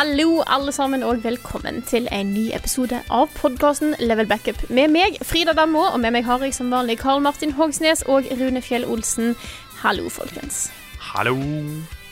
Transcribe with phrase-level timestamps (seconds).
[0.00, 4.56] Hallo, alle sammen, og velkommen til en ny episode av podkasten Level Backup.
[4.72, 8.24] Med meg, Frida Dammo, og med meg har jeg som vanlig Karl Martin Hogsnes og
[8.40, 9.34] Rune Fjell Olsen.
[9.82, 10.70] Hallo, folkens.
[11.10, 11.34] Hallo.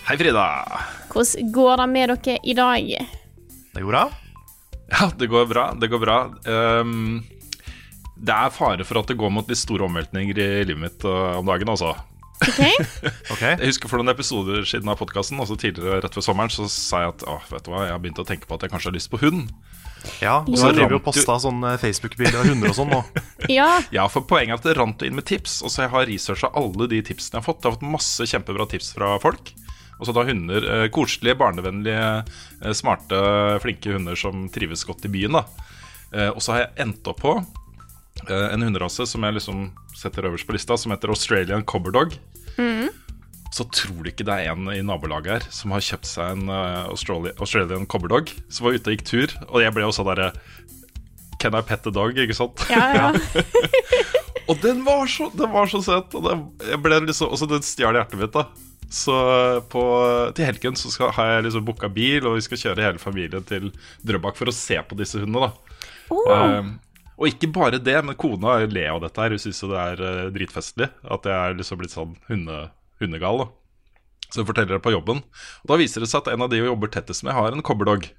[0.05, 0.45] Hei, Frida.
[1.15, 2.93] Hvordan går det med dere i dag?
[3.73, 4.05] Det går bra?
[4.93, 5.67] Ja, det går bra.
[5.81, 6.19] Det går bra.
[6.45, 7.25] Um,
[8.21, 11.41] det er fare for at det går mot litt store omveltninger i livet mitt uh,
[11.41, 11.97] om dagen, altså.
[13.33, 13.43] Ok?
[13.43, 17.03] Jeg husker For noen episoder siden av podkasten, også tidligere rett før sommeren, så sa
[17.05, 18.93] jeg at åh, vet du hva, jeg har begynt å tenke på at jeg kanskje
[18.93, 19.51] har lyst på hund.
[20.23, 23.01] Ja, og så driver vi og posta sånne Facebook-bilder av hunder og sånn nå.
[23.59, 23.69] Ja.
[23.95, 25.61] Ja, for poenget er at det rant inn med tips.
[25.67, 27.63] Og så jeg har researcha alle de tipsene jeg har fått.
[27.63, 29.53] Jeg har fått masse kjempebra tips fra folk.
[29.99, 32.25] Og så da hunder, eh, koselige, barnevennlige,
[32.63, 33.19] eh, smarte,
[33.65, 35.41] flinke hunder som trives godt i byen.
[35.41, 35.45] da
[36.15, 37.35] eh, Og så har jeg endt opp på
[38.29, 42.15] eh, en hunderase som jeg liksom setter øverst på lista, som heter Australian Cobberdog.
[43.55, 46.51] Så tror du ikke det er en i nabolaget her som har kjøpt seg en
[46.53, 49.35] Australian, Australian Cobberdog, som var ute og gikk tur.
[49.49, 50.33] Og jeg ble også derre
[51.39, 52.19] Can I pet the dog?
[52.19, 52.65] Ikke sant?
[52.69, 53.43] Ja, ja.
[54.49, 56.15] Og den var så, den var så søt.
[56.17, 58.35] Og den, jeg ble liksom, også den stjal hjertet mitt.
[58.35, 58.47] da
[58.91, 59.17] Så
[59.71, 59.83] på,
[60.37, 63.45] til helgen så skal, har jeg liksom booka bil, og vi skal kjøre hele familien
[63.49, 63.71] til
[64.09, 65.51] Drøbak for å se på disse hundene.
[65.51, 65.69] da
[66.09, 66.25] Oh.
[66.33, 66.79] Um,
[67.19, 69.35] Og ikke bare det, men kona ler av dette her.
[69.35, 72.69] Hun syns jo det er uh, dritfestlig at jeg er liksom blitt sånn hunde,
[73.03, 73.43] hundegal.
[73.43, 73.49] da
[74.29, 75.23] så hun forteller det på jobben.
[75.63, 77.65] Og Da viser det seg at en av de hun jobber tettest med, har en
[77.65, 78.09] cobberdog.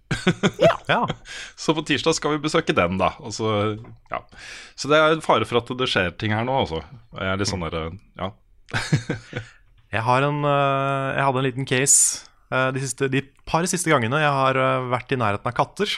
[0.90, 1.04] Ja.
[1.54, 3.12] Så på tirsdag skal vi besøke den, da.
[3.22, 3.50] Og så,
[4.09, 4.24] ja.
[4.74, 6.80] så det er en fare for at det skjer ting her nå, altså.
[7.14, 8.32] Jeg er litt sånn der, ja.
[9.94, 13.90] Jeg, har en, øh, jeg hadde en liten case øh, de, siste, de par siste
[13.90, 14.59] gangene jeg har
[14.90, 15.94] vært i nærheten av katter.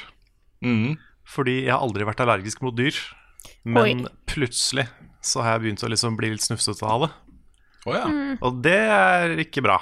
[0.63, 0.99] Mhm.
[1.27, 2.95] Fordi jeg har aldri vært allergisk mot dyr.
[3.63, 4.11] Men Oi.
[4.27, 4.87] plutselig
[5.21, 7.11] så har jeg begynt å liksom bli litt snufsete av det.
[7.85, 8.05] Oh, ja.
[8.45, 9.79] Og det er ikke bra.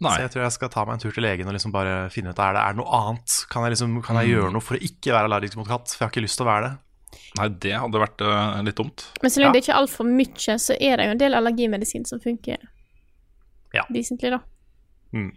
[0.00, 0.10] Nei.
[0.12, 2.32] Så jeg tror jeg skal ta meg en tur til legen og liksom bare finne
[2.34, 3.36] ut er det er noe annet.
[3.48, 4.20] Kan jeg, liksom, kan Mm.
[4.22, 5.88] jeg gjøre noe for å ikke være allergisk mot katt?
[5.88, 6.74] For jeg har ikke lyst til å være det.
[7.38, 9.06] Nei, det hadde vært uh, litt dumt.
[9.22, 9.52] Men så lenge Ja.
[9.56, 12.58] det ikke er altfor mye, så er det jo en del allergimedisin som funker
[13.72, 13.84] Ja.
[13.92, 14.40] decentlig, da.
[15.14, 15.32] Mm.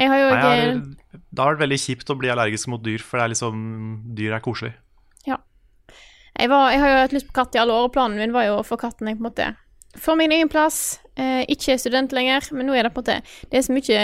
[0.00, 2.70] Jeg har jo Nei, jeg eh, har, det har vært veldig kjipt å bli allergisk
[2.72, 3.64] mot dyr, for det er liksom
[4.16, 4.74] dyr er koselig.
[6.40, 8.32] Jeg, var, jeg har jo hatt lyst på katt i alle år, og planen min
[8.32, 9.48] var jo å få katten jeg på en måte
[9.98, 11.00] får min egen plass.
[11.18, 13.74] Eh, ikke er student lenger, men nå er det på en måte Det er så
[13.74, 14.02] mye,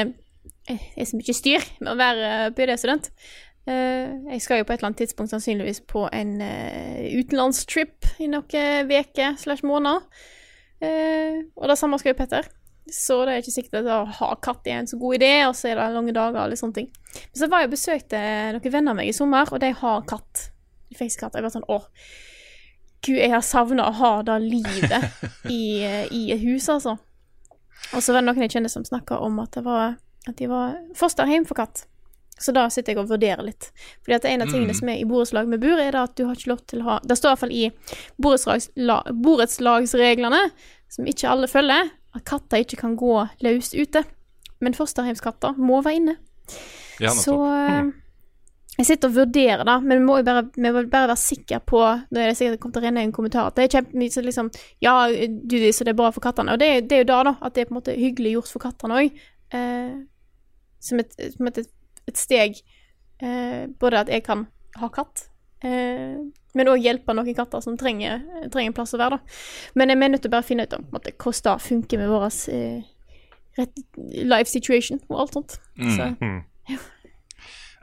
[0.68, 3.10] eh, er så mye styr med å være PD-student.
[3.66, 8.28] Uh, jeg skal jo på et eller annet tidspunkt sannsynligvis på en uh, utenlandstrip i
[8.30, 10.04] noen uker slash måneder.
[10.78, 12.46] Uh, og det samme skal jo Petter.
[12.92, 15.56] Så det er ikke sikkert at å ha katt er en så god idé, og
[15.58, 16.86] så er det lange dager og litt sånne ting.
[17.16, 18.20] Men så var jeg og besøkte
[18.54, 20.44] noen venner av meg i sommer, og de har katt.
[20.86, 21.34] De fikk katt.
[21.34, 21.88] Jeg var sånn åh,
[23.02, 25.10] gud, jeg har savna å ha det livet
[25.58, 25.82] i,
[26.14, 26.94] i et hus, altså.
[27.94, 30.48] Og så var det noen jeg kjenner som snakka om at, det var, at de
[30.50, 31.84] var fosterhjem for katt.
[32.38, 33.70] Så da sitter jeg og vurderer litt.
[34.04, 36.36] Fordi at en av tingene som er i borettslag med bur, er at du har
[36.36, 37.70] ikke lov til å ha Det står i
[38.20, 40.42] borettslagsla- borettslagsreglene,
[40.92, 43.12] som ikke alle følger, at katter ikke kan gå
[43.44, 44.02] løs ute.
[44.64, 46.16] Men fosterhjemskatter må være inne.
[47.00, 47.92] Ja, Så nettopp.
[47.92, 48.02] eh,
[48.78, 51.62] jeg sitter og vurderer, da, men vi må jo bare, vi må bare være sikre
[51.64, 53.72] på Nå er det sikkert kommet kommer til å renne en kommentar at Det er
[53.78, 54.50] kjempemye som liksom
[54.84, 56.52] Ja, du så det er bra for kattene.
[56.52, 58.52] Og det, det er jo da, da, at det er på en måte hyggelig gjort
[58.52, 59.22] for kattene òg.
[59.56, 59.94] Eh,
[60.80, 61.62] som et, som et,
[62.10, 62.58] et steg
[63.22, 64.44] eh, Både at jeg kan
[64.76, 65.28] ha katt,
[65.64, 66.18] eh,
[66.56, 68.22] men òg hjelpe noen katter som trenger,
[68.52, 69.38] trenger en plass å være, da.
[69.76, 72.12] Men jeg er nødt til å bare finne ut om måte, hvordan det funker med
[72.12, 72.26] vår
[72.56, 73.64] eh,
[74.24, 75.58] life situation og alt sånt.
[75.76, 76.44] Så Mm.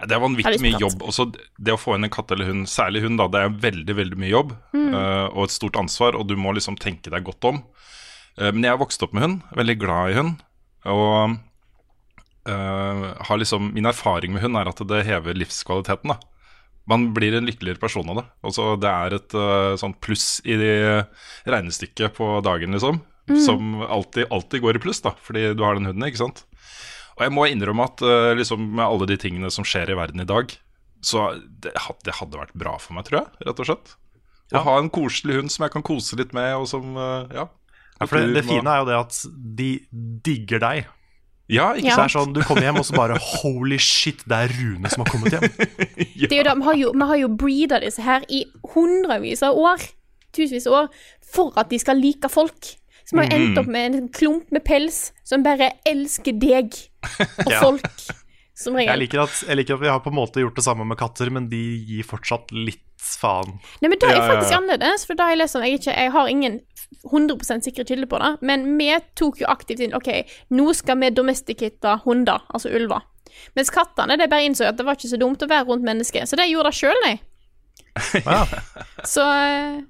[0.04, 1.04] Det er vanvittig mye jobb.
[1.06, 3.96] Også det å få inn en katt eller hund, særlig hund, da, det er veldig
[3.96, 7.48] veldig mye jobb eh, og et stort ansvar, og du må liksom tenke deg godt
[7.48, 7.62] om.
[8.34, 10.44] Uh, men jeg har vokst opp med hund, veldig glad i hund.
[10.90, 11.38] Og
[12.50, 16.16] uh, har liksom, min erfaring med hund er at det hever livskvaliteten.
[16.16, 16.33] da
[16.90, 18.26] Man blir en lykkeligere person av det.
[18.44, 20.58] Altså, det er et uh, sånt pluss i
[21.48, 23.00] regnestykket på dagen, liksom.
[23.46, 26.44] som alltid, alltid går i pluss, da, fordi du har den hunden, ikke sant.
[27.16, 30.24] Og jeg må innrømme at uh, liksom, med alle de tingene som skjer i verden
[30.24, 30.52] i dag,
[31.04, 31.30] så
[31.64, 33.96] det, det hadde vært bra for meg, tror jeg, rett og slett.
[34.54, 37.50] Å ha en koselig hund som jeg kan kose litt med, og som uh, Ja.
[38.00, 39.18] Ja, for det, det fine er jo det at
[39.60, 39.68] de
[40.26, 40.88] digger deg.
[41.52, 41.96] Ja, ikke Ja.
[42.08, 45.12] Så sånn, Du kommer hjem og så bare Holy shit, det er Rune som har
[45.12, 45.50] kommet hjem.
[46.30, 49.44] Det er jo da, vi har jo, vi har jo breeda disse her i hundrevis
[49.44, 49.84] av år,
[50.34, 50.88] tusenvis av år,
[51.34, 52.76] for at de skal like folk.
[53.04, 56.72] Som har endt opp med en klump med pels som bare elsker deg
[57.44, 57.60] og Ja.
[57.60, 57.84] folk,
[58.56, 59.02] som Jeg regel.
[59.04, 61.30] liker, at, jeg liker at vi har på en måte gjort det samme med katter,
[61.30, 63.58] men de gir fortsatt litt faen.
[63.84, 64.62] Nei, men det er Ja, ja, faktisk ja.
[64.62, 66.62] annerledes, for da har jeg lest om jeg, ikke, jeg har ingen
[67.04, 70.10] 100 sikre kilder på det, men vi tok jo aktivt inn OK,
[70.54, 73.02] nå skal vi domesticate hunder, altså ulver.
[73.58, 76.26] Mens kattene de bare innså at det var ikke så dumt å være rundt mennesker,
[76.30, 77.16] så de gjorde det sjøl, de.
[78.26, 78.44] Ja,
[79.06, 79.82] Så eh,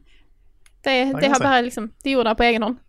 [0.84, 2.80] de, de har bare liksom De gjorde det på egen hånd.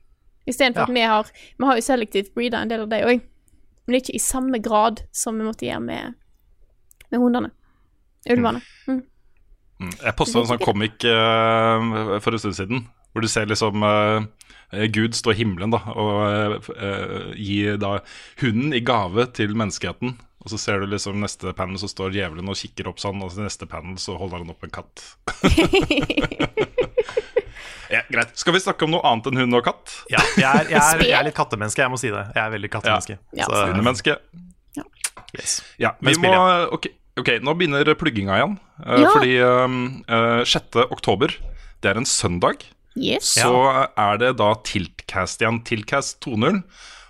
[0.47, 0.87] Istedenfor Ja.
[0.89, 3.23] at vi har Vi har jo selektivt breeda en del av de òg,
[3.87, 6.15] men ikke i samme grad som vi måtte gjøre med,
[7.11, 7.51] med hundene.
[8.31, 8.61] Ulvene.
[8.89, 9.03] Mm.
[9.81, 9.93] Mm.
[10.01, 12.85] Jeg posta en sånn komikk uh, for en stund siden,
[13.15, 14.25] hvor du ser liksom eh,
[14.91, 18.01] Gud stå i himmelen da, og eh, gi da
[18.43, 20.17] hunden i gave til menneskeheten.
[20.45, 23.31] Og så ser du liksom neste panel så står djevelen og kikker opp sånn, og
[23.33, 25.05] så neste panel så holder han opp en katt.
[27.95, 28.35] ja, greit.
[28.37, 29.95] Skal vi snakke om noe annet enn hund og katt?
[30.13, 32.27] ja jeg, er, jeg, er, jeg er litt kattemenneske, jeg må si det.
[32.37, 33.17] Jeg er veldig kattemenneske.
[33.33, 33.49] Ja.
[33.49, 34.19] Så, Hundemenneske.
[35.39, 35.57] yes.
[35.81, 36.35] Ja, Men vi må,
[36.77, 36.91] ok,
[37.23, 38.59] ok, nå begynner plugginga igjen.
[38.85, 39.09] Uh, Ja.
[39.17, 39.81] Fordi um,
[40.13, 40.77] uh, 6.
[40.91, 41.33] oktober,
[41.81, 42.67] det er en søndag.
[42.95, 43.33] Yes.
[43.35, 45.63] så er det da Tiltcast igjen.
[45.67, 46.63] Tiltcast 2.0.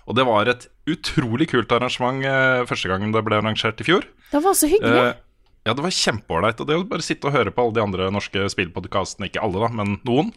[0.05, 4.05] Og det var et utrolig kult arrangement eh, første gangen det ble arrangert i fjor.
[4.31, 5.11] Det var så hyggelig.
[5.13, 5.21] Eh,
[5.65, 6.61] ja, det var kjempeålreit.
[6.61, 9.63] Og det å bare sitte og høre på alle de andre norske spillpodkastene, ikke alle,
[9.65, 10.29] da, men noen,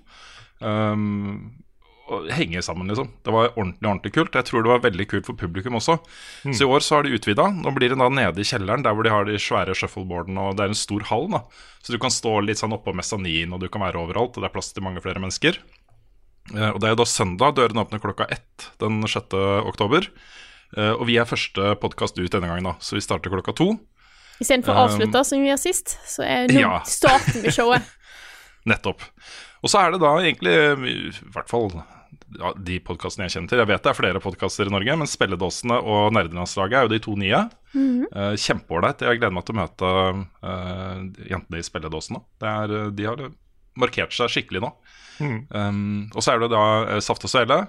[0.64, 1.50] um,
[2.34, 3.08] henge sammen, liksom.
[3.24, 4.34] Det var ordentlig ordentlig kult.
[4.38, 5.98] Jeg tror det var veldig kult for publikum også.
[6.48, 7.46] Så i år så har de utvida.
[7.54, 10.56] Nå blir det da nede i kjelleren, der hvor de har de svære shuffleboardene, og
[10.58, 11.42] det er en stor hall, da.
[11.82, 14.50] Så du kan stå litt sånn oppå mesanin, og du kan være overalt, og det
[14.50, 15.60] er plass til mange flere mennesker.
[16.56, 17.54] Eh, Og det er jo da søndag.
[17.58, 19.36] Dørene åpner klokka ett den 6.
[19.68, 20.08] oktober.
[20.76, 23.78] Eh, Og vi er første podkast ut denne gangen, da, så vi starter klokka to.
[24.40, 26.80] Istedenfor å avslutte som vi gjør sist, så er nå Ja.
[26.86, 27.82] starten med showet.
[28.68, 29.00] Nettopp.
[29.64, 30.52] Og så er det da egentlig,
[30.86, 31.72] i hvert fall
[32.60, 35.78] de podkastene jeg kjenner til Jeg vet det er flere podkaster i Norge, men Spelledåsene
[35.80, 37.40] og Nerdelandslaget er jo de to nye.
[37.74, 39.04] Eh, Kjempeålreit.
[39.06, 39.92] Jeg gleder meg til å møte
[40.44, 42.20] uh, jentene i Spelledåsene.
[42.40, 43.24] Det er, eh, de har
[43.78, 44.72] markert seg skikkelig nå.
[45.18, 47.62] Um, og så er det da Saft og Svele.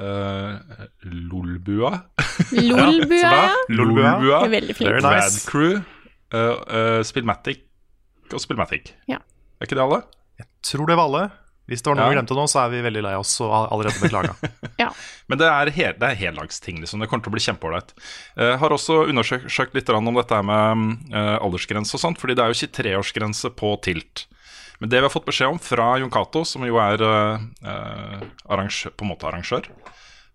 [0.00, 1.90] eh, Lolbua.
[2.56, 3.50] Lolbua, ja.
[3.68, 4.14] Lolbua.
[4.46, 4.92] Det veldig flink.
[4.92, 5.42] Very Rad nice.
[5.50, 5.80] Crew.
[6.30, 7.64] Uh, uh, Spillmatic
[8.30, 8.94] og Spillmatic.
[9.10, 9.18] Ja.
[9.58, 10.04] Er ikke det alle?
[10.38, 11.24] Jeg Tror det var alle.
[11.70, 12.10] Hvis det var noe Ja.
[12.10, 14.34] vi glemte nå, så er vi veldig lei oss og allerede beklaga.
[14.80, 14.88] Ja.
[15.28, 17.02] Men det er, hel, det er heldagsting, liksom.
[17.02, 17.90] Det kommer til å bli kjempeålreit.
[18.40, 22.54] Jeg har også undersøkt litt om dette med eh, aldersgrense og sånt, fordi det er
[22.54, 24.24] jo 23-årsgrense på Tilt.
[24.80, 28.24] Men det vi har fått beskjed om fra Jon Cato, som jo er eh, eh,
[28.48, 29.68] arrangør, på en måte arrangør,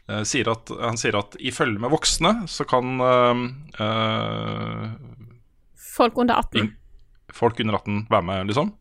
[0.05, 3.01] eh, sier at, han sier at i følge med voksne så kan
[5.95, 6.61] Folk under 18.
[6.61, 6.73] In,
[7.33, 8.75] folk under 18 være med, liksom.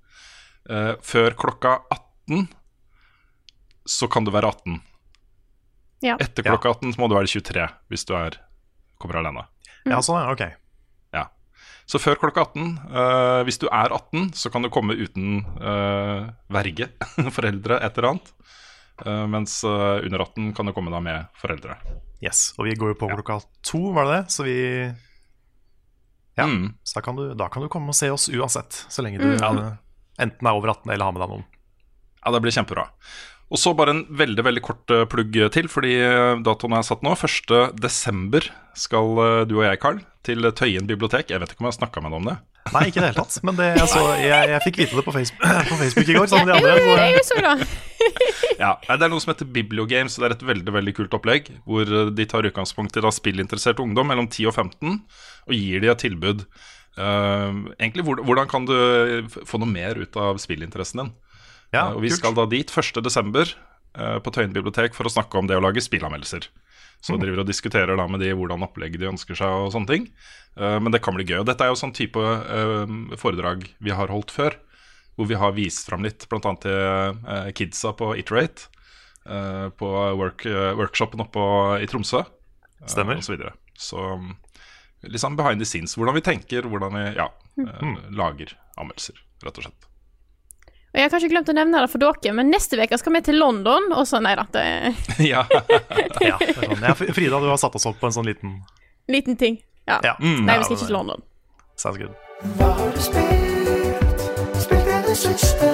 [0.70, 2.03] Eh, før klokka 18
[3.86, 4.80] så kan du være 18.
[6.04, 6.16] Ja.
[6.20, 6.52] Etter Ja.
[6.54, 8.38] klokka 18 så må du være 23 hvis du er,
[9.00, 9.46] kommer alene.
[9.86, 10.32] Ja, sånn, ja.
[10.32, 10.44] Ok.
[11.12, 11.26] Ja.
[11.86, 16.30] Så før klokka 18, uh, hvis du er 18, så kan du komme uten uh,
[16.52, 16.88] verge,
[17.36, 18.32] foreldre, et eller annet.
[19.04, 21.74] Uh, mens eh, under 18 kan du komme da med foreldre.
[22.22, 22.52] Yes.
[22.58, 24.30] Og vi går jo på klokka to, var det det?
[24.32, 24.54] Så vi
[26.38, 26.46] Ja.
[26.46, 26.76] Mm.
[26.84, 29.26] Så da kan, du, da kan du komme og se oss uansett, så lenge du
[29.34, 29.58] Mm.
[29.58, 29.74] eh,
[30.22, 31.44] enten er over 18 eller har med deg noen.
[32.24, 32.88] Ja, det blir kjempebra.
[33.52, 37.04] Og så bare en veldig veldig kort eh, plugg til, fordi eh, datoen er satt
[37.04, 37.12] nå.
[37.12, 37.76] 1.
[37.76, 41.28] desember skal eh, du og jeg, Carl, til Tøyen bibliotek.
[41.30, 42.36] Jeg vet ikke om jeg har snakka med deg om det.
[42.72, 43.36] Nei, ikke i det hele tatt.
[43.44, 46.48] Men det, altså, jeg, jeg fikk vite det på Facebook, på Facebook i går, sammen
[46.48, 47.08] med de Ja, andre.
[47.12, 47.68] jeg Så, så det.
[48.64, 51.50] Ja, Det er noe som heter Bibliogames, og det er et veldig veldig kult opplegg.
[51.68, 54.96] Hvor de tar utgangspunkt i da spillinteressert ungdom mellom 10 og 15,
[55.50, 56.46] og gir de et tilbud.
[56.94, 58.74] Uh, egentlig, Hvordan kan du
[59.44, 61.12] få noe mer ut av spillinteressen din?
[61.74, 62.20] Ja, Eh, og vi kult.
[62.22, 63.54] skal da dit 1.12.
[63.94, 66.48] Uh, på Tøyen bibliotek for å snakke om det å lage spillanmeldelser.
[67.04, 70.08] Så driver og diskuterer da med de hvordan opplegget de ønsker seg og sånne ting.
[70.58, 71.44] Uh, men det kan bli gøy.
[71.44, 72.90] Og dette er jo sånn type uh,
[73.20, 74.56] foredrag vi har holdt før.
[75.14, 76.54] Hvor vi har vist fram litt, bl.a.
[76.58, 78.66] til uh, kidsa på Iterate.
[79.26, 81.44] eh, på work, eh, workshopen oppe
[81.82, 82.18] i Tromsø.
[82.18, 83.16] eh, Stemmer.
[83.16, 83.54] Og så videre.
[83.76, 84.36] Så um,
[85.16, 85.96] sånn behind the scenes.
[85.96, 88.14] Hvordan vi tenker, hvordan vi ja, mm.
[88.16, 89.88] lager anmeldelser, rett og slett.
[90.94, 93.38] Jeg har kanskje glemt å nevne det for dere, men neste uke skal vi til
[93.40, 94.64] London, og så Nei da, det
[95.32, 95.42] ja.
[96.22, 96.84] Ja, det sånn.
[96.86, 98.60] ja, Frida, du har satt oss opp på en sånn liten
[99.10, 99.58] liten ting.
[99.90, 99.98] Ja.
[100.06, 100.14] Ja.
[100.22, 100.46] Mm.
[100.46, 101.24] Nei, vi skal ikke til London.
[101.76, 102.14] Sounds good.
[102.56, 104.28] Hva har du spilt?
[104.62, 105.73] Spilt i det siste?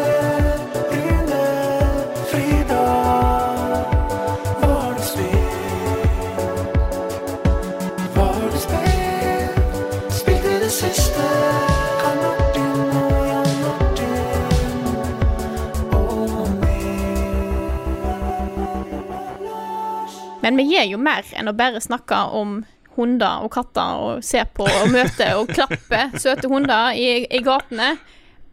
[20.50, 22.57] Men vi gjør jo mer enn å bare snakke om
[22.97, 27.92] hunder og katter og se på og møte og klappe søte hunder i, i gatene.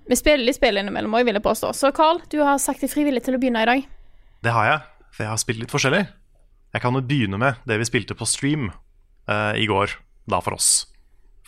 [0.05, 1.71] Vi spiller litt spill innimellom òg, vil jeg påstå.
[1.73, 3.87] Så Carl, du har sagt deg frivillig til å begynne i dag.
[4.45, 6.03] Det har jeg, for jeg har spilt litt forskjellig.
[6.75, 9.97] Jeg kan jo begynne med det vi spilte på stream uh, i går,
[10.29, 10.69] da for oss.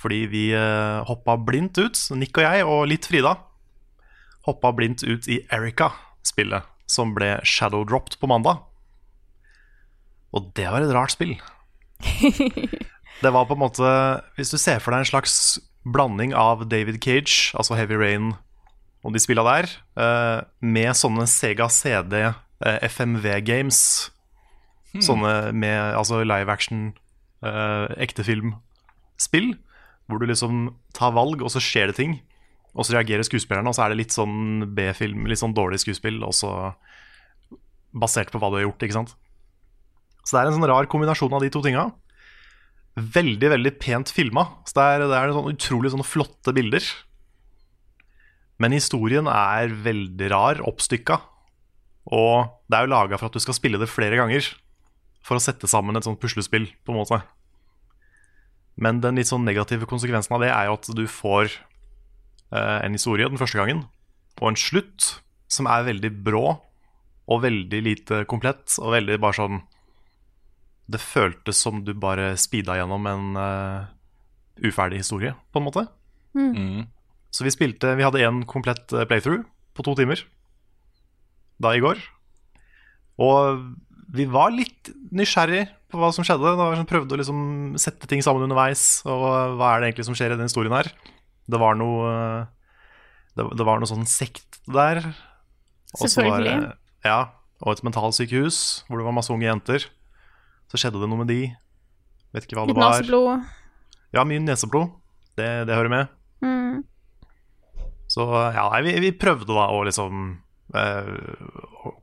[0.01, 3.35] Fordi vi uh, hoppa blindt ut, Nick og jeg og litt Frida,
[4.49, 8.65] hoppa blindt ut i Erica-spillet, som ble shadowdropped på mandag.
[10.35, 11.37] Og det var et rart spill.
[13.19, 13.87] Det var på en måte
[14.37, 15.33] Hvis du ser for deg en slags
[15.83, 18.29] blanding av David Cage, altså Heavy Rain
[19.03, 24.11] og de spilla der, eh, med sånne Sega CD eh, FMV games.
[24.99, 26.93] Sånne med altså live action,
[27.43, 29.53] eh, ekte film-spill.
[30.09, 32.19] Hvor du liksom tar valg, og så skjer det ting.
[32.75, 36.19] Og så reagerer skuespillerne, og så er det litt sånn B-film, litt sånn dårlig skuespill,
[36.25, 36.73] og så
[37.95, 39.15] basert på hva du har gjort, ikke sant.
[40.29, 41.87] Så det er en sånn rar kombinasjon av de to tinga.
[42.99, 44.43] Veldig, veldig pent filma.
[44.69, 46.85] Så det er, det er sånn utrolig sånne flotte bilder.
[48.61, 51.17] Men historien er veldig rar, oppstykka.
[52.13, 54.45] Og det er jo laga for at du skal spille det flere ganger.
[55.25, 57.23] For å sette sammen et sånt puslespill, på en måte.
[58.79, 62.95] Men den litt sånn negative konsekvensen av det er jo at du får eh, en
[62.95, 63.87] historie den første gangen,
[64.39, 65.15] og en slutt
[65.51, 66.45] som er veldig brå
[67.29, 69.59] og veldig lite komplett, og veldig bare sånn
[70.89, 73.89] Det føltes som du bare speeda gjennom en uh,
[74.65, 75.85] uferdig historie, på en måte.
[76.37, 76.87] Mm.
[77.33, 80.21] Så vi spilte Vi hadde én komplett eh, playthrough på to timer
[81.59, 81.99] da i går.
[83.19, 83.63] Og
[84.15, 86.53] vi var litt nysgjerrig på hva som skjedde.
[86.55, 87.41] Da vi prøvde å liksom
[87.81, 89.01] sette ting sammen underveis.
[89.03, 90.87] Og hva er det egentlig som skjer i den historien her?
[91.49, 92.13] Det var noe
[93.35, 95.03] Det, det var noe sånn sekt der.
[95.97, 96.55] Selvfølgelig.
[96.55, 96.77] var.
[97.05, 97.19] Ja,
[97.59, 99.85] og et mentalsykehus hvor det var masse unge jenter.
[100.69, 101.41] Så skjedde det noe med de.
[102.35, 102.93] Vet ikke hva Litt det var.
[102.99, 103.47] naseblod.
[104.13, 104.91] Ja, mye neseblod.
[105.39, 106.11] Det, det hører med.
[106.45, 106.83] Mm.
[108.09, 110.23] Så ja, nei, vi, vi prøvde da å liksom
[110.77, 111.09] eh,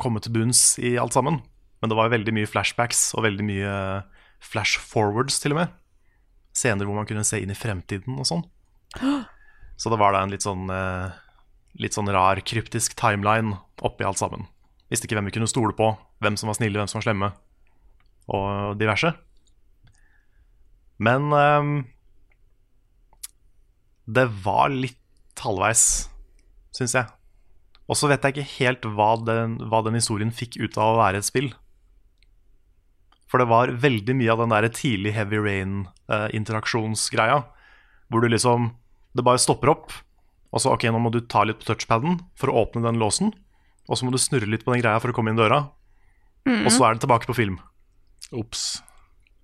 [0.02, 1.40] komme til bunns i alt sammen.
[1.82, 3.73] Men det var veldig mye flashbacks og veldig mye
[4.42, 5.75] flash forwards til og med.
[6.56, 8.44] Scener hvor man kunne se inn i fremtiden og sånn.
[9.76, 11.11] Så det var da en litt sånn eh,
[11.76, 14.46] Litt sånn rar, kryptisk timeline oppi alt sammen.
[14.88, 15.90] Visste ikke hvem vi kunne stole på,
[16.25, 17.28] hvem som var snille, hvem som var slemme,
[18.26, 19.12] og diverse.
[21.02, 21.75] Men um,
[24.06, 26.09] det var litt halvveis,
[26.75, 27.11] syns jeg.
[27.87, 31.00] Og så vet jeg ikke helt hva den, hva den historien fikk ut av å
[31.02, 31.52] være et spill.
[33.30, 37.45] For det var veldig mye av den der tidlig Heavy Rain-interaksjonsgreia.
[38.09, 38.75] hvor du liksom
[39.16, 39.92] Det bare stopper opp,
[40.52, 43.33] og så ok, nå må du ta litt på touchpaden for å åpne den låsen.
[43.88, 45.71] Og så må du snurre litt på den greia for å komme inn døra.
[46.47, 47.56] Og så er det tilbake på film.
[48.35, 48.83] Ops.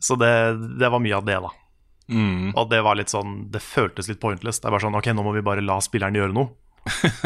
[0.02, 0.32] Så det,
[0.80, 1.52] det var mye av det, da.
[2.10, 2.50] Mm.
[2.58, 4.58] Og det var litt sånn Det føltes litt pointless.
[4.60, 6.50] Det er bare sånn Ok, nå må vi bare la spilleren gjøre noe.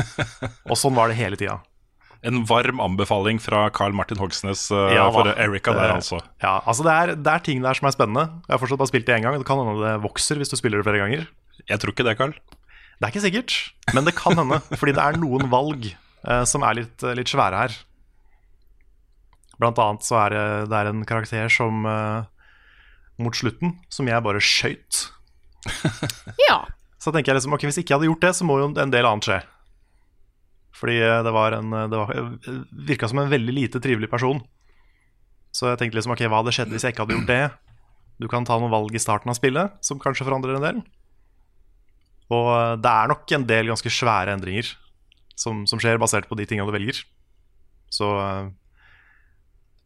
[0.70, 1.56] og sånn var det hele tida.
[2.26, 6.20] En varm anbefaling fra Carl Martin Hogsnes uh, Ja for Erika der, altså.
[6.42, 8.26] Ja, altså det er, det er ting der som er spennende.
[8.46, 9.38] Jeg har fortsatt bare spilt det én gang.
[9.40, 11.26] Det kan hende det vokser hvis du spiller det flere ganger.
[11.64, 12.36] Jeg tror ikke det, Carl.
[12.96, 13.56] Det er ikke sikkert,
[13.96, 14.60] men det kan hende.
[14.80, 15.90] fordi det er noen valg
[16.25, 17.76] uh, som er litt, litt svære her.
[19.60, 22.26] Blant annet så er det, det er en karakter som eh,
[23.22, 25.06] mot slutten som jeg bare skøyt.
[26.46, 26.64] Ja.
[27.02, 28.92] Så tenker jeg liksom, ok, hvis ikke jeg hadde gjort det, så må jo en
[28.92, 29.38] del annet skje.
[30.76, 34.42] Fordi eh, det var en Det var, eh, virka som en veldig lite trivelig person.
[35.56, 37.44] Så jeg tenkte liksom, ok, hva hadde skjedd hvis jeg ikke hadde gjort det?
[38.20, 40.82] Du kan ta noen valg i starten av spillet som kanskje forandrer en del.
[42.32, 42.48] Og
[42.82, 44.72] det er nok en del ganske svære endringer
[45.38, 47.02] som, som skjer basert på de tinga du velger.
[47.92, 48.08] Så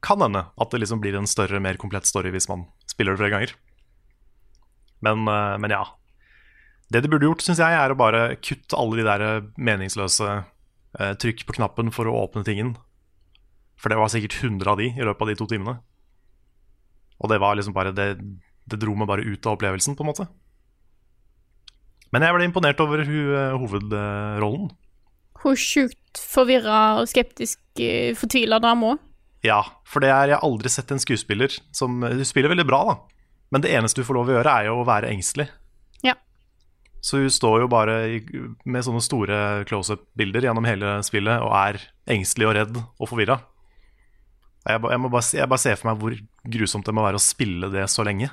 [0.04, 3.22] kan hende at det liksom blir en større, mer komplett story hvis man spiller det
[3.22, 3.54] flere ganger.
[5.04, 5.84] Men, eh, men ja.
[6.90, 9.24] Det de burde gjort, syns jeg, er å bare kutte alle de der
[9.60, 12.74] meningsløse eh, trykk på knappen for å åpne tingen.
[13.80, 15.78] For det var sikkert 100 av de i løpet av de to timene.
[17.20, 18.14] Og det var liksom bare Det,
[18.64, 20.28] det dro meg bare ut av opplevelsen, på en måte.
[22.10, 24.72] Men jeg ble imponert over eh, hovedrollen.
[25.44, 27.60] hun sjukt forvirra og skeptisk,
[28.18, 29.06] fortvila dame òg.
[29.46, 32.80] Ja, for det er Jeg har aldri sett en skuespiller som Hun spiller veldig bra,
[32.90, 32.96] da.
[33.50, 35.48] Men det eneste du får lov å gjøre, er jo å være engstelig.
[36.06, 36.12] Ja.
[37.02, 38.18] Så hun står jo bare i,
[38.68, 41.80] med sånne store close-up-bilder gjennom hele spillet og er
[42.14, 43.40] engstelig og redd og forvirra.
[44.68, 46.14] Jeg, jeg, må bare, se- jeg bare ser for meg hvor
[46.52, 48.28] grusomt det må være å spille det så lenge.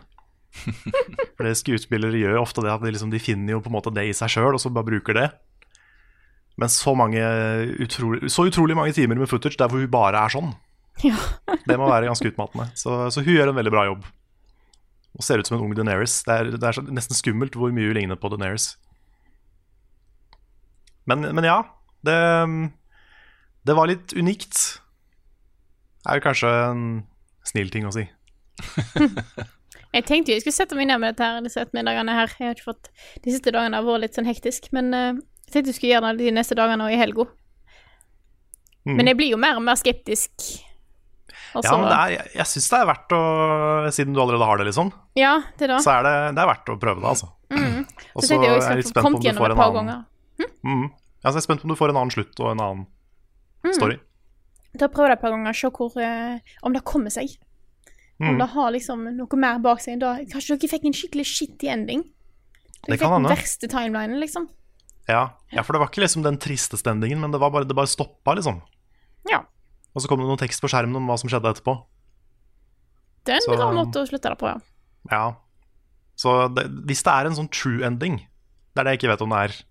[1.37, 3.75] For det skuespillere gjør jo ofte det at de, liksom, de finner jo på en
[3.77, 5.25] måte det i seg sjøl, og så bare bruker det.
[6.57, 7.21] Men så, mange
[7.83, 10.53] utrolig, så utrolig mange timer med footage der hvor hun bare er sånn.
[11.05, 11.17] Ja.
[11.69, 12.69] Det må være ganske utmattende.
[12.79, 14.05] Så, så hun gjør en veldig bra jobb.
[15.17, 16.19] Og ser ut som en ung Daenerys.
[16.25, 18.75] Det er, det er nesten skummelt hvor mye hun ligner på Daenerys.
[21.07, 21.61] Men, men ja,
[22.05, 22.17] det,
[23.67, 24.81] det var litt unikt.
[26.03, 26.83] Det Er jo kanskje en
[27.47, 28.05] snill ting å si.
[29.95, 32.31] Jeg tenkte jo jeg skulle sette meg ned med dette her disse ettermiddagene her.
[32.37, 32.89] Jeg har ikke fått
[33.23, 36.11] De siste dagene har vært litt sånn hektisk, men eh, jeg tenkte jeg skulle gjøre
[36.17, 37.25] det de neste dagene og i helga.
[38.83, 38.97] Mm.
[38.99, 40.49] Men jeg blir jo mer og mer skeptisk.
[41.57, 43.21] Og Ja, men det er, jeg, syns det er verdt å
[43.95, 45.77] Siden du allerede har det, liksom, ja, det da.
[45.83, 47.29] så er det, det er verdt å prøve det, altså.
[47.49, 47.79] Mm.
[48.13, 50.05] Og Så jeg er jeg litt spent på om du får en annen
[50.37, 50.51] hm?
[50.61, 50.85] mm.
[51.23, 52.85] Altså, Jeg er spent på om du får en annen slutt og en annen
[53.65, 53.73] Mm.
[53.73, 53.95] story.
[54.77, 57.33] Da prøver jeg et par ganger se hvor, uh, om det kommer seg.
[58.21, 58.37] Om Mm.
[58.39, 59.99] det har liksom noe mer bak seg.
[59.99, 62.03] Da, kanskje dere fikk en skikkelig shitty ending?
[62.85, 64.47] Dere Det kan fikk den verste timelinen, liksom.
[65.09, 65.31] Ja.
[65.51, 67.87] ja, for det var ikke liksom den tristeste endingen, men det, var bare, det bare
[67.89, 68.61] stoppa, liksom.
[69.29, 69.41] Ja.
[69.97, 71.73] Og så kom det noen tekst på skjermen om hva som skjedde etterpå.
[73.25, 74.59] Det er en Så- rar måte å slutte det på, ja.
[75.11, 75.35] Ja.
[76.15, 78.19] Så det, hvis det er en sånn true ending,
[78.75, 79.63] det er det jeg ikke vet om det er,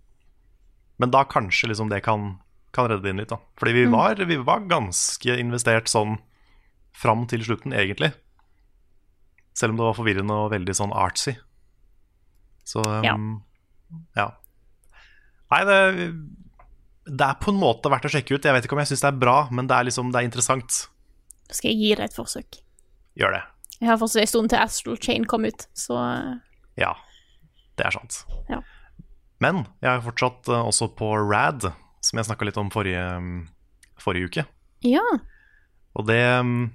[0.98, 2.38] men da kanskje liksom det kan,
[2.72, 3.38] kan redde det inn litt, da.
[3.56, 3.92] Fordi vi, Mm.
[3.92, 6.18] var, vi var ganske investert sånn
[6.92, 8.12] fram til slutten, egentlig.
[9.54, 11.36] Selv om det var forvirrende og veldig sånn artsy.
[12.64, 13.42] Så um,
[14.16, 14.30] ja.
[15.50, 16.14] Nei, det,
[17.06, 18.46] det er på en måte verdt å sjekke ut.
[18.46, 20.28] Jeg vet ikke om jeg syns det er bra, men det er liksom, det er
[20.28, 20.78] interessant.
[21.46, 22.58] Da skal jeg gi det et forsøk.
[23.16, 23.42] Gjør det.
[23.78, 26.32] Jeg har fortsatt en stund til Astral Chain kom ut, så eh,
[26.80, 26.94] Ja,
[27.78, 28.22] det er sant.
[28.50, 28.62] Ja.
[29.44, 31.68] Men jeg er fortsatt eh, også på Rad,
[32.04, 33.38] som jeg snakka litt om forrige, mm,
[34.02, 34.46] forrige uke.
[34.86, 35.04] ja.
[35.96, 36.66] Og det mm,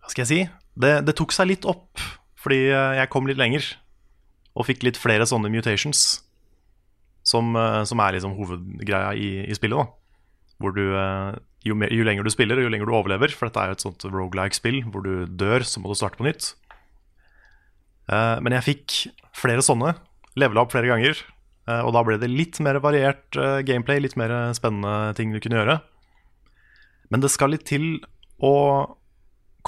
[0.00, 0.38] Hva skal jeg si?
[0.80, 2.00] Det, det tok seg litt opp,
[2.40, 3.66] fordi eh, jeg kom litt lenger.
[4.56, 6.22] Og fikk litt flere sånne mutations,
[7.28, 9.76] som, eh, som er liksom hovedgreia i, i spillet.
[9.76, 11.38] da Hvor du eh,
[11.68, 13.86] jo, mer, jo lenger du spiller, jo lenger du overlever, for dette er jo et
[13.86, 16.54] sånt roguelike-spill hvor du dør, så må du starte på nytt.
[18.08, 19.00] Eh, men jeg fikk
[19.36, 19.96] flere sånne,
[20.38, 21.20] levela opp flere ganger,
[21.68, 23.36] og da ble det litt mer variert
[23.68, 25.74] gameplay, litt mer spennende ting du kunne gjøre.
[27.12, 27.98] Men det skal litt til
[28.40, 28.54] å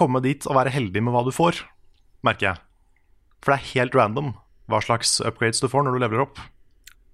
[0.01, 1.61] komme dit og være heldig med hva du får,
[2.25, 2.63] merker jeg.
[3.45, 4.33] For det er helt random
[4.73, 6.41] hva slags upgrades du får når du leveler opp.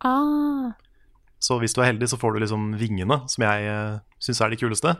[0.04, 0.74] Ah.
[1.40, 4.52] Så hvis du er heldig, så får du liksom vingene, som jeg uh, syns er
[4.52, 4.96] de kuleste.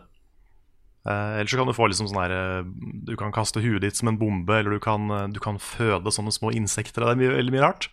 [1.07, 2.69] Eh, Eller så kan du få liksom sånn her eh,
[3.07, 6.11] Du kan kaste huet ditt som en bombe, eller du kan, eh, du kan føde
[6.11, 7.05] sånne små insekter.
[7.05, 7.87] Det er mye, veldig mye rart.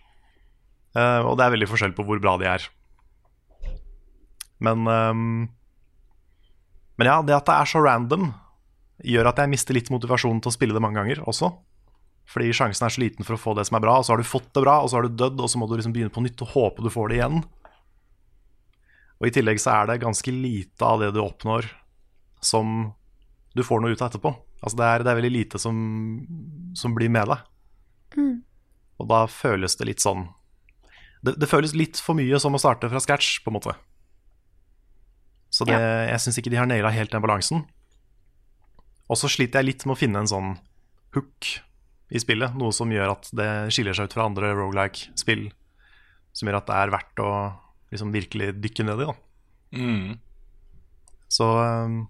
[0.97, 2.65] Eh, og det er veldig forskjell på hvor bra de er.
[4.63, 5.49] Men ehm,
[6.97, 8.31] Men ja, det at det er så random,
[9.03, 11.49] gjør at jeg mister litt motivasjonen til å spille det mange ganger også.
[12.29, 14.21] Fordi sjansen er så liten for å få det som er bra, og så har
[14.21, 16.13] du fått det bra, og så har du dødd, og så må du liksom begynne
[16.13, 17.43] på nytt og håpe du får det igjen.
[19.19, 21.67] Og i tillegg så er det ganske lite av det du oppnår
[22.43, 22.93] som
[23.53, 24.33] du får noe ut av etterpå.
[24.63, 25.75] Altså det er, det er veldig lite som,
[26.79, 27.43] som blir med deg.
[28.17, 28.35] Mm.
[29.03, 30.27] Og da føles det litt sånn
[31.23, 33.75] det, det føles litt for mye som å starte fra scratch, på en måte.
[35.53, 37.63] Så det, jeg syns ikke de har naila helt den balansen.
[39.07, 40.49] Og så sliter jeg litt med å finne en sånn
[41.15, 41.47] hook
[42.13, 45.47] i spillet, noe som gjør at det skiller seg ut fra andre rogelike-spill,
[46.33, 47.31] som gjør at det er verdt å
[47.93, 49.07] liksom virkelig dykke ned i.
[49.09, 49.15] da.
[49.73, 50.07] Mm.
[51.33, 52.03] Så um,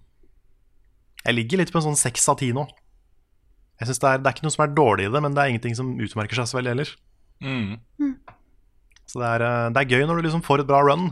[1.24, 2.66] jeg ligger litt på en sånn seks av ti nå.
[3.80, 5.42] Jeg synes det, er, det er ikke noe som er dårlig i det, men det
[5.42, 6.92] er ingenting som utmerker seg så veldig heller.
[7.44, 8.12] Mm.
[9.08, 11.08] Så det er, uh, det er gøy når du liksom får et bra run,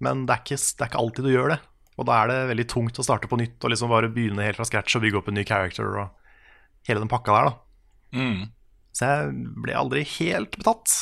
[0.00, 1.58] men det er, ikke, det er ikke alltid du gjør det.
[2.00, 4.56] Og da er det veldig tungt å starte på nytt og liksom bare begynne helt
[4.56, 7.69] fra scratch og bygge opp en ny character og hele den pakka der, da.
[8.16, 8.48] Mm.
[8.96, 10.94] Så jeg ble aldri helt betatt.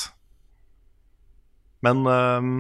[1.85, 2.57] Men um,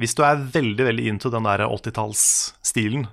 [0.00, 3.06] hvis du er veldig veldig into den der 80-tallsstilen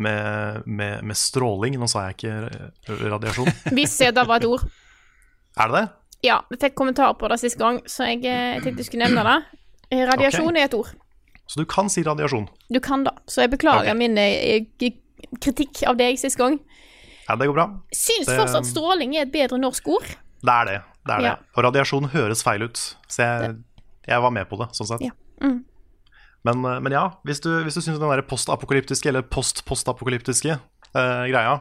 [0.00, 3.50] med, med, med stråling Nå sa jeg ikke eh, radiasjon.
[3.76, 4.62] Hvis det var et ord.
[5.58, 5.86] Er det det?
[6.20, 9.08] Ja, jeg fikk kommentar på det sist gang, så jeg, eh, jeg tenkte jeg skulle
[9.08, 9.60] nevne det.
[9.90, 10.60] Eh, Radiasjon okay.
[10.60, 10.90] er et ord.
[11.50, 12.46] Så du kan si radiasjon?
[12.70, 13.16] Du kan da.
[13.26, 13.98] Så jeg beklager okay.
[13.98, 14.92] min eh,
[15.42, 16.60] kritikk av deg sist gang.
[17.30, 17.66] Ja, det går bra.
[17.94, 20.06] Syns Det- fortsatt stråling er et bedre norsk ord.
[20.42, 20.78] Det er det.
[21.06, 21.34] det, er Ja.
[21.36, 21.46] det.
[21.56, 23.56] Og radiasjon høres feil ut, så jeg,
[24.08, 25.00] jeg var med på det, sånn sett.
[25.06, 25.12] Ja.
[25.40, 25.64] Mm.
[26.44, 31.24] Men, eh, men ja, hvis du, hvis du syns den der postapokalyptiske eller post-postapokalyptiske eh,
[31.30, 31.60] greia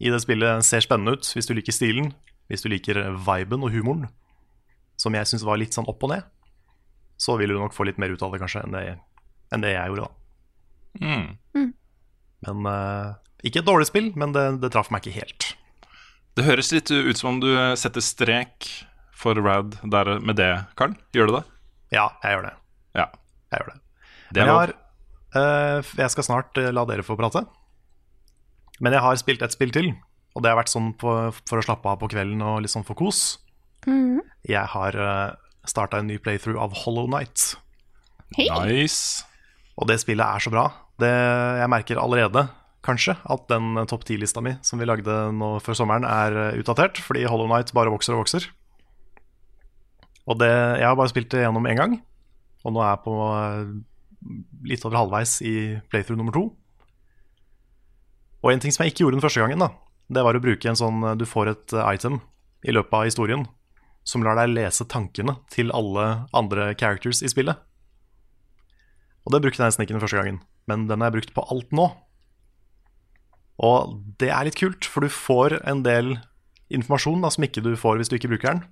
[0.00, 2.12] i det spillet ser spennende ut, hvis du liker stilen,
[2.48, 2.94] hvis du liker
[3.26, 4.08] viben og humoren,
[4.96, 6.22] som jeg syns var litt sånn opp og ned,
[7.20, 8.98] så vil du nok få litt mer ut av det kanskje enn det,
[9.52, 10.10] enn det jeg gjorde, da.
[11.00, 11.74] Mm.
[12.46, 13.14] Men eh,
[13.46, 15.50] Ikke et dårlig spill, men det, det traff meg ikke helt.
[16.38, 18.68] Det høres litt ut som om du setter strek
[19.20, 20.94] for Rad der med det, Karl.
[21.16, 21.44] Gjør du det?
[21.94, 22.52] Ja, jeg gjør det.
[22.96, 23.06] Ja.
[23.50, 23.80] Jeg gjør det.
[24.30, 24.72] Det er jeg, har,
[25.40, 27.42] eh, jeg skal snart eh, la dere få prate.
[28.80, 29.90] Men jeg har spilt et spill til,
[30.36, 32.86] og det har vært sånn på, for å slappe av på kvelden og litt sånn
[32.86, 33.40] for kos.
[34.48, 35.32] Jeg har uh,
[35.68, 37.54] starta en ny playthrough av Hollow Night.
[38.36, 39.26] Nice.
[39.80, 40.66] Og det spillet er så bra.
[41.00, 41.10] Det,
[41.60, 42.46] jeg merker allerede,
[42.86, 46.60] kanskje, at den eh, topp 10-lista mi som vi lagde nå før sommeren, er eh,
[46.62, 48.48] utdatert, fordi Hollow Night bare vokser og vokser.
[50.30, 52.00] Og det, jeg har bare spilt det gjennom én gang,
[52.64, 53.70] og nå er jeg på eh,
[54.72, 55.54] litt over halvveis i
[55.90, 56.48] playthrough nummer to.
[58.40, 59.72] Og en ting som jeg ikke gjorde den første gangen, da,
[60.10, 62.20] det var å bruke en sånn Du får et eh, item
[62.66, 63.46] i løpet av historien
[64.04, 67.58] som lar deg lese tankene til alle andre characters i spillet.
[69.26, 70.40] Og det brukte jeg nesten ikke den første gangen,
[70.70, 71.90] men den har jeg brukt på alt nå.
[73.60, 76.14] Og det er litt kult, for du får en del
[76.72, 78.62] informasjon da, som ikke du får hvis du ikke bruker den.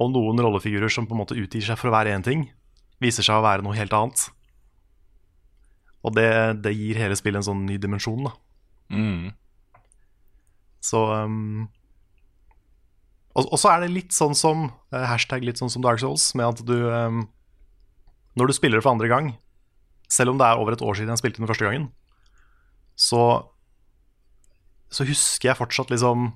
[0.00, 2.48] Og noen rollefigurer som på en måte utgir seg for å være én ting,
[3.02, 4.28] viser seg å være noe helt annet.
[6.06, 6.28] Og det,
[6.64, 8.34] det gir hele spillet en sånn ny dimensjon, da.
[8.94, 9.34] Mm.
[10.84, 11.66] Så um,
[13.36, 16.30] og, og så er det litt sånn som eh, Hashtag litt sånn som Dark Souls,
[16.38, 17.26] med at du um,
[18.38, 19.34] Når du spiller det for andre gang,
[20.08, 21.90] selv om det er over et år siden jeg spilte den første gangen,
[22.96, 23.20] så
[24.92, 26.30] Så husker jeg fortsatt liksom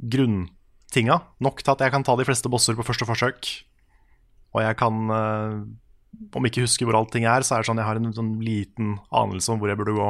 [0.00, 3.50] grunntinga nok til at jeg kan ta de fleste bosser på første forsøk.
[4.54, 5.58] Og jeg kan eh,
[6.34, 8.96] Om ikke huske hvor allting er, så er det sånn jeg har en sånn liten
[9.14, 10.08] anelse om hvor jeg burde gå.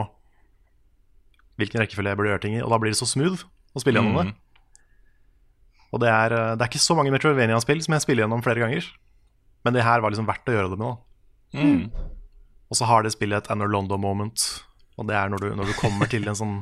[1.60, 2.62] Hvilken rekkefølge jeg burde gjøre ting i.
[2.64, 3.44] Og da blir det så smooth
[3.76, 4.32] å spille gjennom det.
[5.92, 8.64] Og det er, eh, det er ikke så mange Metroidvania-spill som jeg spiller gjennom flere
[8.64, 8.88] ganger.
[9.66, 10.96] Men det her var liksom verdt å gjøre det med.
[10.96, 11.06] da
[11.50, 11.90] Mm.
[12.70, 14.62] Og så har det spillet et Anor Londo-moment.
[14.96, 16.56] Og det er når du, når du kommer til en sånn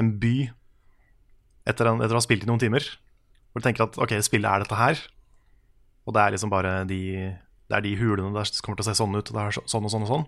[0.00, 0.36] en by
[1.68, 2.86] etter, en, etter å ha spilt i noen timer.
[3.52, 5.02] Hvor du tenker at ok, spillet er dette her.
[6.04, 7.00] Og det er liksom bare de
[7.64, 9.30] Det er de hulene der som kommer til å se sånn ut.
[9.30, 10.26] Og det er sånn og sånn og sånn.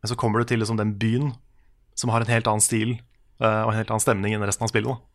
[0.00, 1.32] Men så kommer du til liksom den byen
[1.98, 2.94] som har en helt annen stil
[3.42, 4.88] uh, og en helt annen stemning enn resten av spillet.
[4.88, 5.10] Da.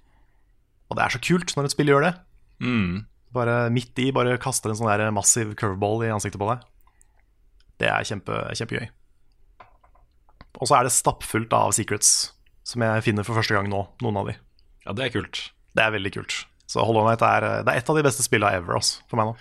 [0.92, 2.14] Og det er så kult når et spill gjør det.
[2.62, 3.06] Mm.
[3.36, 6.68] Bare midt i, bare kaster en sånn der massiv curveball i ansiktet på deg.
[7.82, 8.86] Det er kjempe, kjempegøy.
[10.62, 12.12] Og så er det stappfullt av secrets,
[12.66, 13.84] som jeg finner for første gang nå.
[14.04, 14.36] Noen av de.
[14.88, 15.44] Ja, det er kult.
[15.76, 16.40] Det er veldig kult.
[16.70, 19.30] Så Hollow Knight er, det er et av de beste spillene ever også, for meg
[19.30, 19.36] nå.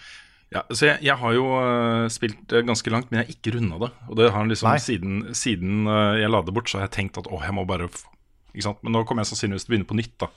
[0.55, 3.55] Ja, så jeg, jeg har jo øh, spilt øh, ganske langt, men jeg har ikke
[3.57, 3.89] runda det.
[4.07, 4.77] Og det har liksom Nei.
[4.85, 5.89] siden, siden
[6.21, 8.05] jeg la det bort, så har jeg tenkt at å, jeg må bare f-
[8.53, 8.83] Ikke sant?
[8.87, 10.29] Men nå kommer jeg sannsynligvis til å begynne på nytt, da.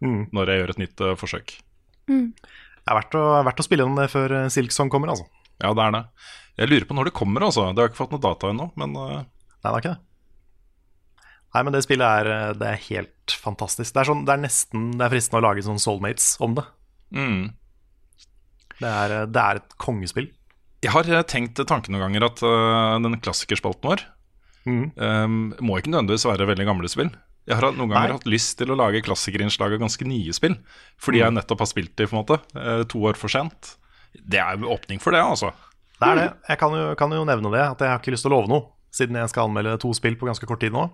[0.00, 0.20] Mm.
[0.32, 1.56] Når jeg gjør et nytt uh, forsøk.
[2.08, 2.22] Det
[2.88, 5.26] er verdt å, verdt å spille den det før Silksong Silk Song kommer, altså.
[5.60, 6.04] Ja, det er det.
[6.62, 7.66] Jeg lurer på når det kommer, altså.
[7.74, 9.18] Det har jeg ikke fått noe data ennå, men uh...
[9.18, 10.00] Nei, det er ikke det.
[11.54, 13.94] Nei, men det spillet er, eh, det er helt fantastisk.
[13.94, 16.66] Det er, sånn, det er nesten det er fristende å lage sånn Soulmates om det.
[17.16, 17.46] mm.
[18.78, 20.28] Det er, eh, det er et kongespill.
[20.84, 24.04] Jeg har øh, tenkt tanken noen ganger at uh, den klassikerspalten vår
[24.68, 24.84] mm.
[24.94, 27.10] um, må ikke nødvendigvis være veldig gamle spill.
[27.48, 28.18] Jeg har noen ganger Nei.
[28.18, 30.54] hatt lyst til å lage klassikerinnslag av ganske nye spill.
[31.00, 33.72] Fordi jeg nettopp har spilt dem, på en måte, øh, to år for sent.
[34.12, 35.50] Det er åpning for det, altså.
[35.98, 36.26] Det er det.
[36.52, 38.52] Jeg kan jo, kan jo nevne det, at jeg har ikke lyst til å love
[38.52, 40.84] noe, siden jeg skal anmelde to spill på ganske kort tid nå.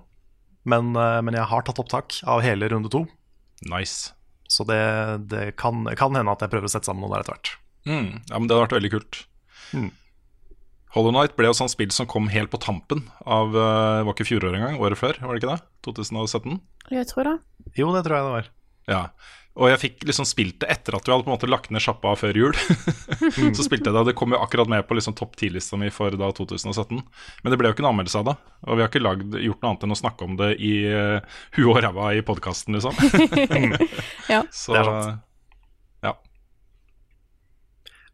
[0.65, 3.05] Men, eh, men jeg har tatt opptak av hele runde to,
[3.69, 4.13] Nice.
[4.49, 4.81] så det,
[5.31, 7.53] det kan, kan hende at jeg prøver å sette sammen noe der etter hvert.
[7.85, 9.21] Mm, ja, men det hadde vært veldig kult.
[9.77, 9.91] Mm.
[10.95, 14.29] Hollow Knight ble jo sånn spill som kom helt på tampen av uh, Var ikke
[14.29, 15.65] fjoråret engang, året før, var det ikke det?
[15.89, 16.61] 2017?
[16.95, 17.35] Jeg tror det.
[17.81, 18.51] Jo, det tror jeg det var.
[18.93, 19.01] Ja.
[19.55, 21.83] Og jeg fikk liksom spilt det etter at vi hadde på en måte lagt ned
[21.83, 22.57] sjappa før jul.
[23.55, 25.93] så spilte jeg det, og det kom jo akkurat med på liksom topp 10-lista mi
[25.95, 26.99] for da 2017.
[26.99, 28.35] Men det ble jo ikke en anmeldelse av det,
[28.67, 31.39] og vi har ikke lagd, gjort noe annet enn å snakke om det i uh,
[31.55, 32.99] huet og ræva i podkasten, liksom.
[34.33, 34.43] Ja.
[34.51, 35.23] Så Det er sant.
[36.03, 36.17] ja.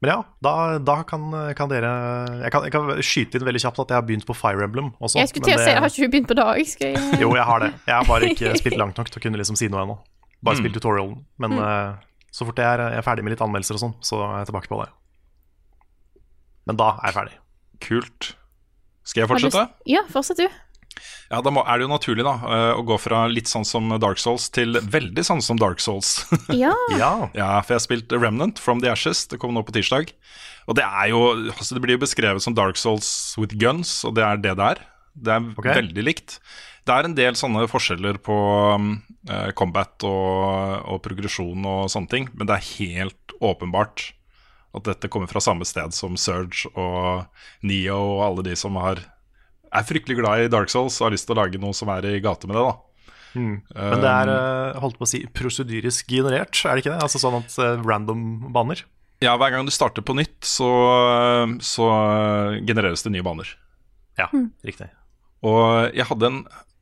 [0.05, 1.27] Men ja, da, da kan,
[1.57, 1.91] kan dere
[2.43, 4.93] jeg kan, jeg kan skyte inn veldig kjapt at jeg har begynt på Fire Emblem
[4.99, 5.23] også.
[5.23, 6.61] Jeg skulle til å si, har ikke du begynt på dag?
[6.61, 7.01] Jeg...
[7.21, 7.75] Jo, jeg har det.
[7.89, 10.01] Jeg har bare ikke spilt langt nok til å kunne liksom si noe ennå.
[10.45, 11.21] Bare spilt tutorialen.
[11.43, 11.99] Men eh,
[12.33, 14.51] så fort jeg er, jeg er ferdig med litt anmeldelser og sånn, så er jeg
[14.53, 14.89] tilbake på det.
[16.71, 17.39] Men da er jeg ferdig.
[17.85, 18.33] Kult.
[19.05, 19.65] Skal jeg du fortsette?
[19.91, 20.61] Ja, fortsett du.
[21.31, 23.93] Ja, da må, er det jo naturlig da eh, å gå fra litt sånn som
[24.03, 26.21] Dark Souls til veldig sånn som Dark Souls.
[26.63, 26.75] Ja.
[26.99, 27.31] Ja.
[27.37, 30.11] ja, for jeg har spilt Remnant From The Ashes, det kom nå på tirsdag.
[30.71, 31.21] Og det er jo,
[31.55, 33.09] altså det blir jo beskrevet som Dark Souls
[33.41, 34.83] with guns, og det er det det er.
[35.15, 35.79] Det er okay.
[35.81, 36.39] veldig likt.
[36.87, 38.37] Det er en del sånne forskjeller på
[38.77, 38.93] um,
[39.29, 44.11] eh, combat og, og progresjon og sånne ting, men det er helt åpenbart
[44.77, 47.27] at dette kommer fra samme sted som Surge og
[47.67, 49.03] Neo og alle de som har,
[49.71, 52.07] er fryktelig glad i Dark Souls og har lyst til å lage noe som er
[52.07, 52.69] i gate med det.
[52.69, 52.77] da.
[53.35, 57.03] Men det er eh, holdt på å si prosedyrisk generert, er det ikke det?
[57.05, 58.85] Altså sånn at eh, random baner?
[59.21, 60.71] Ja, hver gang du starter på nytt, så,
[61.61, 61.91] så
[62.65, 63.51] genereres det nye baner.
[64.17, 64.31] Ja,
[64.65, 64.89] riktig.
[65.45, 66.39] Og jeg hadde en,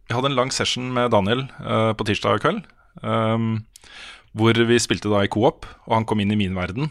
[0.08, 2.62] jeg hadde en lang session med Daniel uh, på tirsdag kveld.
[3.04, 3.66] Um,
[4.36, 6.88] hvor vi spilte da i co-op, og han kom inn i min verden.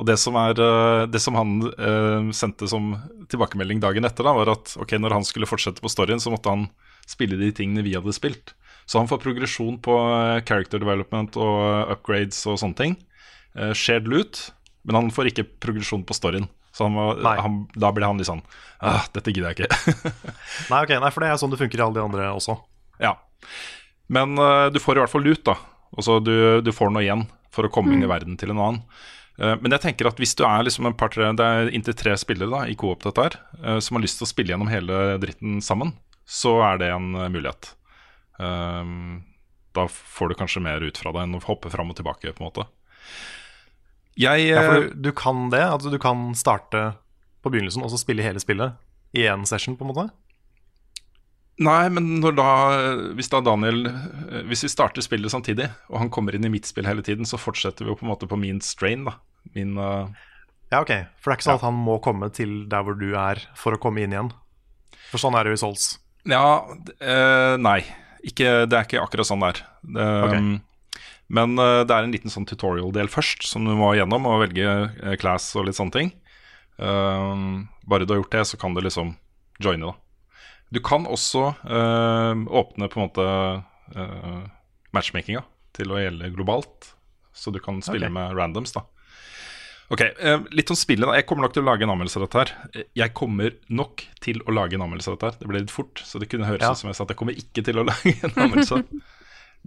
[0.00, 2.92] Og det som, er, uh, det som han uh, sendte som
[3.32, 6.52] tilbakemelding dagen etter, da, var at ok, når han skulle fortsette på storyen, så måtte
[6.52, 6.68] han
[7.08, 8.52] spille de tingene vi hadde spilt.
[8.84, 9.94] Så han får progresjon på
[10.44, 12.96] character development og upgrades og sånne ting.
[13.78, 14.40] Shared loot,
[14.82, 16.48] men han får ikke progresjon på storyen.
[16.72, 18.40] Så han han, da ble han litt sånn
[18.80, 20.02] ah, Dette gidder jeg ikke.
[20.72, 22.56] Nei, ok, nei, for det er sånn det funker i alle de andre også.
[23.02, 23.16] Ja.
[24.12, 25.56] Men uh, du får i hvert fall lut, da.
[25.96, 28.80] Altså, du, du får noe igjen for å komme inn i verden til en annen.
[29.40, 32.12] Uh, men jeg tenker at hvis du er liksom en par-tre Det er inntil tre
[32.20, 35.18] spillere da, i coop dette her, uh, som har lyst til å spille gjennom hele
[35.22, 35.94] dritten sammen,
[36.28, 37.74] så er det en mulighet.
[38.38, 42.42] Da får du kanskje mer ut fra det enn å hoppe fram og tilbake, på
[42.42, 42.64] en måte.
[44.20, 45.62] Jeg Ja, eh, for du, du kan det?
[45.62, 46.92] Altså du kan starte
[47.42, 48.76] på begynnelsen og så spille hele spillet
[49.16, 50.08] i én session, på en måte?
[51.62, 52.50] Nei, men når da,
[53.16, 56.68] hvis da Daniel eh, Hvis vi starter spillet samtidig, og han kommer inn i mitt
[56.68, 59.18] spill hele tiden, så fortsetter vi jo på en måte på min strain, da.
[59.56, 60.08] Min uh...
[60.72, 60.94] Ja, ok.
[61.20, 63.76] For det er ikke sånn at han må komme til der hvor du er for
[63.76, 64.32] å komme inn igjen?
[65.10, 65.88] For sånn er det jo i Souls.
[66.28, 66.62] Ja,
[66.96, 67.82] eh, nei.
[68.24, 69.64] Ikke, det er ikke akkurat sånn det er.
[69.82, 70.36] Det, Ok.
[71.32, 74.68] Men eh, det er en liten sånn tutorial-del først, som du må gjennom og velge
[74.68, 76.12] eh, class og litt sånne ting.
[76.76, 79.14] Um, bare du har gjort det, så kan du liksom
[79.62, 80.40] joine, da.
[80.72, 83.26] Du kan også eh, åpne på en måte
[83.92, 84.40] uh,
[84.96, 85.44] matchmakinga
[85.76, 86.94] til å gjelde globalt.
[87.36, 88.16] Så du kan spille okay.
[88.16, 88.86] med randoms, da.
[89.92, 90.00] Ok,
[90.56, 91.04] Litt om spillet.
[91.04, 92.42] da Jeg kommer nok til å lage en anmeldelse av dette.
[92.72, 95.32] her Jeg kommer nok til å lage en anmeldelse av dette.
[95.32, 96.72] her Det ble litt fort, så det kunne høres Ja.
[96.78, 98.80] som jeg sa at jeg kommer ikke til å lage en anmeldelse.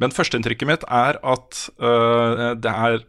[0.02, 3.04] Men førsteinntrykket mitt er at uh, det er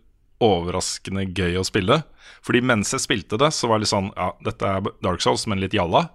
[0.45, 2.03] overraskende gøy å spille.
[2.47, 5.47] Fordi mens jeg spilte det, så var det litt sånn Ja, dette er Dark Souls,
[5.51, 6.09] men litt jalla.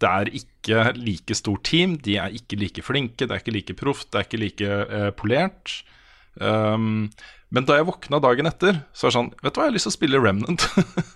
[0.00, 3.76] Det er ikke like stort team, de er ikke like flinke, det er ikke like
[3.76, 5.80] proft, det er ikke like uh, polert.
[6.40, 7.10] Um,
[7.50, 9.74] men da jeg våkna dagen etter, så var det sånn Vet du hva, jeg har
[9.74, 10.66] lyst til å spille Remnant.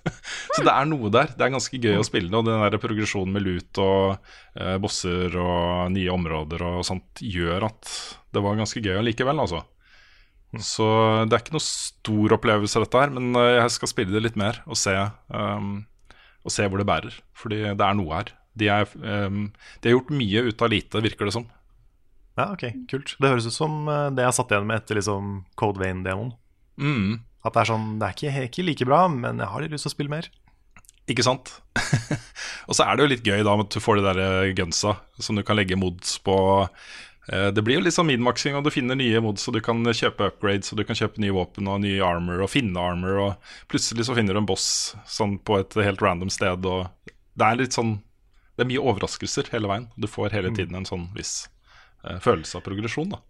[0.56, 1.30] så det er noe der.
[1.30, 2.40] Det er ganske gøy å spille det.
[2.40, 4.16] Og den der progresjonen med lut og
[4.58, 7.92] eh, bosser og nye områder og sånt gjør at
[8.34, 9.62] det var ganske gøy allikevel, altså.
[10.62, 10.86] Så
[11.26, 14.38] det er ikke noe stor opplevelse, dette her, men eh, jeg skal spille det litt
[14.38, 14.94] mer og se,
[15.30, 15.76] um,
[16.42, 17.18] og se hvor det bærer.
[17.38, 18.34] Fordi det er noe her.
[18.58, 18.90] De, er,
[19.26, 19.46] um,
[19.82, 21.46] de har gjort mye ut av lite, virker det som.
[22.34, 23.14] Ja, ok, kult.
[23.22, 26.32] Det høres ut som eh, det jeg satt igjen med etter liksom Code Vein-demoen.
[26.82, 27.20] Mm.
[27.46, 29.86] At det er sånn, det er ikke, ikke like bra, men jeg har litt lyst
[29.86, 30.30] til å spille mer.
[31.12, 31.52] Ikke sant?
[32.68, 34.96] og så er det jo litt gøy da at du får de der eh, gunsa
[35.20, 36.36] som du kan legge mods på.
[37.28, 39.84] Eh, Det blir jo litt sånn minmaxing, og du finner nye mods, og du kan
[39.84, 43.54] kjøpe upgrades, og du kan kjøpe nye våpen og nye armor, og finne armor, og
[43.70, 44.66] plutselig så finner du en boss
[45.06, 46.88] sånn på et helt random sted, og
[47.38, 48.00] det er litt sånn
[48.54, 49.88] Det er mye overraskelser hele veien.
[49.98, 51.48] Du får hele tiden en sånn viss
[52.24, 53.22] følelse av progresjon, da.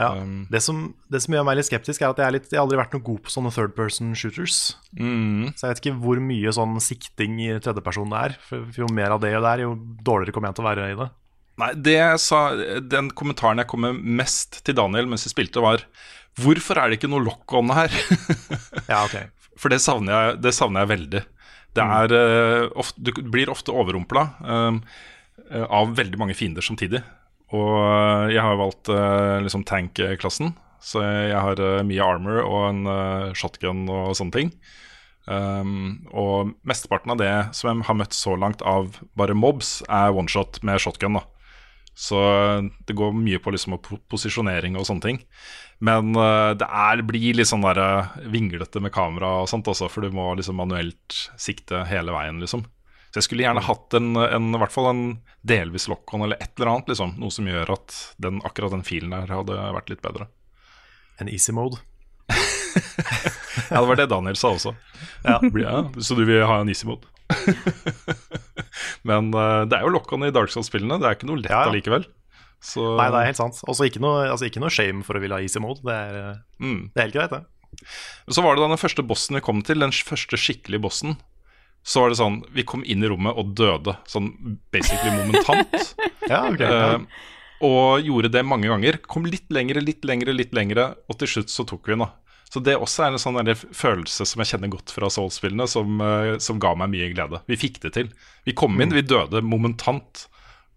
[0.00, 0.08] Ja.
[0.16, 2.56] Um, det, som, det som gjør meg litt skeptisk, er at jeg, er litt, jeg
[2.58, 4.60] har aldri vært noe god på sånne third person shooters.
[4.96, 8.38] mm, Så jeg vet ikke hvor mye sånn sikting i tredjeperson det er.
[8.48, 10.96] For jo mer av det det er, jo dårligere kommer jeg til å være i
[11.02, 11.10] det.
[11.60, 12.40] Nei, det sa,
[12.80, 15.84] den kommentaren jeg kom med mest til Daniel mens vi spilte, var
[16.40, 17.92] Hvorfor er det ikke noe lock-on her?
[18.92, 19.18] Ja, ok.
[19.60, 21.20] For det savner jeg, det savner jeg veldig.
[21.76, 24.96] Det er eh, ofte, Du blir ofte overrumpla eh,
[25.68, 27.02] av veldig mange fiender samtidig.
[27.52, 32.62] Og eh, jeg har valgt eh, liksom tank-klassen, så jeg har eh, mye armor og
[32.70, 34.54] en shotgun og sånne ting.
[35.22, 40.16] Um, og mesteparten av det som jeg har møtt så langt av bare mobs, er
[40.18, 41.20] oneshot med shotgun.
[41.20, 41.22] da
[41.94, 42.18] Så
[42.88, 43.78] det går mye på liksom
[44.10, 45.20] posisjonering og sånne ting.
[45.78, 50.02] Men uh, det er, blir litt sånn der, vinglete med kamera og sånt også, for
[50.02, 52.66] du må liksom manuelt sikte hele veien, liksom.
[53.12, 55.02] Så jeg skulle gjerne hatt en, en, i hvert fall en
[55.44, 57.12] delvis lock-on eller et eller annet, liksom.
[57.20, 60.30] Noe som gjør at den, akkurat den filen der hadde vært litt bedre.
[61.20, 61.80] En easy mode.
[63.68, 64.72] Ja, det var det Daniel sa også.
[65.24, 65.36] Ja.
[65.60, 67.08] Ja, så du vil ha en easy mode?
[69.08, 70.98] Men uh, det er jo lock-on i Dark Souls-spillene.
[71.00, 72.06] Det er ikke noe lett allikevel.
[72.62, 73.58] Så, Nei, det er helt sant.
[73.68, 75.82] Også ikke altså ikke noe shame for å ville ha easy mode.
[75.84, 76.82] Det er, eh, Mm.
[76.94, 77.88] det er helt greit, det.
[78.30, 81.16] Så var det da den første bossen vi kom til, den første skikkelige bossen.
[81.82, 84.32] Så var det sånn Vi kom inn i rommet og døde, sånn
[84.74, 85.94] basically momentant.
[86.30, 86.98] Ja, okay, ja.
[87.02, 87.30] Uh,
[87.66, 88.98] og gjorde det mange ganger.
[89.10, 92.04] Kom litt lengre, litt lengre, litt lengre, og til slutt så tok vi den.
[92.04, 92.10] da
[92.50, 96.38] Så det også er en sånn følelse som jeg kjenner godt fra Souls-spillene, som, eh,
[96.42, 97.42] som ga meg mye glede.
[97.50, 98.10] Vi fikk det til.
[98.46, 100.26] Vi kom inn, vi døde momentant.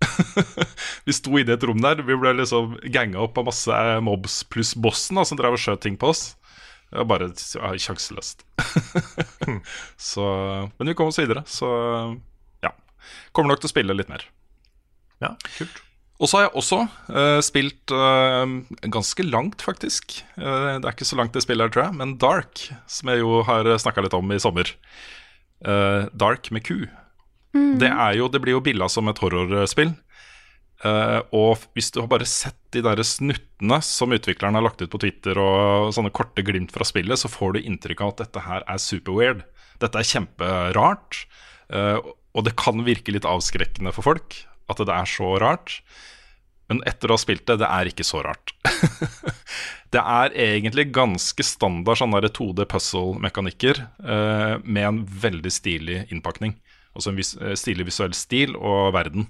[1.06, 4.02] vi sto inne i et rom der, vi ble liksom ganga opp av masse eh,
[4.04, 6.36] mobs pluss bossen da, som drev og skjøt ting på oss.
[6.95, 8.45] Det var bare ja, sjanseløst.
[10.10, 10.25] så,
[10.77, 11.67] men vi kom oss videre, så
[12.63, 12.71] ja.
[13.36, 14.23] Kommer nok til å spille litt mer.
[15.19, 15.81] ja, kult.
[16.23, 16.77] Og så har jeg også
[17.12, 18.47] uh, spilt uh,
[18.88, 20.21] ganske langt, faktisk.
[20.39, 23.19] Uh, det er ikke så langt det spillet her, tror jeg, men Dark, som jeg
[23.19, 24.71] jo har snakka litt om i sommer.
[25.65, 26.88] Eh, Dark med Q.
[27.53, 29.93] Det, er jo, det blir jo billa som et horrorspill.
[30.86, 34.91] Eh, og hvis du har bare sett de der snuttene som utvikleren har lagt ut
[34.91, 38.43] på Twitter, og sånne korte glimt fra spillet, så får du inntrykk av at dette
[38.45, 39.45] her er super weird.
[39.82, 41.26] Dette er kjemperart.
[41.74, 41.98] eh,
[42.36, 45.80] og det kan virke litt avskrekkende for folk at det er så rart.
[46.67, 48.52] Men etter å ha spilt det, det er ikke så rart.
[49.93, 56.58] det er egentlig ganske standard sånn 2D puzzle-mekanikker eh, med en veldig stilig innpakning.
[56.95, 59.30] Altså en vis, stilig visuell stil og verden.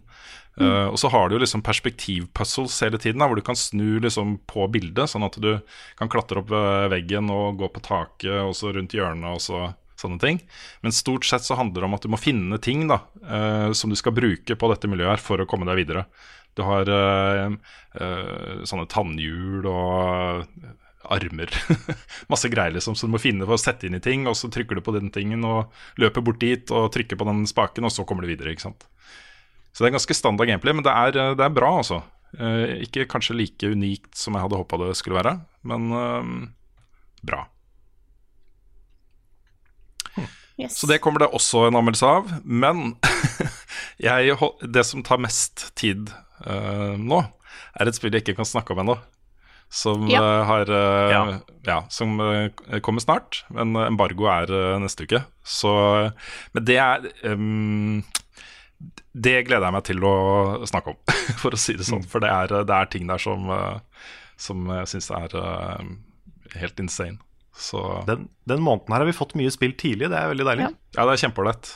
[0.62, 4.00] Eh, og så har du jo liksom perspektivpuzzles hele tiden, da, hvor du kan snu
[4.04, 5.58] liksom på bildet, sånn at du
[6.00, 9.66] kan klatre opp eh, veggen og gå på taket og så rundt hjørnet og så
[10.00, 10.40] sånne ting.
[10.84, 13.88] Men stort sett så handler det om at du må finne ting da, uh, som
[13.88, 16.04] du skal bruke på dette miljøet her for å komme deg videre.
[16.56, 17.56] Du har uh,
[18.68, 20.44] sånne tannhjul og
[21.16, 21.52] armer.
[22.32, 24.50] Masse greier liksom som du må finne for å sette inn i ting, og så
[24.52, 27.96] trykker du på den tingen og løper bort dit og trykker på den spaken, og
[27.96, 28.52] så kommer du videre.
[28.52, 28.88] ikke sant?
[29.76, 31.98] Så det er ganske standard gameplay, men det er, det er bra, altså.
[32.40, 35.34] Eh, ikke kanskje like unikt som jeg hadde håpa det skulle være,
[35.68, 36.30] men eh,
[37.28, 37.42] bra.
[40.56, 40.78] Yes.
[40.80, 42.30] Så det kommer det også en anmeldelse av.
[42.48, 42.94] Men
[44.06, 44.38] jeg,
[44.72, 46.08] det som tar mest tid
[46.48, 47.20] eh, nå,
[47.76, 48.96] er et spill jeg ikke kan snakke om ennå.
[49.76, 50.22] Som Ja.
[50.24, 51.22] eh, har eh, ja.
[51.68, 51.78] Ja.
[51.92, 53.42] som eh, kommer snart.
[53.52, 55.26] Men embargo er eh, neste uke.
[55.44, 55.74] Så
[56.56, 58.00] Men det er ehm,
[59.16, 60.16] Det gleder jeg meg til å
[60.68, 61.00] snakke om,
[61.42, 62.04] for å si det sånn.
[62.10, 65.88] For det er, det er ting der som, eh, som jeg syns er eh,
[66.60, 67.18] helt insane.
[67.56, 70.68] Så Den, den måneden her har vi fått mye spill tidlig, det er veldig deilig.
[70.68, 70.76] Ja.
[71.00, 71.74] Ja, det er kjempeålreit.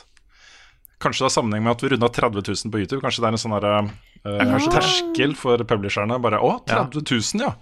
[1.00, 3.00] Kanskje det har sammenheng med at vi runda 30 000 på YouTube.
[3.00, 3.92] Kanskje det er en sånn der,
[4.28, 6.18] eh, terskel for publisherne.
[6.20, 7.54] Bare å, 30 000, ja!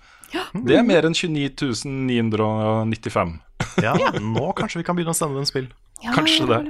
[0.52, 3.38] Det er mer enn 29 995.
[3.82, 5.68] Ja, nå kanskje vi kan begynne å sende dem spill.
[6.04, 6.60] Ja, kanskje det.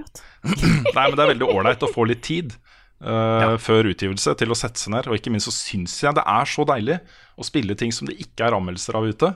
[0.96, 2.54] Nei, men det er veldig ålreit å få litt tid
[3.02, 5.08] eh, før utgivelse til å sette seg ned.
[5.10, 6.98] Og ikke minst så syns jeg det er så deilig
[7.38, 9.32] å spille ting som det ikke er anmeldelser av ute.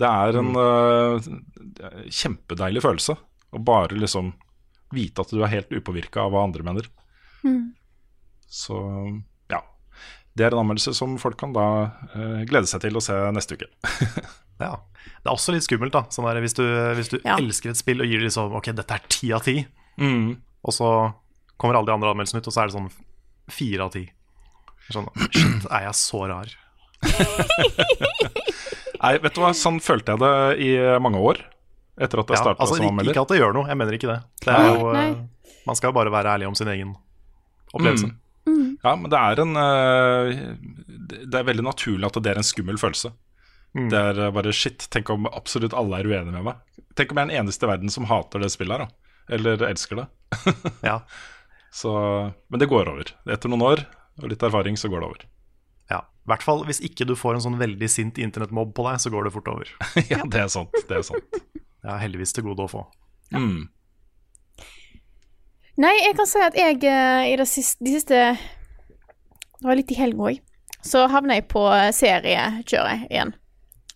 [0.00, 3.14] Det er en en kjempedeilig følelse
[3.54, 4.32] å bare liksom
[4.94, 6.88] vite at du er helt upåvirka av hva andre mener.
[8.50, 8.78] Så
[9.50, 9.60] ja.
[10.34, 11.66] Det er en anmeldelse som folk kan da
[12.14, 13.70] uh, glede seg til å se neste uke.
[14.60, 14.76] Ja.
[15.04, 16.02] Det er også litt skummelt, da.
[16.14, 16.62] Sånn der, hvis du,
[16.96, 17.36] hvis du Ja.
[17.36, 19.66] elsker et spill og gir det liksom Ok, dette er ti av ti,
[19.98, 20.36] Mm.
[20.64, 21.14] og så
[21.58, 22.90] kommer alle de andre anmeldelsene ut, og så er det sånn
[23.50, 24.10] fire av ti.
[24.90, 26.48] Sånn, shit, er jeg så rar?
[29.04, 30.32] Nei, vet du hva, sånn følte jeg det
[30.64, 30.70] i
[31.02, 31.40] mange år.
[32.00, 33.12] Etter at jeg Ja, starta altså, som ikke, anmelder.
[33.12, 34.20] ikke at det gjør noe, jeg mener ikke det.
[34.44, 35.14] det er jo, eh,
[35.66, 36.94] man skal jo bare være ærlig om sin egen
[37.74, 38.10] opplevelse.
[38.48, 38.78] Mm.
[38.84, 42.76] Ja, men det er en Det det er veldig naturlig at det er en skummel
[42.76, 43.12] følelse.
[43.74, 43.88] Mm.
[43.90, 44.86] Det er eh, bare shit.
[44.94, 46.82] Tenk om absolutt alle er uenige med meg.
[46.94, 49.14] Tenk om jeg er den eneste i verden som hater det spillet her, da.
[49.34, 50.08] Eller elsker det.
[50.90, 51.00] Ja.
[51.74, 51.90] Så,
[52.48, 53.08] men det går over.
[53.26, 53.80] Etter noen år
[54.22, 55.24] og litt erfaring, så går det over.
[55.90, 56.04] ja.
[56.24, 59.10] I hvert fall hvis ikke du får en sånn veldig sint internettmobb på deg, så
[59.12, 59.72] går det fort over.
[60.12, 60.70] ja, det er sant.
[60.88, 61.34] Det er sant.
[61.50, 62.84] Det er heldigvis til gode å få.
[63.34, 63.66] Mm.
[65.82, 69.90] Nei, jeg kan si at jeg eh, i det siste, de siste Det var litt
[69.90, 70.38] i helga òg.
[70.86, 73.34] Så havna jeg på eh, seriekjøret igjen.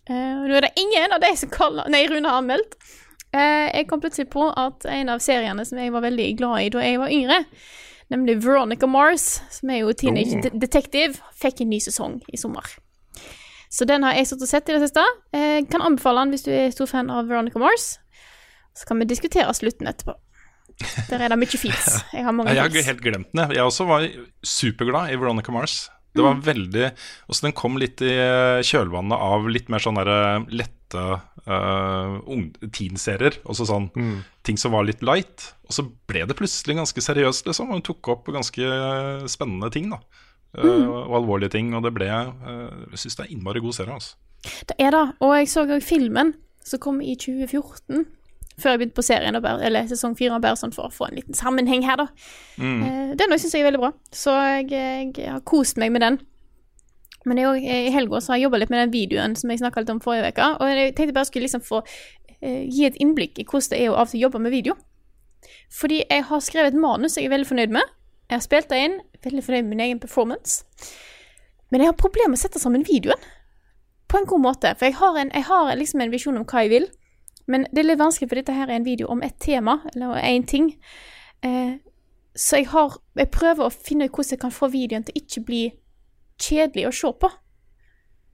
[0.09, 2.75] Eh, og nå er det ingen av de som kaller Nei, Rune har anmeldt.
[3.29, 6.71] Uh, jeg kom plutselig på at en av seriene som jeg var veldig glad i
[6.73, 7.43] da jeg var yngre,
[8.09, 10.47] nemlig Veronica Mars, som er jo Teenage Oh.
[10.47, 12.65] De Detective, fikk en ny sesong i sommer.
[13.69, 15.03] Så den har jeg stått og sett i det siste.
[15.35, 17.99] Jeg kan anbefale den hvis du er stor fan av Veronica Mars.
[18.73, 20.15] Så kan vi diskutere slutten etterpå.
[21.09, 21.85] Der er det mye fint.
[22.15, 23.43] Jeg har mange Jeg har helt glemt den.
[23.43, 23.59] jeg.
[23.59, 24.07] Jeg også var
[24.41, 25.83] superglad i Veronica Mars.
[26.15, 26.87] Det var veldig
[27.29, 31.03] Også den kom litt i eh, kjølvannet av litt mer sånn der lette
[31.45, 32.15] uh,
[32.73, 33.37] teenserier.
[33.45, 33.91] Også sånn
[34.45, 35.51] ting som var litt light.
[35.69, 37.69] Og så ble det plutselig ganske seriøst, liksom.
[37.69, 40.01] Og hun tok opp ganske eh, spennende ting, da.
[40.57, 40.87] Mm.
[40.89, 41.69] Og alvorlige ting.
[41.77, 44.17] Og det ble eh, Jeg syns det er innmari god serie, altså.
[44.65, 45.05] Det er det.
[45.21, 46.33] Og jeg så òg filmen
[46.65, 48.07] som kom i 2014.
[48.59, 50.93] Før jeg begynte på serien, og bare, eller sesong fire, og bare sånn for å
[50.93, 52.07] få en liten sammenheng her, da.
[52.59, 54.69] Eh, Den syns jeg er veldig bra, så jeg,
[55.17, 56.19] jeg har kost meg med den.
[57.27, 59.91] Men jeg, i helga har jeg jobba litt med den videoen som jeg snakka litt
[59.91, 60.45] om forrige uke.
[60.59, 63.91] Og jeg tenkte bare skulle liksom få uh, gi et innblikk i hvordan det er
[63.91, 64.77] å av og til jobbe med video.
[65.73, 67.91] Fordi jeg har skrevet et manus jeg er veldig fornøyd med.
[68.29, 70.63] Jeg har spilt det inn, veldig fornøyd med min egen performance.
[71.69, 73.27] Men jeg har problemer med å sette sammen videoen
[74.09, 74.73] på en god måte.
[74.77, 76.87] For jeg har, en, jeg har liksom en visjon om hva jeg vil,
[77.49, 80.21] men det er litt vanskelig, for dette her er en video om et tema, eller
[80.21, 80.71] én ting.
[81.43, 81.77] Eh,
[82.35, 85.45] så jeg har Jeg prøver å finne ut hvordan jeg kan få videoen til ikke
[85.45, 85.63] bli
[86.39, 87.29] kjedelig å se på.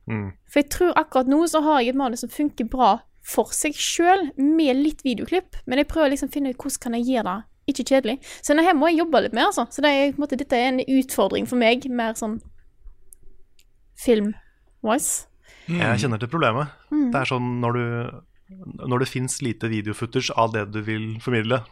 [0.05, 0.29] Mm.
[0.51, 3.73] For jeg tror akkurat nå så har jeg et manus som funker bra for seg
[3.73, 7.31] sjøl, med litt videoklipp, men jeg prøver liksom å finne ut hvordan kan jeg gjøre
[7.31, 7.39] det
[7.71, 8.19] ikke kjedelig.
[8.41, 9.65] Så denne her må jeg jobbe litt med, altså.
[9.73, 12.37] Så det er, på en måte, dette er en utfordring for meg, mer sånn
[13.97, 15.25] film-wise.
[15.65, 16.75] Jeg kjenner til problemet.
[16.93, 17.85] Det er sånn når du
[18.49, 21.63] Når det fins lite videofootage av det du vil formidle,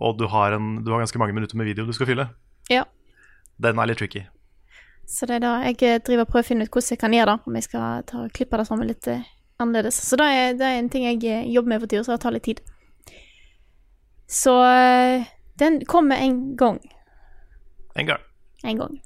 [0.00, 2.28] og du har, en, du har ganske mange minutter med video du skal fylle,
[2.70, 2.84] Ja.
[3.60, 4.22] den er litt tricky.
[5.08, 7.12] Så det er da jeg eh, driver og prøver å finne ut hvordan jeg kan
[7.16, 9.22] gjøre det, om jeg skal ta og klippe det sammen litt eh,
[9.58, 10.00] annerledes.
[10.04, 12.20] Så det er, det er en ting jeg eh, jobber med for tida, så det
[12.24, 12.60] tar litt tid.
[14.28, 14.52] Så
[15.58, 16.76] den kommer en gang.
[17.96, 18.20] En gang.
[18.64, 18.98] En gang.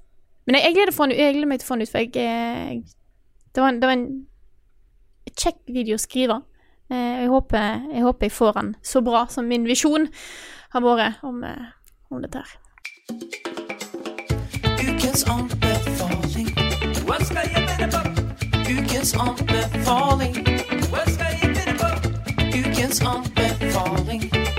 [0.46, 2.82] Men jeg, jeg, gleder, jeg gleder meg til å få den ut, for jeg, jeg
[3.54, 4.08] det, var en, det var en
[5.38, 6.40] kjekk video å skrive.
[6.92, 10.08] Eh, Jeg håper, jeg håper jeg får den så bra som min visjon
[10.74, 11.70] har vært om, eh,
[12.10, 12.58] om dette her.
[14.82, 16.48] Ukens anbefaling.
[17.06, 18.00] Hva skal jeg finne på?
[18.72, 20.34] Ukens anbefaling.
[20.92, 21.88] Hva skal jeg finne på?
[22.60, 24.51] Ukens anbefaling.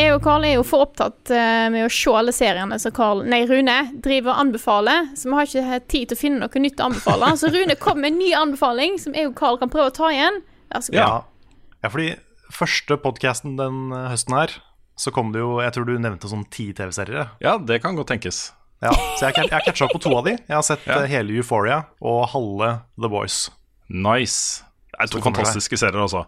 [0.00, 3.20] Jeg og Carl er jo for opptatt eh, med å se alle seriene som Carl,
[3.28, 6.80] nei, Rune driver og anbefaler, så vi har ikke tid til å finne noe nytt
[6.80, 7.34] å anbefale.
[7.40, 10.08] Så Rune kom med en ny anbefaling som jeg og Carl kan prøve å ta
[10.14, 10.40] igjen.
[10.72, 11.00] Vær så god.
[11.02, 11.58] Ja.
[11.84, 12.08] ja, fordi
[12.56, 14.56] første podkasten den høsten her,
[15.00, 17.34] så kom det jo Jeg tror du nevnte sånn ti TV-serier.
[17.44, 18.54] Ja, det kan godt tenkes.
[18.80, 20.38] Ja, så jeg, jeg har catcha opp på to av de.
[20.40, 21.02] Jeg har sett Ja.
[21.02, 23.50] eh, hele Euphoria og halve The Boys.
[23.92, 24.64] Nice.
[25.00, 26.26] Det er to fantastiske serier, altså.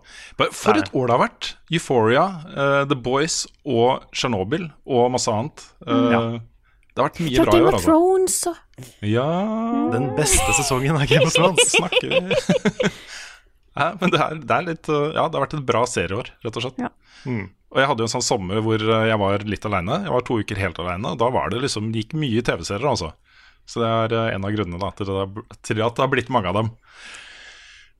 [0.56, 1.48] For et år det har vært!
[1.72, 2.24] Euphoria,
[2.56, 5.66] uh, The Boys og Tsjernobyl og masse annet.
[5.84, 6.22] Uh, Ja.
[6.92, 7.88] Det har vært mye Ja, bra i år, of altså.
[7.88, 9.26] Thrones og Ja
[9.94, 11.70] Den beste sesongen av Game of Thrones.
[11.72, 12.18] snakker vi
[13.80, 16.28] ja, Men det er, det er litt uh, Ja, det har vært et bra serieår,
[16.44, 16.82] rett og slett.
[16.84, 16.90] Ja.
[17.24, 17.46] Mm.
[17.72, 20.02] Og jeg hadde jo en sånn sommer hvor jeg var litt aleine.
[20.04, 23.14] Jeg var to uker helt aleine, da var det liksom det gikk mye TV-serier, altså.
[23.64, 26.50] Så det er en av grunnene da, til, det, til at det har blitt mange
[26.52, 26.68] av dem.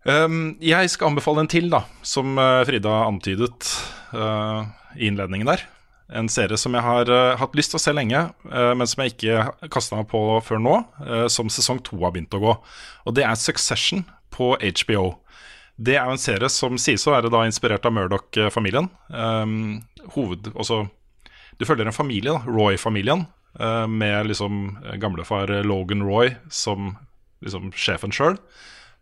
[0.03, 3.69] Um, jeg skal anbefale en til, da, som uh, Frida antydet
[4.11, 4.67] uh,
[4.99, 5.63] i innledningen der.
[6.13, 9.05] En serie som jeg har uh, hatt lyst til å se lenge, uh, men som
[9.05, 10.75] jeg ikke kasta meg på før nå.
[11.31, 12.57] som sesong to har begynt å gå.
[13.07, 14.03] Og det er Succession
[14.35, 15.05] på HBO.
[15.79, 18.91] Det er jo en serie som sies å være da inspirert av Murdoch-familien.
[19.09, 19.55] Um,
[20.17, 20.85] hoved, Altså,
[21.61, 26.95] du følger en familie, Roy-familien, med liksom gamlefar Logan Roy som
[27.45, 28.39] liksom sjefen sjøl.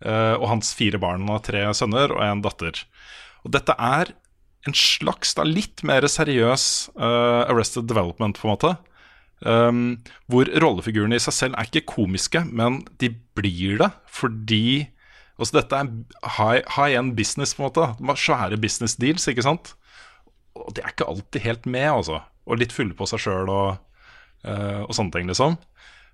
[0.01, 2.79] Uh, og hans fire barn og tre sønner og en datter.
[3.45, 4.15] Og dette er
[4.69, 6.65] en slags da litt mer seriøs
[6.97, 8.73] uh, Arrested Development, på en måte.
[9.41, 9.83] Um,
[10.29, 14.91] hvor rollefigurene i seg selv er ikke komiske, men de blir det fordi
[15.41, 15.87] Altså Dette er
[16.37, 18.17] high, high end business, på en måte.
[18.21, 19.71] Svære business deals, ikke sant?
[20.53, 22.19] Og de er ikke alltid helt med, altså.
[22.45, 23.79] Og litt fulle på seg sjøl og,
[24.45, 25.57] uh, og sånne ting, liksom.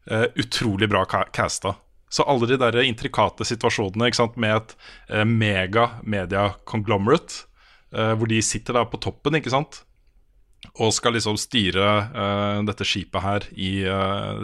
[0.07, 1.75] Uh, utrolig bra ca casta.
[2.09, 4.37] Så alle de der intrikate situasjonene sant?
[4.37, 4.77] med et
[5.11, 7.45] eh, mega media conglomerate,
[7.93, 9.83] eh, hvor de sitter der på toppen, ikke sant?
[10.83, 14.41] og skal liksom styre eh, dette skipet her i eh,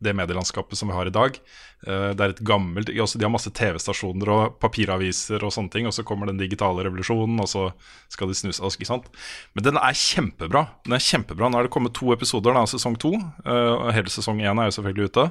[0.00, 1.36] det medielandskapet som vi har i dag.
[1.86, 5.88] Eh, det er et gammelt også, De har masse TV-stasjoner og papiraviser og sånne ting,
[5.88, 7.66] og så kommer den digitale revolusjonen, og så
[8.12, 9.10] skal de snuse altså, ikke sant?
[9.54, 10.66] Men den er kjempebra.
[10.86, 11.50] Den er kjempebra.
[11.50, 13.12] Nå er det kommet to episoder av sesong to,
[13.44, 15.30] eh, og hele sesong én er jo selvfølgelig ute.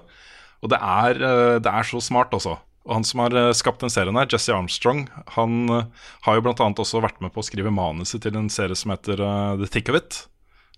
[0.63, 2.57] Og det er, eh, det er så smart, altså.
[2.87, 5.05] Og han som har eh, skapt den serien her, Jesse Armstrong,
[5.35, 8.77] han eh, har jo annet også vært med på å skrive manuset til en serie
[8.77, 9.23] som heter
[9.59, 10.25] The Thick of It.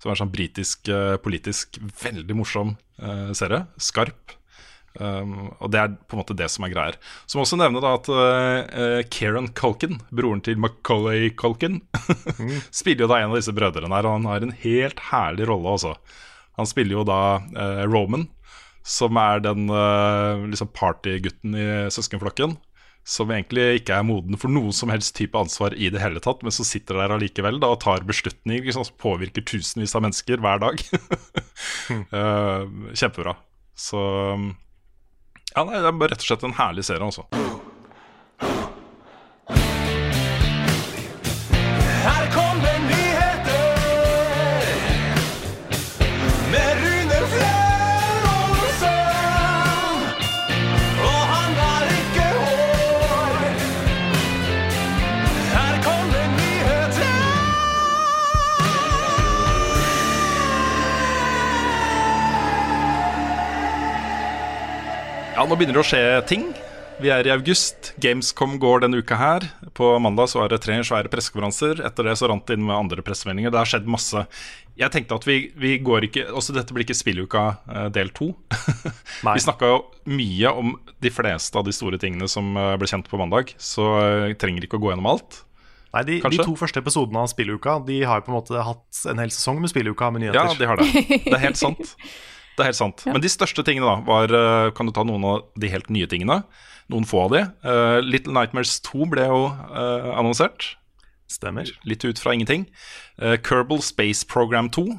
[0.01, 0.89] Som er en sånn britisk,
[1.21, 2.71] politisk, veldig morsom
[3.37, 3.67] serie.
[3.77, 4.33] Skarp.
[4.99, 6.97] Um, og det er på en måte det som er greier.
[7.29, 11.79] Så må også nevne da at uh, Kieran Culkin, broren til Macaulay Culkin,
[12.81, 15.77] spiller jo da en av disse brødrene her, og han har en helt herlig rolle,
[15.77, 15.95] altså.
[16.59, 18.27] Han spiller jo da uh, Roman,
[18.83, 22.57] som er den eh, liksom partygutten i søskenflokken.
[23.07, 26.43] Som egentlig ikke er moden for noen som helst type ansvar i det hele tatt,
[26.45, 30.43] men som sitter der allikevel da, og tar beslutninger liksom, som påvirker tusenvis av mennesker
[30.43, 30.83] hver dag.
[32.13, 32.69] uh,
[32.99, 33.33] kjempebra.
[33.73, 33.97] Så
[35.51, 37.25] ja, nei, det er bare rett og slett en herlig serie, altså.
[65.41, 66.43] Ja, nå begynner det å skje ting.
[67.01, 67.95] Vi er i august.
[68.03, 69.47] Gamescom går denne uka her.
[69.73, 71.79] På mandag så er det tre svære pressekonferanser.
[71.87, 73.49] Etter det så rant det inn med andre pressemeldinger.
[73.49, 74.21] Det har skjedd masse.
[74.77, 77.41] Jeg tenkte at vi, vi går ikke Også dette blir ikke spilluka
[77.73, 78.29] eh, del to.
[79.33, 79.79] Vi snakka jo
[80.13, 83.87] mye om de fleste av de store tingene som eh, ble kjent på mandag, så
[84.27, 85.41] vi trenger ikke å gå gjennom alt.
[85.95, 89.01] Nei, de, de to første episodene av spilluka De har jo på en måte hatt
[89.09, 90.53] en hel sesong med spilluka med nyheter.
[90.53, 90.91] Ja, de har det.
[91.25, 91.97] Det er helt sant.
[92.61, 93.03] Det er helt sant.
[93.09, 96.09] Men de største tingene, da, var eh, Kan du ta noen av de helt nye
[96.09, 96.41] tingene?
[96.91, 97.41] Noen få av de.
[97.65, 100.73] Uh, Little Nightmares 2 ble jo uh, annonsert.
[101.31, 101.69] Stemmer.
[101.87, 102.65] Litt ut fra ingenting.
[103.15, 104.89] Uh, Kerbal Space Program 2.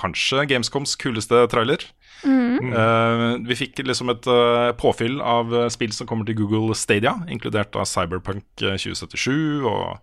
[0.00, 1.86] Kanskje Gamescoms kuleste trailer.
[2.24, 7.16] Eh, vi fikk liksom et uh, påfyll av eh, spill som kommer til Google Stadia,
[7.30, 9.98] inkludert av Cyberpunk eh, 2077 og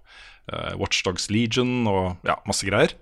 [0.51, 2.93] uh, Watchdogs Legion og ja, masse greier.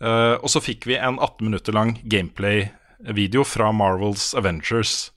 [0.00, 5.10] Eh, og så fikk vi en 18 minutter lang gameplay-video fra Marvels Avengers.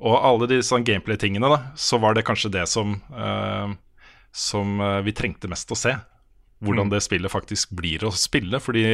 [0.00, 3.74] Og alle de sånn gameplay-tingene, da, så var det kanskje det som eh,
[4.32, 5.96] som eh, vi trengte mest å se.
[6.60, 8.60] Hvordan det spillet faktisk blir å spille.
[8.60, 8.84] Fordi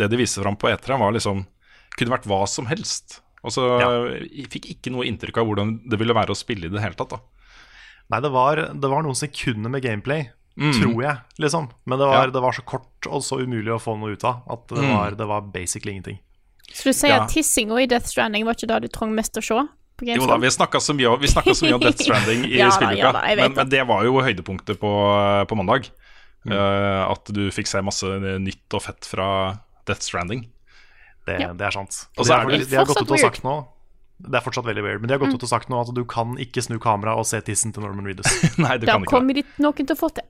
[0.00, 1.44] det de viste fram på E3, var liksom
[1.98, 3.20] kunne vært hva som helst.
[3.42, 3.90] Og så Ja.
[4.24, 6.96] Jeg fikk ikke noe inntrykk av hvordan det ville være å spille i det hele
[6.96, 7.10] tatt.
[7.10, 7.20] da
[8.12, 11.70] Nei, det var, det var noen sekunder med gameplay, tror jeg, liksom.
[11.86, 12.30] Men det var, Ja.
[12.30, 15.10] det var så kort og så umulig å få noe ut av at det, var,
[15.16, 16.18] det var basically ingenting.
[16.72, 17.22] Så du sier Ja.
[17.24, 19.54] at tissinga i Death Stranding var ikke det du trang mest å se?
[19.96, 23.12] På Jo da, Vi snakka så, så mye om Death Stranding i Ja spilluka, ja
[23.12, 23.56] da, men, det.
[23.56, 24.92] men det var jo høydepunktet på,
[25.48, 25.90] på mandag.
[26.48, 28.04] Eh, at du fikk se masse
[28.42, 30.48] nytt og fett fra Death Stranding.
[31.26, 31.52] Det, Ja.
[31.52, 32.06] det er sant.
[32.18, 33.52] Og så er har, det de har gått ut og sagt nå
[34.22, 36.04] Det er fortsatt veldig weird, men de har gått ut og sagt nå at du
[36.04, 38.26] kan ikke snu kamera og se tissen til Norman Reedus.
[38.58, 39.10] Nei, du Da kan ikke det.
[39.10, 40.26] kommer noen til å få til.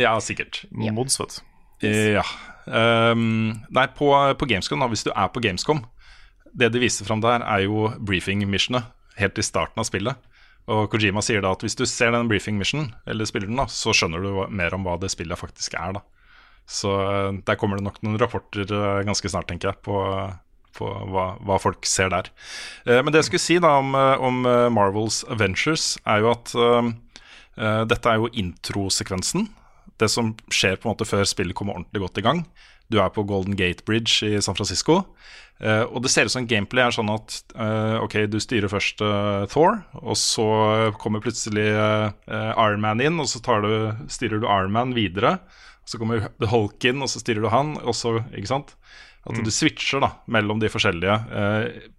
[0.00, 0.64] Ja, sikkert.
[0.70, 1.52] Mods, vet du.
[1.86, 2.24] Ja.
[2.66, 4.08] Um, nei, på,
[4.40, 5.84] på Gamescom, da, hvis du er på Gamescom
[6.56, 8.88] Det de viste fram der, er jo briefing-missionet
[9.20, 10.18] helt i starten av spillet.
[10.72, 13.94] Og Kojima sier da at hvis du ser den briefing-missionen, eller spiller den, da, så
[13.94, 15.94] skjønner du mer om hva det spillet faktisk er.
[15.96, 16.02] da.
[16.66, 20.00] Så eh, der kommer det nok noen rapporter eh, ganske snart, tenker jeg, på,
[20.76, 22.32] på hva, hva folk ser der.
[22.84, 24.42] Eh, men det jeg skulle si da om, om
[24.74, 26.90] Marvels Avengers, er jo at eh,
[27.86, 29.46] dette er jo introsekvensen
[30.00, 32.42] det som skjer på en måte før spillet kommer ordentlig godt i gang.
[32.92, 35.02] Du er på Golden Gate Bridge i San Francisco.
[35.56, 39.00] Uh, og det ser ut som gameplay er sånn at uh, ok, du styrer først
[39.00, 40.44] uh, Thor, og så
[41.00, 43.72] kommer plutselig uh, Iron Man inn, og så tar du,
[44.12, 45.38] styrer du Iron Man videre.
[45.88, 48.74] Så kommer The Hulk inn, og så styrer du han, og så Ikke sant?
[49.26, 51.14] At du switcher da mellom de forskjellige,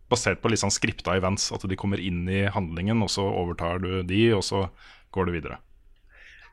[0.07, 1.49] basert på litt sånn skripta events.
[1.51, 4.61] At de kommer inn i handlingen, og så overtar du de, og så
[5.15, 5.57] går du videre.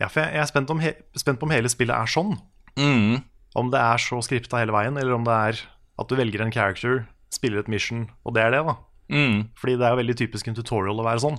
[0.00, 0.82] Ja, for jeg, jeg er spent, om
[1.18, 2.36] spent på om hele spillet er sånn.
[2.80, 3.22] Mm.
[3.54, 5.62] Om det er så skripta hele veien, eller om det er
[6.00, 8.76] at du velger en character, spiller et mission, og det er det, da.
[9.14, 9.50] Mm.
[9.60, 11.38] Fordi det er jo veldig typisk en tutorial å være sånn.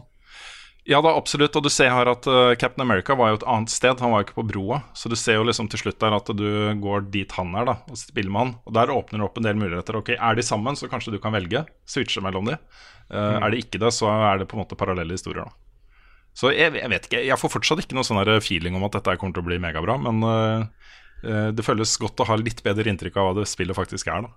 [0.86, 1.56] Ja da, absolutt.
[1.58, 3.98] Og du ser her at uh, Captain America var jo et annet sted.
[4.06, 4.84] Han var jo ikke på broa.
[4.94, 6.46] Så du ser jo liksom til slutt der at du
[6.82, 8.52] går dit han er, da, og spiller med han.
[8.70, 9.98] Og der åpner det opp en del muligheter.
[9.98, 11.64] Ok, Er de sammen, så kanskje du kan velge.
[11.90, 12.60] Switche mellom de.
[13.10, 15.65] Uh, Er de ikke det, så er det på en måte parallelle historier, da.
[16.36, 17.22] Så jeg, jeg vet ikke.
[17.24, 19.96] Jeg får fortsatt ikke noe sånn feeling om at dette kommer til å bli megabra,
[20.04, 24.12] men uh, det føles godt å ha litt bedre inntrykk av hva det spillet faktisk
[24.12, 24.34] er, da.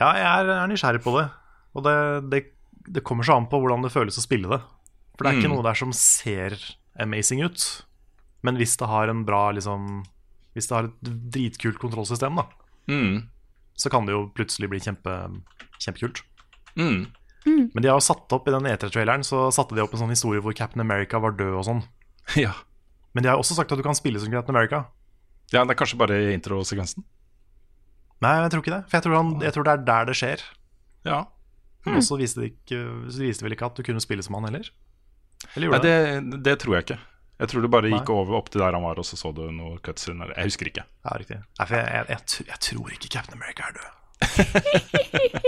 [0.00, 1.26] Ja, jeg er, er nysgjerrig på det.
[1.76, 1.94] Og det,
[2.32, 2.40] det,
[2.98, 4.60] det kommer så an på hvordan det føles å spille det.
[5.16, 5.56] For det er ikke Mm.
[5.58, 6.54] noe der som ser
[7.00, 7.64] amazing ut.
[8.42, 10.04] Men hvis det har en bra liksom
[10.56, 12.46] Hvis det har et dritkult kontrollsystem, da,
[12.88, 13.28] Mm.
[13.78, 15.12] så kan det jo plutselig bli kjempe,
[15.78, 16.22] kjempekult.
[16.76, 17.06] Mm.
[17.46, 20.10] Men de har jo satt opp i den E3-traileren Så satte de opp en sånn
[20.12, 21.80] historie hvor Captain America var død og sånn.
[22.36, 22.52] Ja.
[23.14, 24.84] Men de har også sagt at du kan spille som Captain America.
[25.50, 27.02] ja, det er kanskje bare i introsekvensen.
[28.20, 28.82] Nei, jeg tror ikke det.
[28.90, 30.42] For jeg tror, han, jeg tror det er der det skjer.
[31.08, 31.20] Ja.
[31.88, 32.80] Og så viste de ikke,
[33.10, 34.68] så viste vel ikke at du kunne spille som han heller?
[35.56, 35.96] Eller Nei, gjorde det?
[36.34, 36.98] det, det tror jeg ikke.
[37.40, 37.96] Jeg tror du bare Nei.
[37.96, 40.04] gikk over opp til der han var, og så så du noe cuts.
[40.12, 40.84] eller- Jeg husker ikke.
[41.08, 41.38] Ja, riktig.
[41.40, 43.96] Nei, for jeg, jeg, jeg, jeg tror ikke Captain America er død.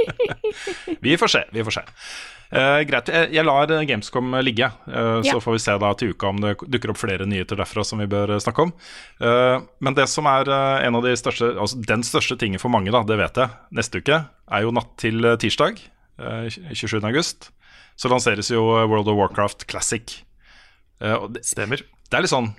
[1.01, 1.83] Vi får se, vi får se.
[2.53, 3.09] Uh, greit.
[3.33, 5.33] Jeg, lar eh, Gamescom ligge, uh, Ja.
[5.33, 8.03] så får vi se da til uka om det dukker opp flere nyheter derfra som
[8.03, 8.75] vi bør snakke om.
[9.23, 10.45] Uh, men det som er
[10.85, 14.03] en av de største, altså den største tingen for mange, da, det vet jeg, neste
[14.05, 15.81] uke, er jo natt til tirsdag,
[16.21, 16.47] eh,
[16.77, 17.01] 27.
[17.09, 17.49] august,
[17.97, 20.19] så lanseres jo World of Warcraft Classic.
[21.01, 21.81] Og det, Stemmer.
[22.11, 22.53] det er litt sånn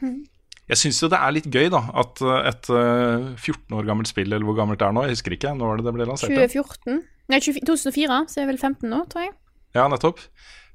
[0.71, 4.09] Jeg syns jo det er litt gøy, da, at eh, et eh, 14 år gammelt
[4.11, 6.35] spill, eller hvor gammelt det er nå, jeg husker ikke, når det det ble lansert?
[6.35, 7.01] 2014
[7.31, 9.31] Nei, 2004, så er jeg vel 15 nå, tror jeg.
[9.77, 10.19] Ja, nettopp.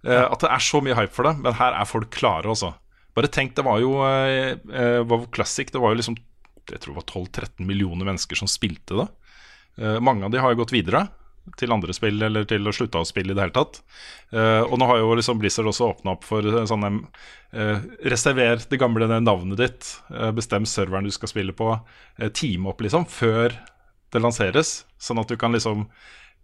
[0.07, 2.73] Eh, at det er så mye hype for det, men her er folk klare, altså.
[3.19, 6.15] Bare tenk, det var jo uh, eh, WoW Classic, det var jo liksom
[6.69, 9.07] Jeg tror det var 12-13 millioner mennesker som spilte det.
[9.81, 11.07] Eh, mange av de har jo gått videre
[11.59, 13.81] til andre spill, eller til å slutte å spille i det hele tatt.
[14.35, 17.81] Uh, og nå har jo liksom Blizzard også åpna opp for uh, sånne uh,
[18.13, 19.91] Reserver det gamle navnet ditt,
[20.37, 21.73] bestem serveren du skal spille på,
[22.37, 23.55] teame opp liksom før
[24.13, 25.87] det lanseres, sånn at du kan liksom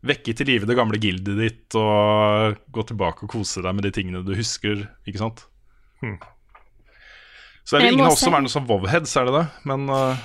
[0.05, 3.92] vekke til live det gamle gildet ditt og gå tilbake og kose deg med de
[3.94, 5.46] tingene du husker, ikke sant?
[6.02, 6.18] Hmm.
[7.64, 9.44] Så er det ingen av oss som er noe sånn Vovheads, er det det?
[9.70, 10.20] Men uh,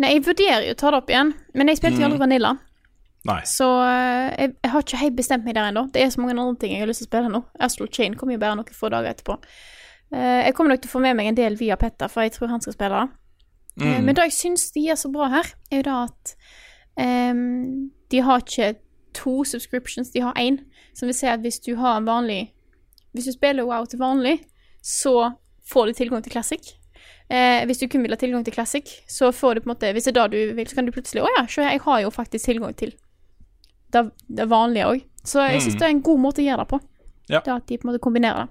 [0.00, 2.54] Nei, jeg vurderer jo å ta det opp igjen, men jeg spilte jo aldri Vanilla.
[3.28, 3.40] Nei.
[3.48, 5.86] Så eh, jeg, jeg har ikke helt bestemt meg der ennå.
[5.92, 7.42] Det er så mange andre ting jeg har lyst til å spille nå.
[7.60, 9.36] Astral Chain kommer jo bare noen få dager etterpå.
[10.14, 12.34] Eh, jeg kommer nok til å få med meg en del via Petter, for jeg
[12.36, 13.08] tror han skal spille det.
[13.10, 13.16] Eh,
[13.80, 14.04] Mm.
[14.04, 16.32] Men det jeg syns de gjør så bra her, er jo da at
[17.00, 18.74] um, de har ikke
[19.16, 20.58] to subscriptions, de har én.
[20.94, 22.50] Som vil si at hvis du har en vanlig
[23.14, 24.40] Hvis du spiller WoW til vanlig,
[24.82, 25.32] så
[25.70, 26.60] får du tilgang til Classic.
[27.30, 29.92] Eh, hvis du kun vil ha tilgang til Classic, så får du på en måte
[29.92, 32.10] Hvis det er det du vil, så kan du plutselig Å ja, jeg har jo
[32.10, 32.94] faktisk tilgang til
[33.92, 35.04] det, det vanlige òg.
[35.24, 35.78] Så jeg syns Mm.
[35.78, 36.80] det er en god måte å gjøre det på.
[37.28, 37.40] Ja.
[37.40, 38.48] Det at de på en måte kombinerer det.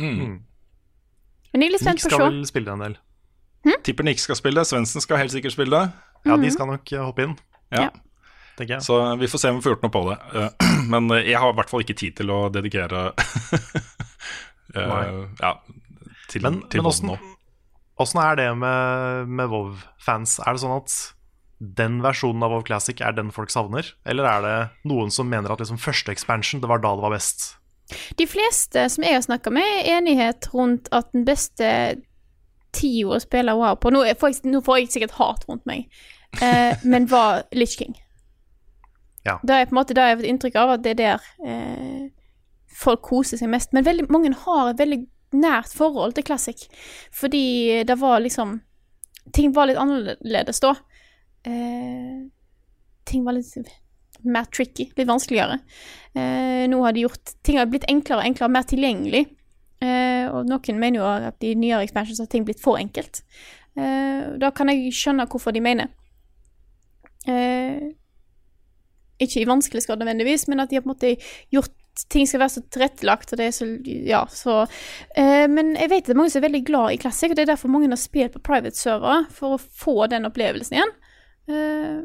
[0.00, 0.40] Mm.
[1.52, 2.96] Men jeg er litt spent Nick på å skal vel spille en del.
[3.84, 5.80] Tipper Nick skal spille, Svendsen skal helt sikkert spille.
[6.24, 6.42] Ja, Mhm.
[6.42, 7.36] de skal nok eh, hoppe inn,
[7.72, 7.82] Ja.
[7.82, 7.90] Ja.
[8.60, 8.80] jeg.
[8.82, 10.18] Så vi får se om vi får gjort noe på det.
[10.34, 10.50] Eh,
[10.92, 13.12] Men eh, jeg har i hvert fall ikke tid til å dedikere
[14.74, 15.54] eh, ja,
[16.28, 17.18] til, Men, til men hvordan,
[17.98, 20.38] åssen er det med, med Vov-fans?
[20.46, 20.94] Er det sånn at
[21.60, 23.92] den versjonen av WoW Classic er den folk savner?
[24.08, 24.58] Eller er det
[24.88, 27.50] noen som mener at liksom første expansion, det var da det var best?
[28.16, 31.68] De fleste som jeg har snakka med, er enighet rundt at den beste
[32.72, 35.90] tida å spille WoW på Nå, får jeg, nå får jeg sikkert hat rundt meg,
[36.40, 37.98] eh, men var Litch King.
[39.26, 39.36] Ja.
[39.44, 41.30] Det er på en måte det jeg har fått inntrykk av, at det er der
[41.44, 42.04] eh,
[42.80, 43.74] folk koser seg mest.
[43.76, 45.02] Men veldig mange har et veldig
[45.36, 46.64] nært forhold til Classic,
[47.14, 48.60] fordi det var liksom
[49.36, 50.72] Ting var litt annerledes da.
[51.46, 52.28] Eh,
[53.04, 53.70] ting var litt
[54.20, 55.60] mer tricky, litt vanskeligere.
[56.14, 59.24] Eh, nå har de gjort Ting har blitt enklere og enklere, mer tilgjengelig.
[59.80, 63.22] Eh, og noen mener jo at i nyere expansions har ting blitt for enkelt.
[63.78, 65.88] Eh, da kan jeg skjønne hvorfor de mener.
[67.28, 67.92] Eh,
[69.20, 71.16] ikke i vanskelig skade nødvendigvis, men at de har på en måte
[71.52, 71.76] gjort
[72.08, 73.32] ting skal være så tilrettelagt,
[74.06, 74.26] Ja,
[75.16, 77.36] eh, Men jeg vet at det er mange som er veldig glad i Classic, og
[77.36, 80.92] det er derfor mange har spilt på private servere, for å få den opplevelsen igjen.
[81.50, 82.02] Eh,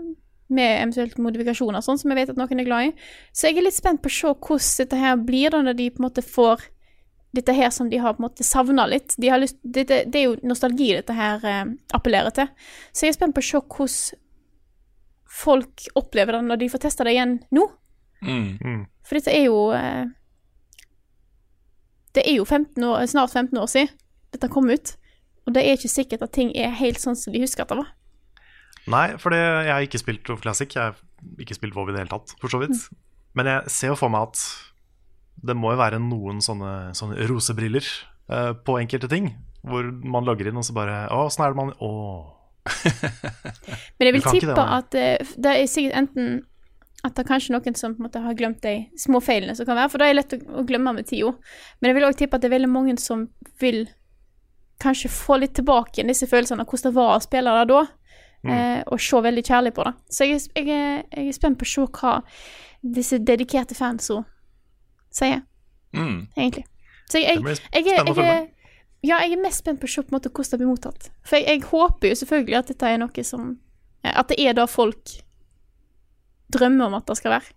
[0.47, 2.93] med eventuelt modifikasjoner sånn, som jeg vet at noen er glad i.
[3.33, 5.87] Så jeg er litt spent på å se hvordan dette her blir, da, når de
[5.93, 6.67] på en måte får
[7.35, 9.15] dette her som de har på en måte savna litt.
[9.17, 11.63] De har lyst, det, det er jo nostalgi dette her eh,
[11.97, 12.51] appellerer til.
[12.93, 14.21] Så jeg er spent på å se hvordan
[15.35, 17.65] folk opplever det når de får testa det igjen nå.
[18.25, 18.85] Mm.
[19.05, 20.05] For dette er jo eh,
[22.15, 23.91] Det er jo 15 år, snart 15 år siden
[24.31, 24.95] dette kom ut.
[25.45, 27.81] Og det er ikke sikkert at ting er helt sånn som de husker at det
[27.81, 27.91] var.
[28.91, 30.69] Nei, for jeg har ikke spilt WoW Classic.
[30.69, 32.85] Jeg har ikke spilt WoW i det hele tatt, for så vidt.
[33.35, 34.43] Men jeg ser jo for meg at
[35.45, 37.85] det må jo være noen sånne, sånne rosebriller
[38.31, 39.33] uh, på enkelte ting.
[39.65, 41.91] Hvor man logger inn, og så bare Å, åssen er det man Å.
[43.97, 46.35] Men jeg vil tippe det, at uh, det er sikkert enten
[47.05, 49.67] at det er kanskje noen som på en måte har glemt de små feilene som
[49.67, 51.35] kan være, for det er lett å, å glemme med tida.
[51.77, 53.27] Men jeg vil òg tippe at det er veldig mange som
[53.61, 53.83] vil
[54.81, 57.83] kanskje få litt tilbake disse følelsene av hvordan det var å spille det da,
[58.53, 59.93] eh, og se veldig kjærlig på det.
[60.09, 62.13] Så jeg, jeg, jeg er spent på å se hva
[62.95, 64.21] disse dedikerte fansa
[65.15, 65.43] sier,
[65.95, 66.27] Mm.
[66.35, 66.65] egentlig.
[67.07, 68.47] Så jeg, jeg, jeg, jeg,
[69.05, 71.09] ja, jeg er mest spent på å se på en måte hvordan det blir mottatt.
[71.23, 73.53] For jeg, håper jo selvfølgelig at dette er noe som
[74.05, 75.15] At det er det folk
[76.53, 77.55] drømmer om at det skal være.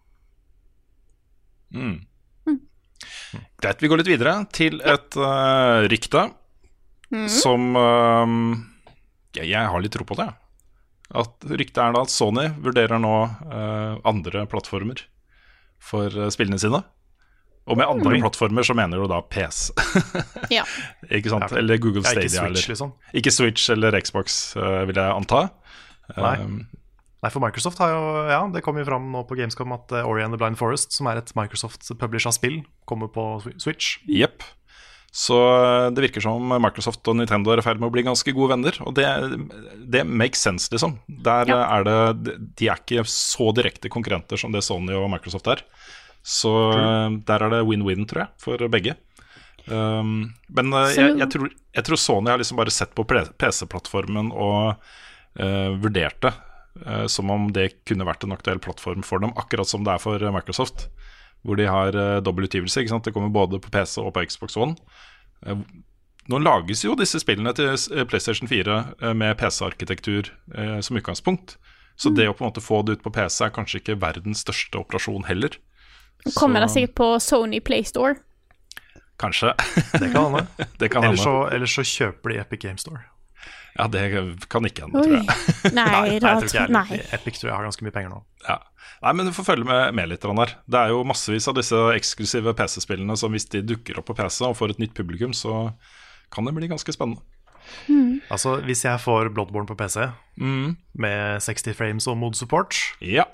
[1.76, 1.96] Mm.
[3.60, 6.22] Greit, vi går litt videre til et uh, rykte
[7.32, 8.56] som uh,
[9.36, 10.28] jeg har litt tro på det.
[11.16, 13.14] At Ryktet er da at Sony vurderer nå
[13.48, 15.00] eh, andre plattformer
[15.80, 16.82] for eh, spillene sine.
[17.68, 18.22] Og med andre mm.
[18.24, 19.72] plattformer så mener du da PC.
[20.58, 20.64] Ja.
[21.12, 21.52] ikke sant?
[21.52, 22.24] Eller Google Ja, Stadia.
[22.24, 22.92] ikke Switch, eller, liksom.
[23.20, 25.48] ikke Switch eller Xbox, uh, vil jeg anta.
[26.16, 26.34] Nei.
[26.40, 26.60] Um,
[27.18, 30.22] Nei, for Microsoft har jo Ja, det kom jo fram nå på Gamescom at Ori
[30.24, 33.26] and the Blind Forest, som er et Microsoft-publisha spill, kommer på
[33.58, 33.98] Switch.
[34.08, 34.46] Jepp.
[35.14, 38.34] Så eh, det virker som Microsoft og Nintendo er i ferd med å bli ganske
[38.36, 38.76] gode venner.
[38.84, 39.08] Og det,
[39.88, 40.98] det makes sense, liksom.
[41.08, 41.62] Der Ja.
[41.78, 45.64] er det De er ikke så direkte konkurrenter som det Sony og Microsoft er.
[46.22, 48.98] Så eh, der er det win-win, tror jeg, for begge.
[49.68, 54.30] Um, men eh, jeg, jeg, tror, jeg tror Sony har liksom bare sett på PC-plattformen
[54.32, 56.32] og uh, vurdert det
[56.86, 60.02] uh, som om det kunne vært en aktuell plattform for dem, akkurat som det er
[60.02, 60.88] for eh, Microsoft.
[61.46, 62.80] Hvor de har uh, dobbel utgivelse.
[62.82, 63.04] Ikke sant?
[63.06, 64.74] Det kommer både på PC og på Xbox One.
[65.46, 65.60] Uh,
[66.28, 71.56] nå lages jo disse spillene til eh, PlayStation 4 eh, med PC-arkitektur eh, som utgangspunkt.
[71.98, 74.44] Så det å på en måte få det ut på PC er kanskje ikke verdens
[74.44, 75.56] største operasjon heller.
[76.36, 78.20] Kommer det sikkert på Sony Playstore.
[79.18, 79.54] Kanskje.
[79.98, 80.44] Det kan hende.
[80.80, 81.64] det kan Ellers hende.
[81.66, 83.02] så, så kjøper de Epic Game Store.
[83.76, 84.02] Ja, det
[84.50, 85.72] kan ikke hende, tror jeg.
[85.78, 87.00] Nei, jeg tror ikke jeg nei.
[87.14, 88.22] Epic tror jeg har ganske mye penger nå.
[88.48, 88.56] Ja.
[89.02, 90.56] Nei, men du får følge med, med litt Rannar.
[90.66, 94.40] Det er jo massevis av disse eksklusive PC-spillene som hvis de dukker opp på PC
[94.48, 95.68] og får et nytt publikum, så
[96.34, 97.22] kan det bli ganske spennende.
[98.32, 100.08] Altså, Hvis jeg får Bloodborne på PC
[100.40, 100.76] Mm.
[100.94, 103.24] med 60 frames og mod support, Ja.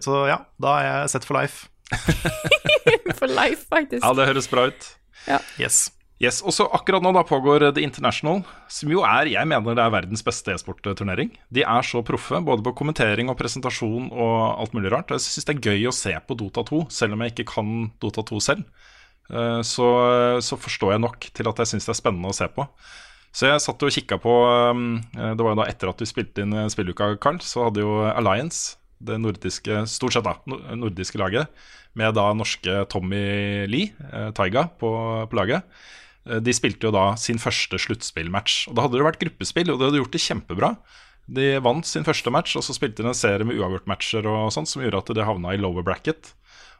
[0.00, 1.68] så ja, da er jeg set for life.
[3.16, 4.02] For life, faktisk.
[4.04, 4.86] ja, det høres bra ut.
[5.28, 5.38] Ja.
[5.60, 5.90] Yes.
[6.16, 8.38] Yes, og så Akkurat nå da pågår The International,
[8.72, 11.34] som jo er jeg mener det er verdens beste e-sportturnering.
[11.52, 15.12] De er så proffe, både på kommentering og presentasjon og alt mulig rart.
[15.12, 17.74] Jeg syns det er gøy å se på Dota 2, selv om jeg ikke kan
[18.00, 18.64] Dota 2 selv.
[19.28, 19.88] Eh, Så,
[20.40, 22.64] så forstår jeg nok til at jeg syns det er spennende å se på.
[23.36, 26.46] Så jeg satt og kikka på eh, Det var jo da etter at du spilte
[26.46, 30.38] inn eh, spilluka, Karl, så hadde jo Alliance, det nordiske, stort sett da,
[30.72, 31.52] nordiske laget,
[31.92, 33.92] med da norske Tommy Lee,
[34.32, 34.88] Taiga, på,
[35.28, 35.68] på laget.
[36.26, 38.68] Eh, De spilte jo da sin første sluttspillmatch.
[38.70, 40.76] Og Da hadde det vært gruppespill, og de hadde gjort det kjempebra.
[41.26, 44.70] De vant sin første match, og så spilte de en serie med uavgjort-matcher og sånt,
[44.70, 46.34] som gjorde at de havna i lower bracket.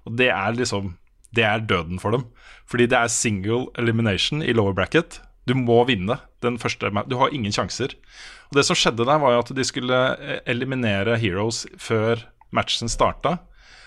[0.06, 0.96] Og det er liksom
[1.34, 2.24] Det er døden for dem.
[2.64, 5.20] Fordi det er single elimination i lower bracket.
[5.46, 7.92] Du må vinne den første Du har ingen sjanser.
[8.48, 12.22] Og Det som skjedde der, var jo at de skulle eh, eliminere Heroes før
[12.52, 13.40] matchen starta.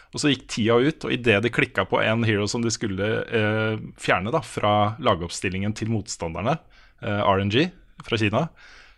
[0.09, 3.09] Og så gikk tida ut, og idet de klikka på en hero som de skulle
[3.29, 6.55] eh, fjerne da, fra lagoppstillingen til motstanderne,
[7.05, 7.67] eh, RNG
[8.07, 8.47] fra Kina,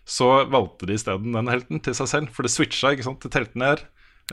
[0.08, 2.32] så valgte de isteden den helten til seg selv.
[2.32, 3.20] For det switcha, ikke sant.
[3.22, 3.84] Det telte ned.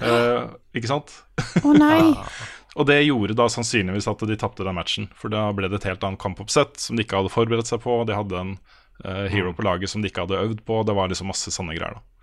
[0.02, 0.48] Eh,
[0.80, 1.14] ikke sant?
[1.62, 2.16] Å nei.
[2.80, 5.10] Og det gjorde da sannsynligvis at de tapte den matchen.
[5.20, 7.98] For da ble det et helt annet kampoppsett som de ikke hadde forberedt seg på.
[8.08, 8.56] De hadde en
[9.04, 10.80] eh, hero på laget som de ikke hadde øvd på.
[10.88, 12.00] Det var liksom masse sånne greier.
[12.00, 12.19] da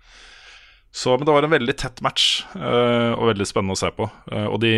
[0.97, 4.07] så, men det var en veldig tett match, eh, og veldig spennende å se på.
[4.31, 4.71] Eh, og de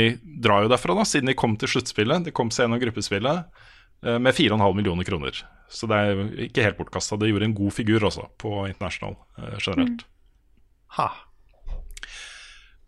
[0.44, 2.26] drar jo derfra, da, siden de kom til sluttspillet.
[2.26, 3.46] De kom seg gjennom gruppespillet
[4.04, 5.40] eh, med 4,5 millioner kroner.
[5.72, 7.16] Så det er ikke helt bortkasta.
[7.22, 9.16] Det gjorde en god figur også, på international
[9.64, 10.04] generelt.
[10.98, 11.08] Ha.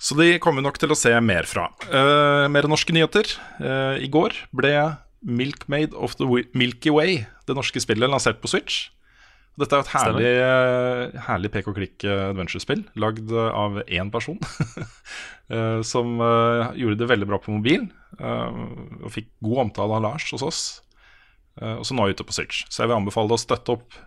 [0.02, 1.70] Så de kommer nok til å se mer fra.
[2.52, 3.30] Mer norske nyheter.
[4.02, 4.74] I går ble
[5.22, 6.26] Milkmade of the
[6.58, 8.90] Milky Way, det norske spillet, lansert på Switch.
[9.60, 14.12] Dette er et herlig, eh, herlig pek og klikk eh, adventure-spill, lagd eh, av én
[14.14, 14.40] person.
[15.84, 16.14] som
[16.80, 17.82] gjorde det veldig bra på mobil,
[18.24, 20.62] og fikk god omtale av Lars hos oss.
[21.60, 22.62] Og så nå er ute på Switch.
[22.72, 23.98] Så jeg vil anbefale deg å støtte opp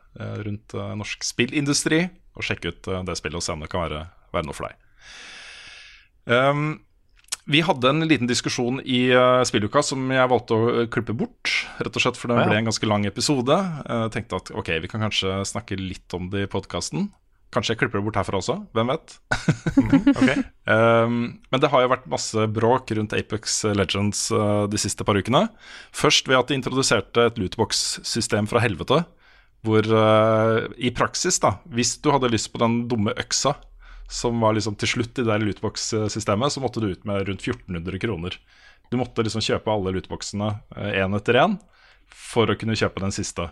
[0.47, 1.99] rundt norsk spillindustri,
[2.32, 4.01] og sjekke ut det spillet og se om det kan være,
[4.32, 4.80] være noe for deg.
[6.32, 6.64] Um,
[7.45, 11.51] vi hadde en liten diskusjon i uh, spilluka som jeg valgte å uh, klippe bort.
[11.76, 13.59] Rett og slett for det ble en ganske lang episode.
[13.84, 17.11] Jeg tenkte at ok, vi kan kanskje snakke litt om det i podkasten.
[17.55, 19.16] Kanskje jeg klipper det bort herfra også, hvem vet.
[20.14, 20.30] Ok.
[20.66, 21.18] Um,
[21.53, 25.45] men det har jo vært masse bråk rundt Apex Legends uh, de siste par ukene.
[25.95, 29.05] Først ved at de introduserte et lootbox-system fra helvete.
[29.64, 33.55] Hvor uh, i praksis, da, hvis du hadde lyst på den dumme øksa
[34.11, 38.00] som var liksom til slutt i det lootbox-systemet, så måtte du ut med rundt 1400
[38.02, 38.36] kroner.
[38.92, 40.50] Du måtte liksom kjøpe alle lootboxene
[40.92, 41.57] én etter én
[42.14, 43.48] for å kunne kjøpe den siste.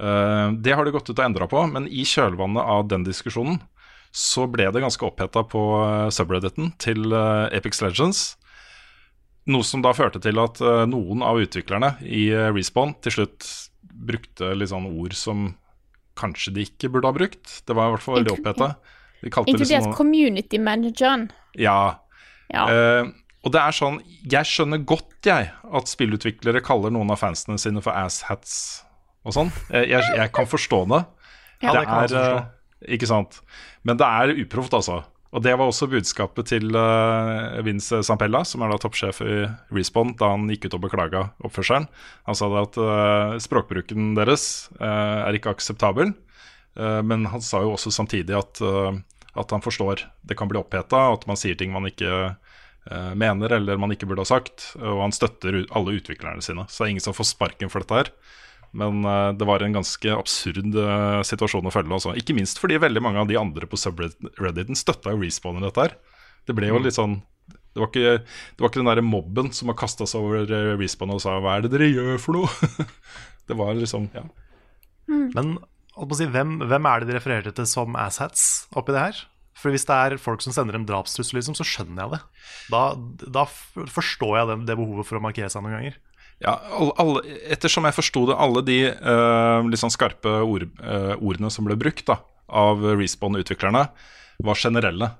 [0.00, 3.60] Eh, det har de gått ut og endra på, men i kjølvannet av den diskusjonen
[4.10, 8.22] så ble det ganske oppheta på eh, subredditen til eh, Apex Legends.
[9.50, 13.48] Noe som da førte til at eh, noen av utviklerne i eh, Respawn til slutt
[13.90, 15.50] brukte litt sånn ord som
[16.20, 17.60] kanskje de ikke burde ha brukt.
[17.66, 18.72] Det var i hvert fall veldig oppheta.
[19.20, 21.28] De kalte Inkludert liksom community manageren.
[21.58, 22.00] Ja.
[22.50, 22.66] Ja.
[22.66, 23.10] Uh,
[23.46, 27.82] og det er sånn Jeg skjønner godt, jeg, at spillutviklere kaller noen av fansene sine
[27.84, 28.82] for asshats
[29.24, 29.52] og sånn.
[29.68, 31.00] Jeg, jeg, jeg kan forstå det.
[31.60, 33.40] Ja, det kan jeg også er, eh, Ikke sant.
[33.84, 35.02] Men det er uproft, altså.
[35.30, 39.36] Og det var også budskapet til uh, Vince Zampella, som er da toppsjef i
[39.76, 41.86] Respawn, da han gikk ut og beklaga oppførselen.
[42.26, 44.48] Han sa da at uh, språkbruken deres
[44.80, 46.16] uh, er ikke akseptabel.
[46.78, 48.60] Eh, men han sa jo også samtidig at,
[49.38, 53.52] At han forstår det kan bli oppheta, at man sier ting man ikke eh, mener
[53.56, 54.72] eller man ikke burde ha sagt.
[54.80, 56.66] Og han støtter alle utviklerne sine.
[56.68, 58.12] Så det er ingen som får sparken for dette her.
[58.76, 61.96] Men eh, det var en ganske absurd eh, situasjon å følge.
[61.96, 62.14] Også.
[62.18, 65.86] Ikke minst fordi veldig mange av de andre på subredditen støtta jo respawn i dette
[65.86, 65.98] her.
[66.48, 67.20] Det ble jo litt sånn
[67.70, 70.48] det var, ikke, det var ikke den der mobben som har kasta seg over
[70.80, 72.80] respawn og sa 'hva er det dere gjør for noe'?
[73.46, 74.24] det var liksom ja.
[75.06, 75.79] Men på å
[76.16, 79.22] si, hvem, hvem er det de refererte til som asshats oppi det her?
[79.60, 82.20] For hvis det er folk som sender en drapstrussel, liksom, så skjønner jeg det.
[82.72, 82.84] Da,
[83.40, 85.98] da forstår jeg det, det behovet for å markere seg noen ganger.
[86.40, 86.54] Ja,
[86.96, 87.20] alle,
[87.52, 92.06] ettersom jeg forsto det, alle de uh, sånn skarpe ord, uh, ordene som ble brukt
[92.08, 92.16] da,
[92.48, 93.84] av Respawn-utviklerne,
[94.40, 95.10] var generelle.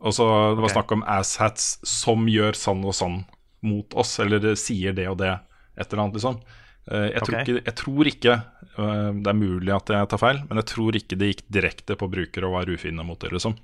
[0.00, 0.74] Og så Det var okay.
[0.74, 3.20] snakk om asshats som gjør sånn og sånn
[3.62, 5.36] mot oss, eller sier det og det,
[5.76, 6.40] et eller annet, liksom.
[6.88, 7.44] Eh, jeg, tror okay.
[7.44, 10.96] ikke, jeg tror ikke eh, Det er mulig at jeg tar feil, men jeg tror
[10.96, 13.54] ikke det gikk direkte på brukere og var ufine mot det, liksom.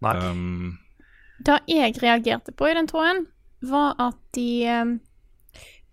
[0.00, 0.14] Nei.
[0.16, 0.78] Um,
[1.44, 3.26] Det jeg reagerte på i den tråden,
[3.60, 4.92] var at de eh,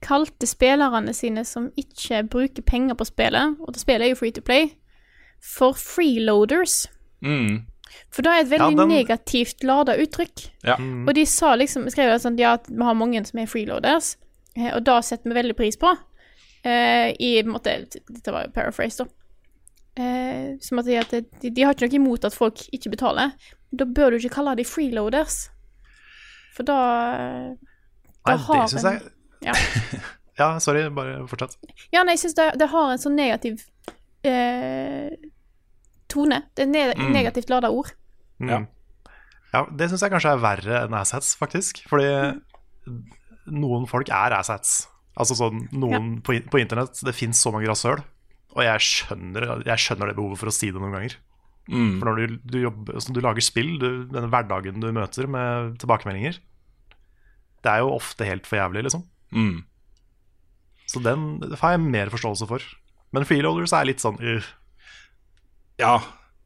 [0.04, 4.32] kalte spillerne sine som ikke bruker penger på spillet, og det spillet er jo free
[4.32, 4.70] to play,
[5.42, 6.86] for freeloaders.
[7.22, 7.66] mm,
[8.12, 10.50] For det er et veldig Ja, den- negativt lada uttrykk.
[10.64, 10.76] ja.
[10.76, 14.16] Og de sa liksom, skrev det sånn ja, at vi har mange som er freeloaders,
[14.56, 15.98] eh, og da setter vi veldig pris på.
[16.66, 19.10] Eh, I måte Dette var jo paraphrase, da.
[19.98, 23.32] Eh, som at de, at de, de har ikke noe imot at folk ikke betaler.
[23.74, 25.50] Da bør du ikke kalle de freeloaders.
[26.58, 26.78] For da
[28.26, 29.02] Da Nei, har det syns jeg
[29.46, 29.54] Ja.
[30.38, 31.56] Ja, sorry, bare fortsett.
[31.92, 33.64] Ja, nei, jeg syns det, det har en sånn negativ
[34.24, 35.10] eh,
[36.14, 36.44] tone.
[36.54, 37.12] Det er ne Mm.
[37.16, 37.90] negativt lada ord.
[38.40, 38.50] Mm.
[38.52, 38.60] Ja.
[39.54, 41.82] Ja, det syns jeg kanskje er verre enn assets, faktisk.
[41.90, 42.38] Fordi
[43.48, 44.88] noen folk er asshats.
[45.18, 48.04] Altså sånn, noen på, på internett Det fins så mange rasshøl.
[48.58, 51.16] Og jeg skjønner, jeg skjønner det behovet for å si det noen ganger.
[51.70, 55.30] mm, For når du, du, jobber, altså, du lager spill, du, denne hverdagen du møter
[55.30, 56.38] med tilbakemeldinger
[57.62, 59.04] Det er jo ofte helt for jævlig, liksom.
[59.34, 59.58] mm.
[60.88, 62.64] Så den har jeg mer forståelse for.
[63.12, 64.46] Men freeloaders er litt sånn uh,
[65.82, 65.98] Ja.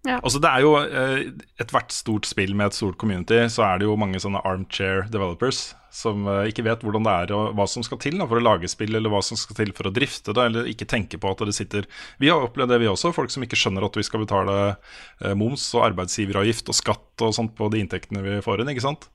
[0.07, 0.17] Ja.
[0.17, 1.27] Altså det er jo eh,
[1.61, 5.75] Ethvert stort spill med et stort community, så er det jo mange sånne armchair developers
[5.93, 8.43] som eh, ikke vet hvordan det er og hva som skal til da, for å
[8.43, 11.33] lage spill, eller hva som skal til for å drifte det, eller ikke tenke på
[11.33, 11.85] at det sitter
[12.21, 13.11] Vi har opplevd det, vi også.
[13.13, 17.35] Folk som ikke skjønner at vi skal betale eh, moms og arbeidsgiveravgift og skatt og
[17.37, 19.11] sånt på de inntektene vi får inn, ikke sant.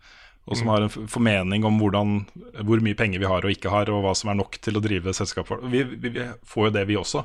[0.47, 2.20] Og som har en formening om hvordan,
[2.68, 4.82] hvor mye penger vi har og ikke har, og hva som er nok til å
[4.84, 5.64] drive selskap for.
[5.72, 7.24] Vi, vi, vi får jo det, vi også.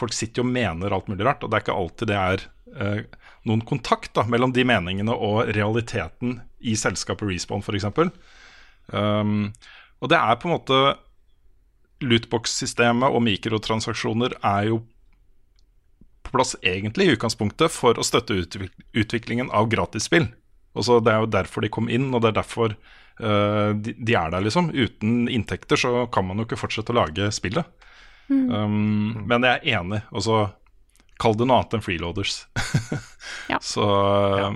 [0.00, 2.46] Folk sitter jo og mener alt mulig rart, og det er ikke alltid det er
[2.76, 3.04] eh,
[3.48, 7.88] noen kontakt da, mellom de meningene og realiteten i selskapet Respawn, f.eks.
[8.92, 9.50] Um,
[10.02, 10.78] og det er på en måte
[12.02, 14.80] Lootbox-systemet og mikrotransaksjoner er jo
[16.22, 20.28] på plass egentlig i utgangspunktet for å støtte utvik utviklingen av gratisspill.
[20.78, 24.16] Også Det er jo derfor de kom inn, og det er derfor uh, de, de
[24.16, 24.70] er der, liksom.
[24.72, 27.68] Uten inntekter så kan man jo ikke fortsette å lage spillet.
[28.32, 30.00] Um, men jeg er enig.
[30.14, 30.46] Altså,
[31.22, 32.42] kall det noe annet enn freeloaders.
[33.48, 33.56] Ja.
[33.64, 34.54] Så uh,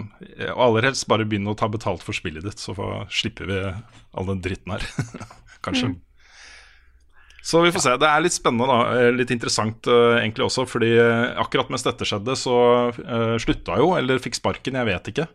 [0.52, 3.58] og aller helst bare begynne å ta betalt for spillet ditt, så får, slipper vi
[3.66, 4.84] all den dritten her.
[5.64, 5.94] Kanskje.
[7.46, 7.94] Så vi får se.
[8.02, 8.78] Det er litt spennende, da.
[8.98, 12.56] Eh, Litt interessant uh, egentlig også, fordi eh, akkurat mens dette skjedde, så
[12.90, 15.28] uh, slutta jo, eller fikk sparken, jeg vet ikke,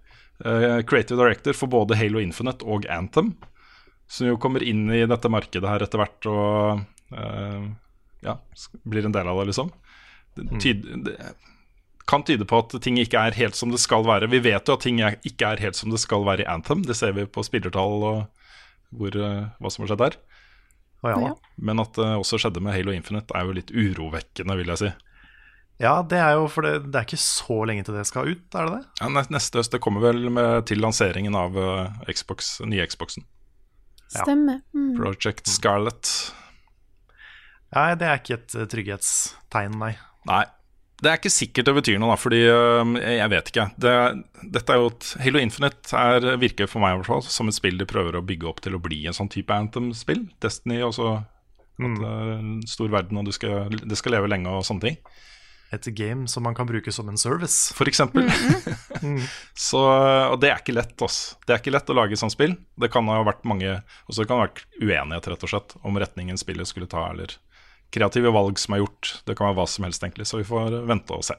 [0.43, 3.31] uh, Creative Director for både Halo Infinite og Anthem.
[4.11, 6.81] Som jo kommer inn i dette markedet her etter hvert og
[7.15, 7.67] eh,
[8.27, 8.33] ja,
[8.83, 9.69] blir en del av det, liksom.
[10.35, 11.15] Det, tyd, det
[12.07, 14.29] kan tyde på at ting ikke er helt som det skal være.
[14.31, 16.83] Vi vet jo at ting er, ikke er helt som det skal være i Anthem.
[16.87, 18.17] Det ser vi på spillertall og
[18.91, 20.19] hvor, eh, hva som har skjedd der.
[21.01, 24.81] Ja Men at det også skjedde med Halo Infinite, er jo litt urovekkende, vil jeg
[24.83, 24.91] si.
[25.81, 28.43] Ja, det er jo for det, det er ikke så lenge til det skal ut,
[28.53, 28.83] er det det?
[28.99, 33.25] Ja, neste høst, det kommer vel med, til lanseringen av eh, Xbox, nye Xboxen.
[34.11, 34.21] Ja.
[34.21, 34.61] Stemmer.
[34.75, 34.93] Mm.
[34.99, 36.11] Project Scarlett.
[37.73, 39.95] Nei, det er ikke et eh, trygghetstegn, nei.
[40.29, 40.43] Nei.
[41.01, 43.63] Det er ikke sikkert det betyr noe, da, fordi øh, jeg vet ikke.
[43.81, 43.93] Det,
[44.53, 47.87] dette er jo et, Halo Infinite er, virker for meg fall som et spill de
[47.89, 50.27] prøver å bygge opp til å bli en sånn type Anthem-spill.
[50.45, 51.15] Destiny også.
[51.81, 54.91] At det er en stor verden, og du skal, det skal leve lenge og sånne
[54.91, 55.01] ting.
[55.73, 57.71] Et game som man kan bruke som en service.
[57.73, 58.27] For eksempel.
[59.69, 59.81] så,
[60.27, 61.37] og det er ikke lett, ass.
[61.47, 62.57] Det er ikke lett å lage sånt spill.
[62.77, 65.77] Det kan ha vært mange Og så kan det ha vært uenighet, rett og slett,
[65.87, 67.39] om retningen spillet skulle ta, eller
[67.91, 69.15] kreative valg som er gjort.
[69.27, 70.27] Det kan være hva som helst, egentlig.
[70.29, 71.35] Så vi får vente og se.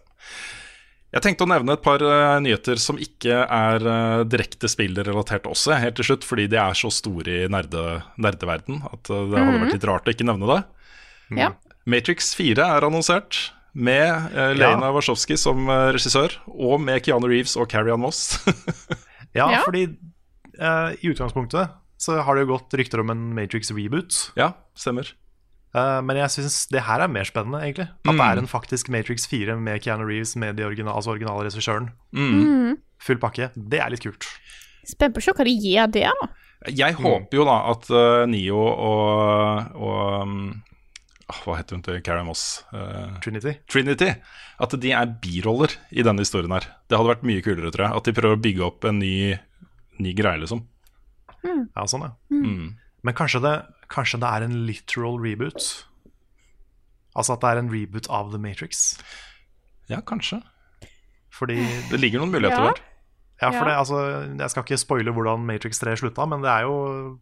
[1.13, 5.75] Jeg tenkte å nevne et par uh, nyheter som ikke er uh, direkte spillrelatert også,
[5.77, 7.83] helt til slutt, fordi de er så store i nerde,
[8.17, 10.63] nerdeverden at uh, det hadde vært litt rart å ikke nevne det.
[11.37, 11.51] Ja.
[11.85, 13.43] Matrix 4 er annonsert.
[13.73, 14.73] med uh, ja.
[14.93, 18.39] Warszowski som regissør, og med Keanu Reeves og Carrie Ann Moss.
[19.33, 19.63] Ja, Ja.
[19.65, 19.87] fordi
[21.01, 24.33] i utgangspunktet så har det jo gått rykter om en Matrix-reboot.
[24.37, 25.09] ja, stemmer.
[25.75, 27.89] Eh, men jeg syns det her er mer spennende, egentlig.
[28.05, 28.19] At Mm.
[28.19, 31.91] det er en faktisk Matrix 4 med Keanu Reeves, med de original, altså originale regissøren.
[32.13, 32.77] Mm.
[33.01, 33.51] Full pakke.
[33.57, 34.27] Det er litt kult.
[34.85, 36.29] Spent på å se hva de gir det, da.
[36.69, 40.63] Jeg håper jo da at uh, Nio og, og um,
[41.33, 42.63] Hva heter hun til Karen Moss?
[42.73, 43.57] Uh, Trinity.
[43.67, 44.13] Trinity.
[44.61, 46.67] At de er biroller i denne historien her.
[46.87, 47.97] Det hadde vært mye kulere, tror jeg.
[47.97, 49.33] At de prøver å bygge opp en ny,
[49.99, 50.67] ny greie, liksom.
[51.43, 52.13] Ja, sånn, ja.
[52.31, 52.77] Mm.
[53.03, 53.55] Men kanskje det,
[53.91, 55.65] kanskje det er en literal reboot?
[57.19, 58.85] Altså at det er en reboot av The Matrix?
[59.91, 60.39] Ja, kanskje.
[61.33, 61.59] Fordi
[61.91, 62.71] Det ligger noen muligheter Ja.
[62.73, 62.83] der.
[63.43, 63.99] Ja, for det, altså,
[64.39, 67.19] jeg skal ikke spoile hvordan Matrix 3 slutta, men det er jo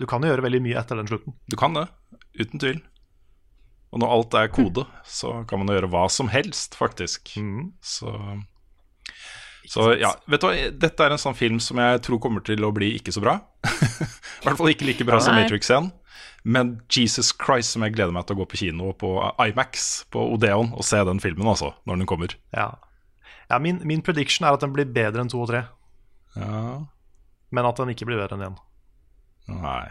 [0.00, 1.34] Du kan jo gjøre veldig mye etter den slutten.
[1.48, 1.86] Du kan det,
[2.40, 2.80] uten tvil.
[3.92, 7.36] Og når alt er kode, så kan man jo gjøre hva som helst, faktisk.
[7.36, 7.74] Mm.
[7.84, 8.08] Så
[9.70, 12.64] så ja, vet du hva, dette er en sånn film som jeg tror kommer til
[12.66, 13.38] å bli ikke så bra.
[13.66, 15.90] I hvert fall ikke like bra som Matrix 1.
[16.44, 20.26] Men Jesus Christ, som jeg gleder meg til å gå på kino på Imax på
[20.34, 22.34] Odeon og se den filmen, altså, når den kommer.
[22.52, 22.74] Ja.
[23.48, 25.64] ja min, min prediction er at den blir bedre enn to og tre,
[26.36, 26.82] Ja,
[27.54, 28.56] men at den ikke blir bedre enn én.
[29.54, 29.84] nei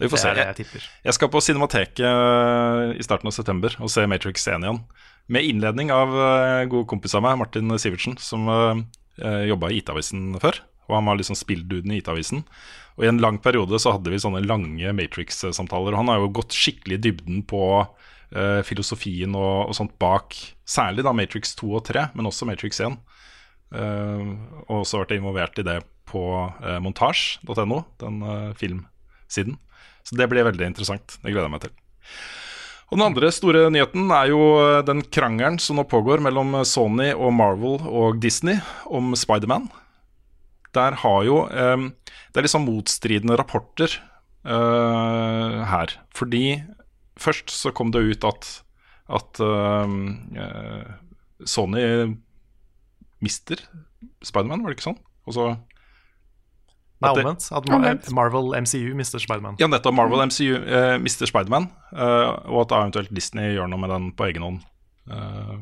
[0.00, 0.32] Vi får se.
[0.36, 0.66] Jeg,
[1.04, 4.82] jeg skal på Cinemateket eh, i starten av september og se Matrix 1 igjen.
[5.30, 8.80] Med innledning av uh, god kompis av meg, Martin Sivertsen, som uh,
[9.46, 10.58] jobba i IT-avisen før.
[10.90, 12.42] Og han var liksom spillduden i IT-avisen.
[12.98, 15.94] Og i en lang periode så hadde vi sånne lange Matrix-samtaler.
[15.94, 20.34] Og han har jo gått skikkelig i dybden på uh, filosofien og, og sånt bak
[20.68, 22.98] særlig da Matrix 2 og 3, men også Matrix 1.
[23.70, 24.34] Uh,
[24.66, 25.78] og også vært involvert i det
[26.10, 29.58] på uh, montasj.no, den uh, filmsiden.
[30.02, 31.18] Så det blir veldig interessant.
[31.20, 31.74] Det gleder jeg meg til.
[32.90, 37.12] Og Den andre store nyheten er jo eh, den krangelen som nå pågår mellom Sony
[37.14, 38.58] og Marvel og Disney
[38.90, 39.68] om Spiderman.
[40.74, 41.86] Der har jo eh,
[42.30, 43.94] Det er liksom motstridende rapporter
[44.42, 45.94] eh, her.
[46.18, 46.62] Fordi
[47.20, 48.50] først så kom det ut at,
[49.06, 49.96] at eh,
[50.42, 50.90] eh,
[51.46, 51.86] Sony
[53.22, 53.62] mister
[54.24, 55.02] Spiderman, var det ikke sånn?
[55.30, 55.46] Og så
[57.00, 57.48] Nei, omvendt.
[57.56, 57.68] At
[58.12, 59.56] Marvel MCU mister Spiderman.
[59.60, 59.96] Ja, nettopp.
[59.96, 64.28] Marvel MCU uh, mister Spiderman, uh, og at eventuelt Disney gjør noe med den på
[64.28, 64.60] egen hånd
[65.08, 65.56] uh,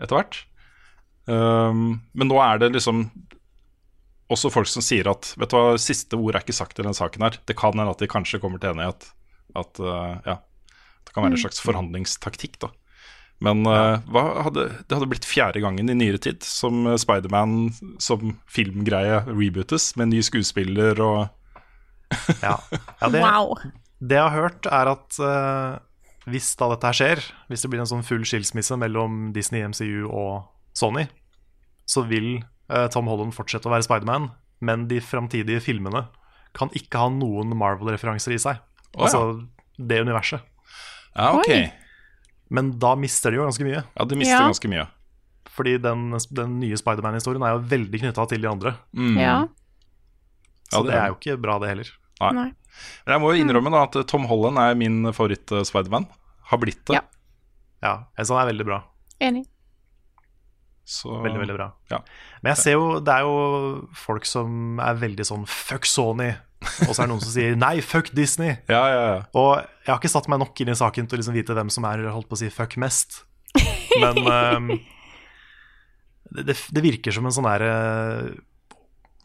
[0.00, 0.42] etter hvert.
[1.30, 3.06] Um, men nå er det liksom
[4.30, 6.96] også folk som sier at Vet du hva, siste ord er ikke sagt i den
[6.96, 7.38] saken her.
[7.46, 9.08] Det kan hende at de kanskje kommer til enighet.
[9.58, 10.36] At eh, ja,
[11.06, 12.70] det kan være en slags forhandlingstaktikk, da.
[13.40, 17.70] Men uh, hva hadde, det hadde blitt fjerde gangen i nyere tid som eh, Spiderman
[18.02, 21.22] som filmgreie rebootes, med ny skuespiller og
[22.44, 22.58] Ja.
[23.00, 23.54] Ja, det, Wow.
[24.02, 25.78] det jeg har hørt, er at uh,
[26.28, 30.10] hvis da dette her skjer, hvis det blir en sånn full skilsmisse mellom Disney, MCU
[30.10, 31.06] og Sony,
[31.88, 34.28] så vil uh, Tom Holland fortsette å være Spiderman,
[34.60, 36.04] men de framtidige filmene
[36.56, 38.60] kan ikke ha noen Marvel-referanser i seg.
[38.90, 39.06] Ja.
[39.06, 39.22] altså
[39.78, 40.42] det universet.
[41.14, 41.48] Ja, ok.
[41.54, 41.62] Oi.
[42.50, 43.84] Men da mister de jo ganske mye.
[43.96, 44.46] Ja, de mister Ja.
[44.48, 44.86] ganske mye.
[45.50, 48.74] Fordi den, den nye Spiderman-historien er jo veldig knytta til de andre.
[48.94, 49.16] Mm.
[49.18, 49.36] Ja.
[50.70, 51.90] Så Ja, det det er jo ikke bra, det heller.
[52.20, 52.32] Nei.
[52.36, 52.48] Nei.
[53.06, 56.06] Men jeg må jo innrømme da at Tom Holland er min favoritt-Spiderman.
[56.50, 56.98] Har blitt det.
[57.00, 57.02] Ja.
[57.82, 58.82] Ja, jeg han er veldig bra.
[59.20, 59.46] Enig.
[60.90, 61.68] Så, Veldig, veldig bra.
[61.92, 62.00] Ja.
[62.42, 63.34] Men jeg ser jo, det er jo
[63.94, 67.76] folk som er veldig sånn fuck Sony, og så er det noen som sier nei,
[67.84, 68.56] fuck Disney.
[68.66, 69.20] Ja, ja, ja.
[69.38, 71.70] Og jeg har ikke satt meg nok inn i saken til å liksom vite hvem
[71.70, 73.22] som er holdt på å si fuck mest.
[74.02, 74.74] Men um,
[76.34, 78.26] det, det, virker som en sånn der eh,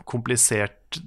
[0.06, 1.02] komplisert,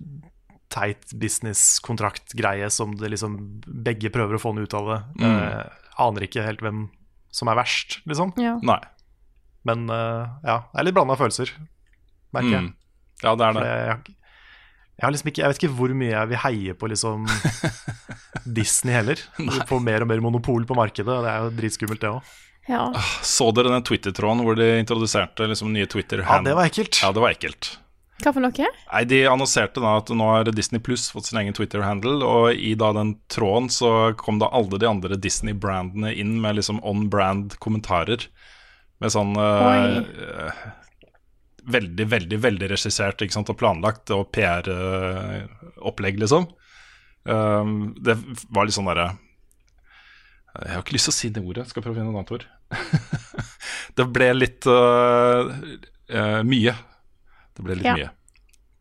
[0.74, 5.00] teit business-kontraktgreie som det liksom begge prøver å få noe ut av det.
[5.24, 6.88] Eh, aner ikke helt hvem
[7.34, 8.34] som er verst, liksom.
[8.42, 8.58] Ja.
[8.66, 8.80] Nei.
[9.66, 11.50] Men eh, ja, det er litt blanda følelser,
[12.36, 12.68] merker jeg.
[12.68, 12.74] Mm.
[13.24, 13.64] Ja, det er det.
[13.66, 14.16] jeg, jeg,
[14.98, 17.26] jeg, har liksom ikke, jeg vet ikke hvor mye jeg vil heie på liksom
[18.58, 19.22] Disney heller.
[19.68, 21.10] Få mer og mer monopol på markedet.
[21.10, 22.30] og Det er jo dritskummelt, det òg.
[22.68, 22.84] ja.
[23.26, 27.02] Så dere den Twitter-tråden hvor de introduserte liksom nye twitter Ja, det var ekkelt.
[27.02, 27.74] Ja, det var ekkelt.
[28.18, 28.68] Hva for noe?
[28.90, 32.72] Nei, De annonserte da at nå har Disney Pluss fått sin egen Twitter-handle, og i
[32.74, 38.26] da den tråden så kom da alle de andre Disney-brandene inn med liksom on-brand kommentarer.
[38.98, 40.60] Med sånn eh,
[41.68, 46.46] Veldig, veldig veldig regissert og planlagt og PR-opplegg, liksom.
[47.28, 48.14] Um, det
[48.48, 49.10] var litt sånn derre
[50.54, 52.32] Jeg har ikke lyst til å si det ordet, skal prøve å finne et annet
[52.38, 52.46] ord.
[54.00, 55.50] det ble litt uh,
[56.14, 56.74] uh, mye.
[57.52, 57.98] Det ble litt Ja.
[57.98, 58.08] mye.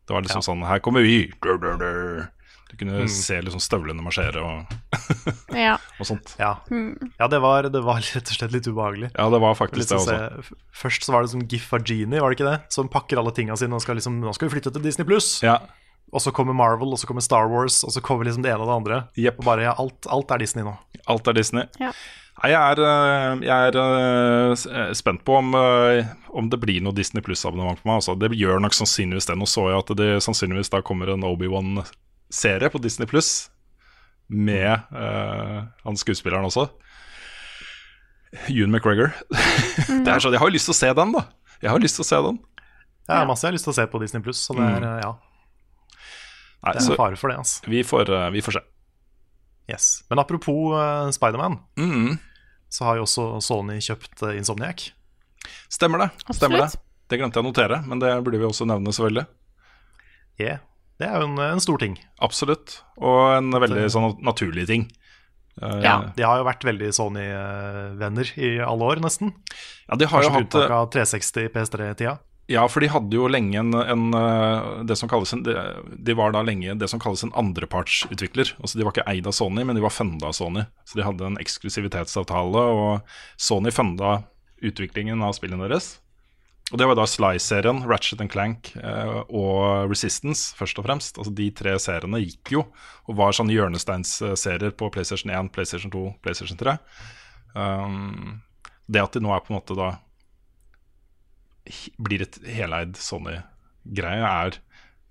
[0.08, 1.26] Det var liksom sånn Her kommer vi!
[1.44, 2.24] Dur, dur, dur.
[2.68, 4.74] Du kunne se liksom støvlene marsjere og,
[5.56, 5.78] Ja.
[5.98, 6.34] og sånt.
[6.38, 6.54] Ja,
[7.18, 9.10] ja det, var, det var rett og slett litt ubehagelig.
[9.16, 10.18] Ja, det var Litt faktisk det også.
[10.52, 10.58] se.
[10.82, 12.58] Først så var det sånn gif av Genie, var det ikke det?
[12.74, 15.38] Som pakker alle tinga sine og skal liksom Nå skal vi flytte til Disney Pluss.
[15.42, 15.58] Ja,
[16.12, 18.64] Og så kommer Marvel, og så kommer Star Wars, og så kommer liksom det ene
[18.64, 19.00] og det andre.
[19.20, 19.40] Yep.
[19.42, 20.76] Og bare ja, alt, alt er Disney nå.
[21.08, 21.66] alt er Disney.
[21.80, 21.90] Ja.
[22.38, 25.48] Nei, jeg er, øh, jeg er s- øh, spent på om,
[26.30, 27.96] om det blir noe Disney Pluss-abonnement på meg.
[27.98, 29.36] Altså, det gjør nok sannsynligvis det.
[29.40, 31.24] Nå så jeg at det sannsynligvis da kommer en
[32.28, 33.50] Obi-Wan-serie på Disney Pluss.
[34.28, 36.68] Med uh, han skuespilleren også.
[38.48, 39.12] Ewan McGregor.
[40.04, 41.22] det er sånn, jeg har jo lyst til å se den, da.
[41.62, 42.38] Jeg har lyst til å se den.
[43.08, 44.80] Det er masse jeg har lyst til å se på Disney Pluss, så det er,
[44.84, 45.00] Mm.
[45.00, 45.14] ja,
[46.58, 47.38] Nei, det er så en fare for det.
[47.38, 48.60] altså vi får, øh, vi får se.
[49.70, 49.86] Yes.
[50.10, 52.18] Men apropos uh, Spiderman, Mm,
[52.68, 54.90] så har jo også Sony kjøpt uh, Insomniac.
[55.70, 56.10] stemmer det.
[56.36, 56.74] Stemmer det.
[57.08, 59.24] Det glemte jeg å notere, men det burde vi også nevne, selvfølgelig.
[60.38, 60.58] Yeah.
[60.98, 61.96] Det er jo en, en stor ting.
[62.24, 62.80] Absolutt.
[62.98, 64.88] Og en veldig sånn naturlig ting.
[65.62, 65.96] Eh, Ja.
[66.16, 69.32] De har jo vært veldig Sony-venner i alle år, nesten.
[69.88, 72.16] ja, de har jo Kanskje jo hatt unntak av 360 PS3-tida.
[72.48, 75.52] Ja, for de hadde jo lenge en, en eh, Det som kalles en de,
[76.00, 78.54] de var da lenge det som kalles en andrepartsutvikler.
[78.62, 80.64] Altså De var ikke eid av Sony, men de var funda av Sony.
[80.88, 83.02] Så de hadde en eksklusivitetsavtale, og
[83.36, 84.22] Sony funda
[84.64, 85.98] utviklingen av spillene deres.
[86.68, 91.16] Og det var da Sly-serien, Ratchet and Clank eh, og Resistance, først og fremst.
[91.16, 92.66] Altså De tre seriene gikk jo
[93.08, 96.76] og var sånne hjørnesteinsserier på PlayStation 1, PlayStation 2, PlayStation 3.
[97.56, 98.42] Um,
[98.88, 99.94] det at de nå er på en måte da
[102.00, 104.60] blir et heleid Sony-greie, er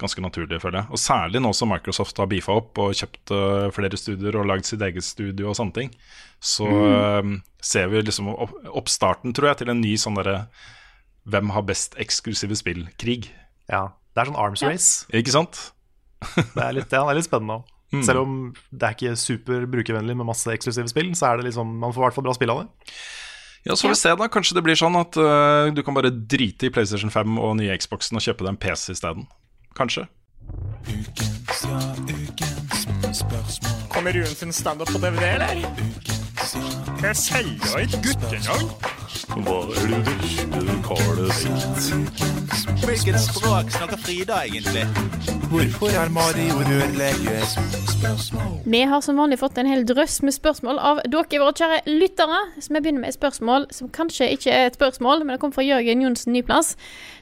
[0.01, 0.91] ganske naturlig, føler jeg.
[0.93, 4.69] Og særlig nå som Microsoft har beefa opp og kjøpt eh, flere studier og lagd
[4.69, 5.93] sitt eget studio og sånne ting,
[6.37, 7.31] så eh,
[7.65, 10.43] ser vi liksom opp, oppstarten, tror jeg, til en ny sånn derre
[11.27, 13.31] Hvem har best eksklusive spill-krig?
[13.71, 13.89] Ja.
[14.15, 15.07] Det er sånn arms race.
[15.13, 15.59] Ikke sant?
[16.33, 17.73] Det er litt, ja, det er litt spennende òg.
[17.93, 18.01] Mm.
[18.03, 18.31] Selv om
[18.71, 22.01] det er ikke super brukervennlig med masse eksklusive spill, så er det liksom, man får
[22.01, 22.95] i hvert fall bra spill av det.
[23.67, 24.27] Ja, Så får vi se, da.
[24.31, 27.75] Kanskje det blir sånn at uh, du kan bare drite i PlayStation 5 og nye
[27.79, 29.27] Xboxen og kjøpe deg en PC isteden.
[29.77, 30.07] Kanskje.
[33.91, 35.67] Kommer Ruen sin standup på DVD, eller?
[36.07, 36.16] Skal
[37.03, 38.69] jeg selge et guttenavn?
[39.43, 41.91] Hva er det du kaller sitt?
[42.85, 44.85] Hvilket språk snakker Frida egentlig?
[45.51, 47.45] Hvorfor er Mario rørlegger?
[48.65, 52.41] Vi har som vanlig fått en hel drøss med spørsmål av dere, våre kjære lyttere.
[52.59, 55.57] Så vi begynner med et spørsmål som kanskje ikke er et spørsmål, men det kommer
[55.59, 56.75] fra Jørgen Johnsen Nyplass,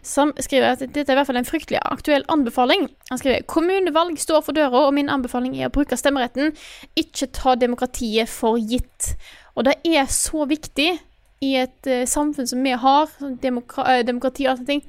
[0.03, 2.89] som skriver at dette er i hvert fall en fryktelig aktuell anbefaling.
[3.11, 6.55] Han skriver kommunevalg står for døra, og min anbefaling er å bruke stemmeretten.
[6.99, 9.15] Ikke ta demokratiet for gitt.
[9.55, 10.89] Og det er så viktig
[11.45, 13.11] i et uh, samfunn som vi har,
[13.43, 14.81] demokra eh, demokrati og alle ting.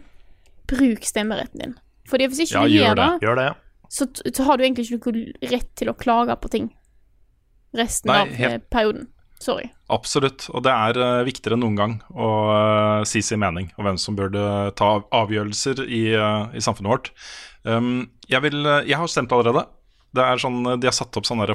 [0.71, 1.77] Bruk stemmeretten din.
[2.11, 3.11] Fordi hvis ikke Ja, du gjør det.
[3.27, 3.51] Gjør det.
[3.91, 6.71] så, så har du egentlig ikke noe rett til å klage på ting
[7.77, 9.09] resten Nei, av helt- eh, perioden.
[9.39, 9.69] Sorry.
[9.93, 10.47] Absolutt.
[10.57, 13.99] Og det er uh, viktigere enn noen gang å uh, si sin mening, og hvem
[14.01, 14.41] som burde
[14.81, 17.11] ta avgjørelser i, uh, i samfunnet vårt.
[17.69, 19.67] Um, jeg, vil, jeg har stemt allerede.
[20.17, 21.47] Det er sånn, De har satt opp sånne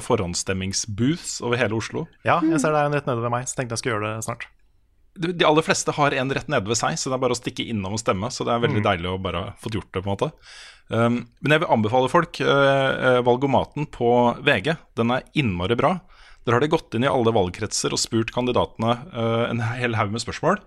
[0.56, 2.06] forhåndsstemmingsbooths over hele Oslo.
[2.26, 4.16] Ja, jeg ser det er en rett nede ved meg, så tenkte jeg skulle gjøre
[4.16, 4.46] det snart.
[5.18, 7.40] De de aller fleste har en rett nede ved seg, så det er bare å
[7.40, 8.30] stikke innom og stemme.
[8.32, 8.86] Så det er veldig Mm.
[8.88, 10.32] deilig å bare ha fått gjort det, på en måte.
[10.88, 14.08] Um, men jeg vil anbefale folk uh, Valgomaten på
[14.42, 14.76] VG.
[14.96, 16.00] Den er innmari bra.
[16.46, 20.10] Der har de gått inn i alle valgkretser og spurt kandidatene uh, en hel haug
[20.10, 20.58] med spørsmål.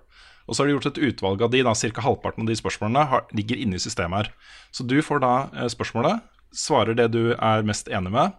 [0.48, 2.02] Og så har de gjort et utvalg av de, da ca.
[2.06, 4.32] halvparten av de spørsmålene har, ligger inne i systemet her.
[4.72, 6.22] Så du får da eh, spørsmålet,
[6.54, 8.34] svarer det du er mest enig med,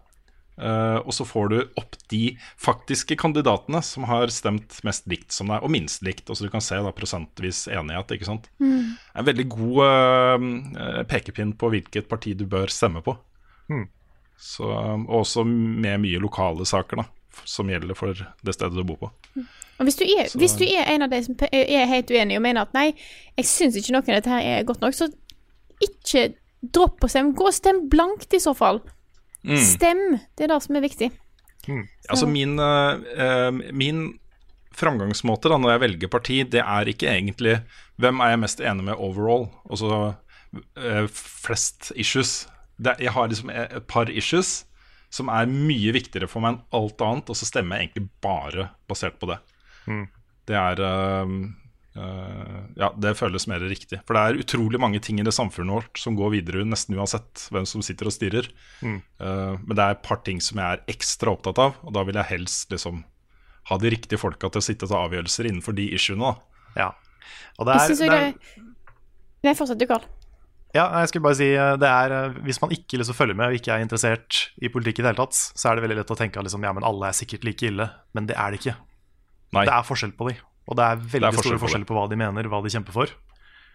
[0.57, 5.50] Uh, og så får du opp de faktiske kandidatene som har stemt mest likt som
[5.52, 6.30] deg, og minst likt.
[6.30, 8.48] Og så du kan se da prosentvis enighet, ikke sant.
[8.57, 8.94] Mm.
[9.20, 13.18] En veldig god uh, pekepinn på hvilket parti du bør stemme på.
[13.68, 13.84] Mm.
[14.40, 19.02] Så, og også med mye lokale saker, da, som gjelder for det stedet du bor
[19.04, 19.12] på.
[19.76, 22.41] Og hvis du, er, Så- hvis du er en av de som er helt uenig
[22.41, 22.95] og mener at nei,
[23.37, 25.11] jeg syns ikke noe av dette her er godt nok, så
[25.84, 26.30] ikke
[26.72, 27.34] dropp å stemme.
[27.37, 28.83] Gå og stem blankt i så fall.
[29.47, 29.59] Mm.
[29.63, 30.05] Stem.
[30.37, 31.11] Det er det som er viktig.
[32.11, 34.05] Altså min, eh, eh, min
[34.76, 37.57] framgangsmåte da, når jeg velger parti, det er ikke egentlig
[38.03, 39.91] hvem er jeg mest enig med overall, altså
[40.76, 42.45] uh, flest issues.
[42.76, 44.67] Det, jeg har liksom et par issues
[45.13, 48.68] som er mye viktigere for meg enn alt annet, og så stemmer jeg egentlig bare
[48.91, 49.38] basert på det.
[49.88, 50.05] Mm.
[50.47, 51.30] Det er eh, eh,
[52.77, 54.01] Ja, det føles mer riktig.
[54.07, 57.47] For det er utrolig mange ting i det samfunnet vårt som går videre nesten uansett
[57.55, 58.49] hvem som sitter og styrer.
[58.85, 58.99] Mm.
[59.01, 62.05] Eh, men det er et par ting som jeg er ekstra opptatt av, og da
[62.07, 63.05] vil jeg helst liksom
[63.71, 66.33] ha de riktige folka til å sitte og ta avgjørelser innenfor de issuene.
[66.33, 66.61] da.
[66.77, 66.91] Ja.
[67.57, 68.67] Og det Jeg er, synes det jo er,
[69.47, 70.07] det fortsett du, Karl.
[70.77, 73.49] Ja, jeg skulle bare si eh, det er, eh, Hvis man ikke liksom følger med
[73.49, 76.13] og ikke er interessert i politikk i det hele tatt, så er det veldig lett
[76.13, 77.89] å tenke at liksom, ja, men alle er sikkert like ille.
[78.17, 78.77] Men det er det ikke.
[79.57, 79.64] Nei.
[79.64, 80.37] Det er forskjell på de,
[80.67, 82.93] og det er veldig forskjell store på forskjeller på hva de mener, hva de kjemper
[82.93, 83.13] for.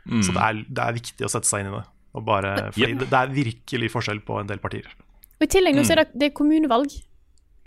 [0.10, 0.22] Mm.
[0.26, 1.86] Så det er, det er viktig å sette seg inn i det.
[2.14, 3.00] Og bare, fordi Yep.
[3.00, 4.88] det, det er virkelig forskjell på en del partier.
[5.40, 6.04] Og I tillegg nå så er Mm.
[6.12, 6.92] det, det er kommunevalg,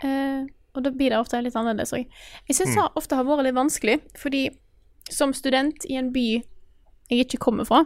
[0.03, 0.45] eh,
[0.75, 2.05] og da blir det ofte litt annerledes òg.
[2.47, 2.83] Jeg syns Mm.
[2.83, 4.49] det ofte har vært litt vanskelig, fordi
[5.09, 6.43] som student i en by
[7.09, 7.85] jeg ikke kommer fra,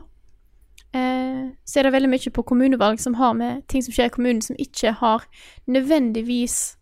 [0.94, 4.10] eh, så er det veldig mye på kommunevalg som har med ting som skjer i
[4.16, 5.24] kommunen, som ikke har
[5.68, 6.76] nødvendigvis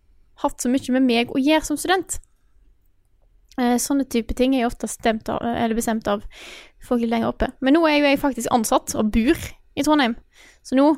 [0.44, 2.20] hatt så mye med meg å gjøre som student.
[3.58, 6.22] Eh, sånne type ting er jeg ofte stemt av, eller bestemt av
[6.86, 7.50] folk litt lenger oppe.
[7.66, 9.48] Men nå er jeg faktisk ansatt og bor
[9.78, 10.14] i Trondheim,
[10.66, 10.92] så nå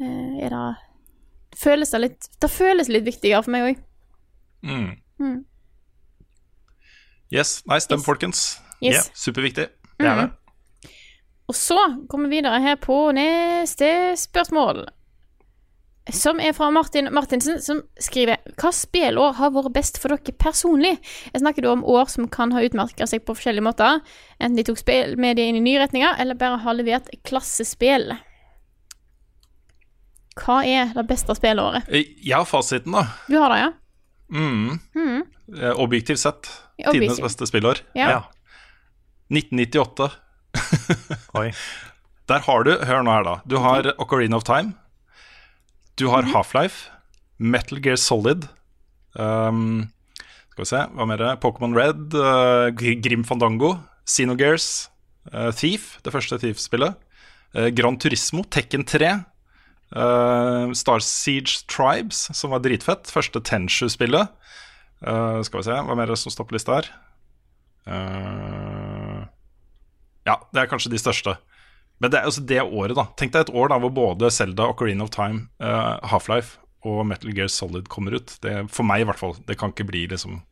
[0.00, 0.64] eh, er det
[1.54, 3.82] føles det litt Det føles litt viktigere for meg òg.
[4.64, 4.88] Mm.
[5.20, 5.36] Mm.
[7.34, 7.58] Yes.
[7.68, 8.56] Nei, stem, folkens.
[8.80, 8.94] Yes.
[8.94, 9.68] Yeah, superviktig.
[10.00, 10.30] Det er det.
[11.48, 11.76] Og så
[12.08, 14.86] kommer vi videre her på neste spørsmål.
[16.12, 20.98] Som er fra Martin Martinsen, som skriver Hva spillår har vært best for dere personlig?
[21.32, 24.02] Jeg snakker da om år som kan ha utmerka seg på forskjellige måter.
[24.36, 28.12] Enten de tok spillmediet inn i nye retninger, eller bare har levert klassespill.
[30.44, 31.88] Hva er det beste spillåret?
[31.88, 33.06] Eh, Jeg har fasiten, da.
[33.30, 33.72] Du har det, ja?
[34.34, 34.78] Mm.
[34.94, 35.22] Mhm.
[35.56, 36.48] Eh, Objektivt sett.
[36.78, 37.00] Objektiv.
[37.00, 37.80] Tidenes beste spillår.
[37.94, 38.24] Ja.
[39.32, 40.10] 1998.
[41.34, 41.50] Oi.
[42.28, 43.34] Der har du Hør nå her, da.
[43.46, 44.72] Du har Ocarina of Time.
[45.98, 46.90] Du har Half-Life.
[47.38, 48.48] Metal Gear Solid.
[49.14, 49.92] Um,
[50.50, 51.22] skal vi se, hva mer?
[51.42, 52.14] Pokémon Red.
[52.14, 53.76] Uh, Grim Fandango.
[54.06, 54.88] Xenogears.
[55.30, 56.98] Uh, Thief, det første Thief-spillet.
[57.54, 58.42] Uh, Gran Turismo.
[58.50, 59.12] Tekken 3.
[59.94, 63.06] Uh, Star Siege Tribes, som var dritfett.
[63.14, 64.34] Første Tenshu-spillet.
[64.98, 66.90] Uh, skal vi se, hva mer er som står på lista her?
[67.86, 69.22] Uh,
[70.26, 71.38] ja, det er kanskje de største.
[72.02, 73.06] Men det er altså det året, da.
[73.18, 77.32] Tenk deg et år da hvor både Zelda, Ocarina of Time, uh, Half-Life og Metal
[77.36, 78.36] Gear Solid kommer ut.
[78.44, 79.36] Det, for meg, i hvert fall.
[79.46, 80.42] Det kan ikke bli liksom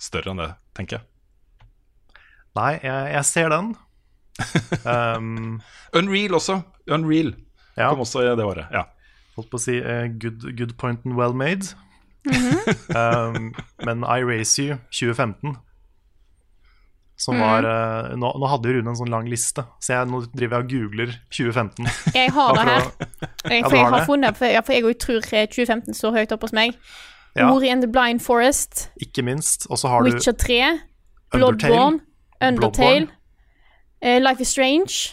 [0.00, 1.06] større enn det, tenker jeg.
[2.58, 3.74] Nei, jeg, jeg ser den.
[4.88, 5.58] Um,
[5.92, 6.62] Unreal også.
[6.88, 7.34] Unreal
[7.76, 8.70] ja, kom også i det året.
[8.72, 8.86] Ja.
[9.36, 11.74] holdt på å si uh, good, good point and well made.
[12.96, 13.50] um,
[13.84, 15.58] men I Race You 2015
[17.20, 20.62] som var eh, nå, nå hadde Rune en sånn lang liste, så jeg, nå driver
[20.62, 21.88] jeg og googler 2015.
[22.16, 22.86] Jeg har det her.
[23.50, 26.46] Jeg, for jeg har funnet For, jeg, for jeg tror eh, 2015 står høyt opp
[26.46, 26.78] hos meg.
[27.36, 27.50] Ja.
[27.52, 29.68] Ori and the Blind Forest, Ikke minst.
[29.70, 30.58] Og så har du Witcher 3,
[31.36, 32.00] Bloodborne,
[32.40, 33.08] Undertale, Bloodborne.
[34.02, 35.12] eh, Life is Strange.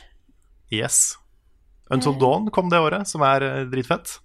[0.73, 1.17] Yes.
[1.91, 4.17] Until Dawn kom det året, som er dritfett.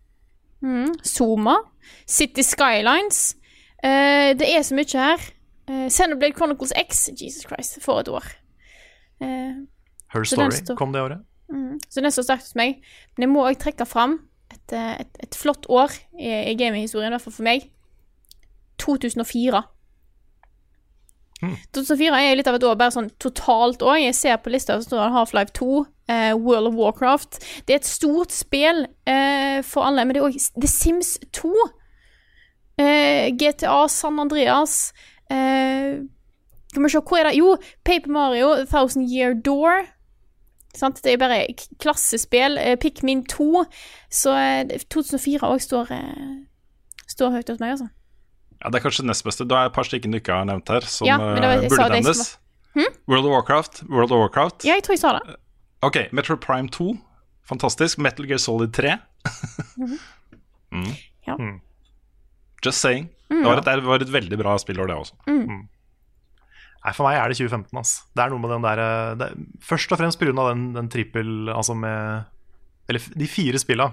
[0.63, 0.95] Mm.
[1.07, 1.59] Zoma.
[2.07, 3.35] City Skylines.
[3.83, 5.23] Uh, det er så mye her.
[5.73, 7.07] Uh, Xenoblade Chronicles X.
[7.17, 8.27] Jesus Christ, for et år.
[9.23, 9.55] Eh,
[10.13, 11.23] Her Story står- kom det året.
[11.49, 11.79] mm.
[11.89, 12.83] Så den står sterkt hos meg.
[13.17, 14.19] Men jeg må òg trekke fram
[14.53, 17.71] et, eh, et, et flott år i, i gaminghistorien, i hvert fall for meg.
[18.83, 19.63] 2004.
[21.43, 21.57] Mm.
[21.75, 23.97] 2004 er litt av et år, bare sånn totalt år.
[24.05, 25.71] Jeg ser på lista, så står det Half-Life 2,
[26.09, 27.41] eh, World of Warcraft.
[27.67, 31.51] Det er et stort spill eh, for alle, men det er òg The Sims 2.
[32.79, 34.93] Eh, GTA San Andreas.
[35.33, 36.03] Eh,
[36.75, 37.35] kan vi se, hvor er det?
[37.39, 39.87] Jo, Paper Mario, Thousand Year Door.
[40.77, 41.03] Sant?
[41.05, 41.41] Det er bare
[41.83, 42.57] klassespill.
[42.61, 43.65] Eh, Pikmin 2.
[44.13, 46.39] Så eh, 2004 òg står, eh,
[47.13, 47.89] står høyt hos meg, altså.
[48.63, 49.45] ja, Det er kanskje nest beste.
[49.49, 51.63] Det er et par stykker du ikke har nevnt her, som Ja, men det var-
[51.65, 52.39] eh, burde det som nevnes.
[53.09, 53.83] World of Warcraft.
[53.91, 54.65] World of Warcraft.
[54.65, 55.37] Ja, jeg tror jeg sa det.
[55.83, 56.95] Ok, Metro Prime 2.
[57.45, 57.99] Fantastisk.
[57.99, 58.97] Metal Gear Solid 3.
[60.73, 60.93] mm.
[61.27, 61.35] Ja.
[61.37, 61.61] Mm.
[62.65, 63.11] Just saying.
[63.33, 63.39] Mm.
[63.41, 65.17] Det, var et, det var et veldig bra spillår, det også.
[66.83, 67.79] Nei, For meg er det 2015.
[67.79, 68.07] Altså.
[68.13, 69.29] Det er noe med den der eh, det,
[69.63, 70.33] Først og fremst pga.
[70.35, 72.25] den, den trippel Altså med
[72.91, 73.93] Eller de fire spilla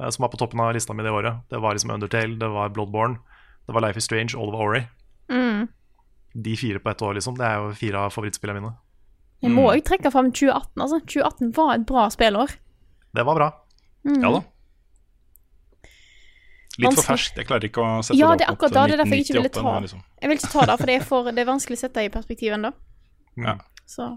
[0.00, 1.44] eh, som var på toppen av lista mi det året.
[1.52, 3.20] Det var liksom Undertale, det var Bloodborne,
[3.68, 4.82] det var Life is Strange, All of Ori.
[5.28, 5.68] Mm.
[6.34, 7.36] De fire på ett år, liksom.
[7.38, 8.72] Det er jo fire av favorittspillene mine.
[9.44, 10.98] Jeg må òg trekke fram 2018, altså.
[11.04, 12.56] 2018 var et bra spillår.
[13.14, 13.50] Det var bra.
[14.08, 14.18] Mm.
[14.24, 14.40] Ja da.
[16.82, 17.36] Litt for ferskt.
[17.38, 18.86] Jeg klarer ikke å sette Ja, det det er opp akkurat mot da.
[18.86, 20.00] Det er derfor jeg ikke ville ta liksom.
[20.20, 22.08] Jeg vil ikke ta det, for det er, for, det er vanskelig å sette det
[22.08, 22.72] i perspektiv ennå.
[23.44, 23.54] Ja.
[23.90, 24.08] Så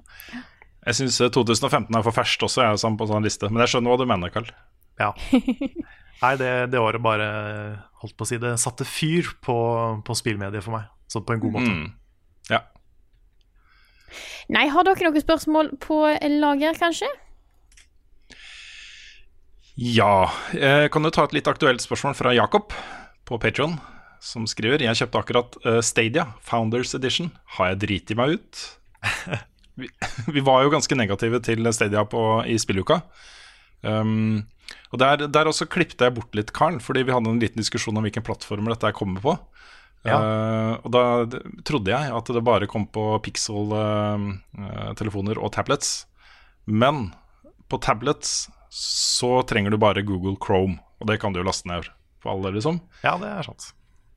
[0.87, 3.51] Jeg syns 2015 er for ferskt også, jeg, er sånn på sånn liste.
[3.51, 4.49] Men jeg skjønner hva du mener, Karl.
[4.97, 5.11] Ja.
[6.23, 7.27] Nei, det, det året bare
[8.01, 9.57] holdt på å si Det satte fyr på,
[10.05, 10.89] på spillmediet for meg.
[11.11, 11.69] Så på en god måte.
[11.69, 11.87] Mm.
[12.49, 12.63] Ja.
[14.55, 16.01] Nei, har dere noen spørsmål på
[16.39, 17.09] lager, kanskje?
[19.77, 20.29] Ja.
[20.57, 22.73] Jeg kan jo ta et litt aktuelt spørsmål fra Jakob
[23.27, 23.77] på Patreon
[24.23, 27.27] som skriver Jeg kjøpte akkurat eh, Stadia, Founders Edition.
[27.57, 28.51] Har jeg driti meg ut?
[29.79, 29.87] vi,
[30.33, 32.95] vi var jo ganske negative til Stadia på, i spilluka.
[33.85, 34.45] Um,
[34.91, 37.97] og der, der også klippet jeg bort litt, Karl, fordi vi hadde en liten diskusjon
[37.99, 39.33] om hvilken plattform dette er kommer på.
[40.07, 40.17] Ja.
[40.17, 41.03] Uh, og da
[41.67, 45.89] trodde jeg at det bare kom på Pixel-telefoner og tablets.
[46.67, 46.95] Men
[47.71, 48.29] på tablets
[48.77, 51.87] så trenger du bare Google Chrome, og det kan du jo laste ned
[52.21, 52.79] for alle, liksom.
[53.03, 53.71] Ja, det er sant.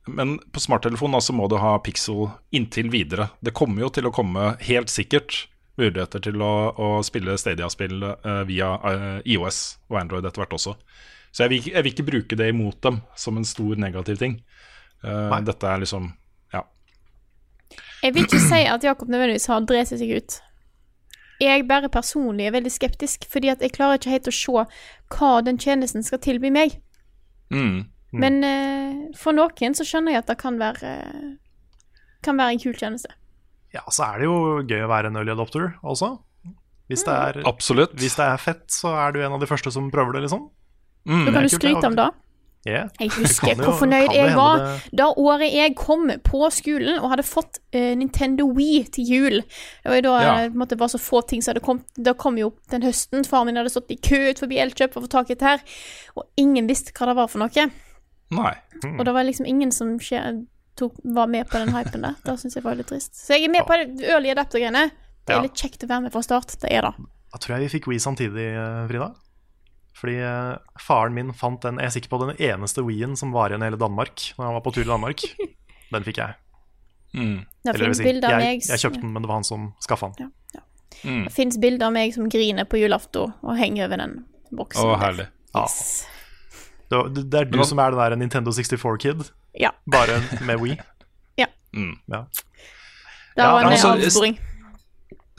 [0.09, 2.27] Men på smarttelefonen altså må du ha Pixel
[2.57, 3.29] inntil videre.
[3.41, 5.43] Det kommer jo til å komme helt sikkert
[5.77, 10.73] muligheter til å, å spille Stadia-spill uh, via uh, IOS og Android etter hvert også.
[11.31, 14.17] Så jeg vil, ikke- jeg vil ikke bruke det imot dem som en stor negativ
[14.19, 14.39] ting.
[15.01, 16.09] Eh, dette er liksom
[16.53, 16.65] Ja.
[18.03, 20.35] Jeg vil ikke si at Jakob nødvendigvis har drevet seg ut.
[21.41, 24.65] Jeg bare personlig er veldig skeptisk, fordi at jeg klarer ikke helt å se
[25.15, 26.77] hva den tjenesten skal tilby meg.
[27.49, 27.89] Mm.
[28.21, 31.29] Men uh, for noen så skjønner jeg at det kan være eh,
[32.23, 33.15] Kan være en kul tjeneste.
[33.73, 34.35] Ja, så er det jo
[34.67, 36.13] gøy å være en early adopter også.
[36.91, 37.95] Hvis det er, mm.
[37.97, 40.49] hvis det er fett, så er du en av de første som prøver det, liksom.
[41.07, 41.23] Mm.
[41.25, 42.09] Da kan du skryte om det.
[42.67, 42.89] Yeah.
[42.99, 47.23] Jeg husker hvor fornøyd jeg var det- da året jeg kom på skolen og hadde
[47.25, 49.37] fått uh, Nintendo Wii til jul.
[49.41, 50.35] Det var jo da Ja.
[50.43, 51.85] eh, måte, var så få ting som hadde kommet.
[51.97, 53.25] Da kom jo den høsten.
[53.25, 55.47] Faren min hadde stått i kø ut forbi Elkjøp for å få tak i dette
[55.47, 55.59] her,
[56.15, 57.71] og ingen visste hva det var for noe.
[58.31, 58.53] Nei.
[58.99, 59.97] Og det var liksom ingen som
[60.77, 62.15] tok, var med på den hypen der.
[62.23, 63.15] Det syns jeg var litt trist.
[63.15, 64.91] Så jeg er med på det early adapter-greiene.
[65.25, 66.55] Det er litt kjekt å være med fra start.
[66.61, 66.93] Det er det.
[67.31, 69.13] Da tror jeg vi fikk Wii samtidig, eh, Frida.
[69.97, 73.51] Fordi eh, faren min fant den Jeg er sikker på den eneste Wii-en som var
[73.51, 75.25] igjen i hele Danmark Når han var på tur i Danmark.
[75.91, 76.37] Den fikk jeg.
[77.13, 77.41] Mm.
[77.65, 80.29] Det Eller, si, bilder jeg, jeg kjøpte den, men det var han som skaffa den.
[81.03, 81.25] Mm.
[81.25, 84.13] Det fins bilder av meg som griner på julaften og henger over den
[84.55, 84.85] boksen.
[84.87, 85.25] Å, herlig.
[85.51, 85.75] Yes.
[86.87, 89.25] Det, det, det er du som er den der Nintendo 64-kid,
[89.59, 89.73] Ja.
[89.91, 90.77] bare med Wii.
[91.41, 91.47] Ja.
[91.75, 91.97] Mm.
[92.11, 92.23] Ja.
[93.35, 94.39] Det Ja, var en altså, avsporing.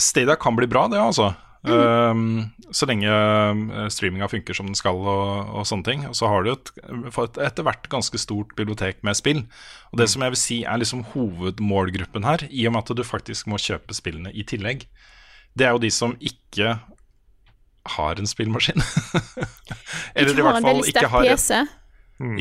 [0.01, 1.33] Stadia kan bli bra, det, altså.
[1.63, 6.07] Um, så lenge uh, streaminga funker som den skal og, og sånne ting.
[6.09, 6.73] Og så har du et,
[7.39, 9.45] etter hvert ganske stort bibliotek med spill.
[9.93, 13.05] Og det som jeg vil si er liksom hovedmålgruppen her, i og med at du
[13.07, 14.89] faktisk må kjøpe spillene i tillegg,
[15.55, 16.75] det er jo de som ikke
[17.99, 18.83] har en spillmaskin.
[20.19, 21.63] Eller i hvert fall ikke har en PC.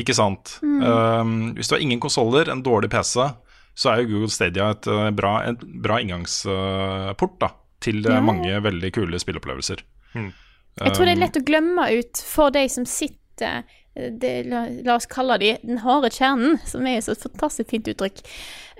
[0.02, 0.58] ikke sant?
[0.62, 3.28] Um, hvis du har ingen konsoller, en dårlig PC,
[3.74, 8.20] så er jo Google Stadia et uh, bra, en bra inngangsport da, til Ja.
[8.24, 9.84] mange veldig kule spilleopplevelser.
[10.14, 13.64] Jeg tror det er lett å glemme ut for de som sitter
[13.94, 17.90] eh, det, la, la oss kalle de den harde kjernen, som er et fantastisk fint
[17.92, 18.22] uttrykk,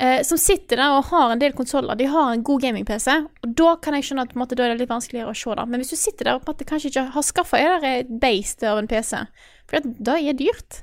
[0.01, 1.99] eh, som sitter der og har en del konsoller.
[2.01, 4.65] De har en god gaming-PC, og da kan jeg skjønne at på en måte, da
[4.65, 5.66] er det litt vanskeligere å se det.
[5.69, 8.15] Men hvis du sitter der og på en måte kanskje ikke har skaffa deg et
[8.23, 9.20] beist av en PC,
[9.69, 10.81] for at det er dyrt,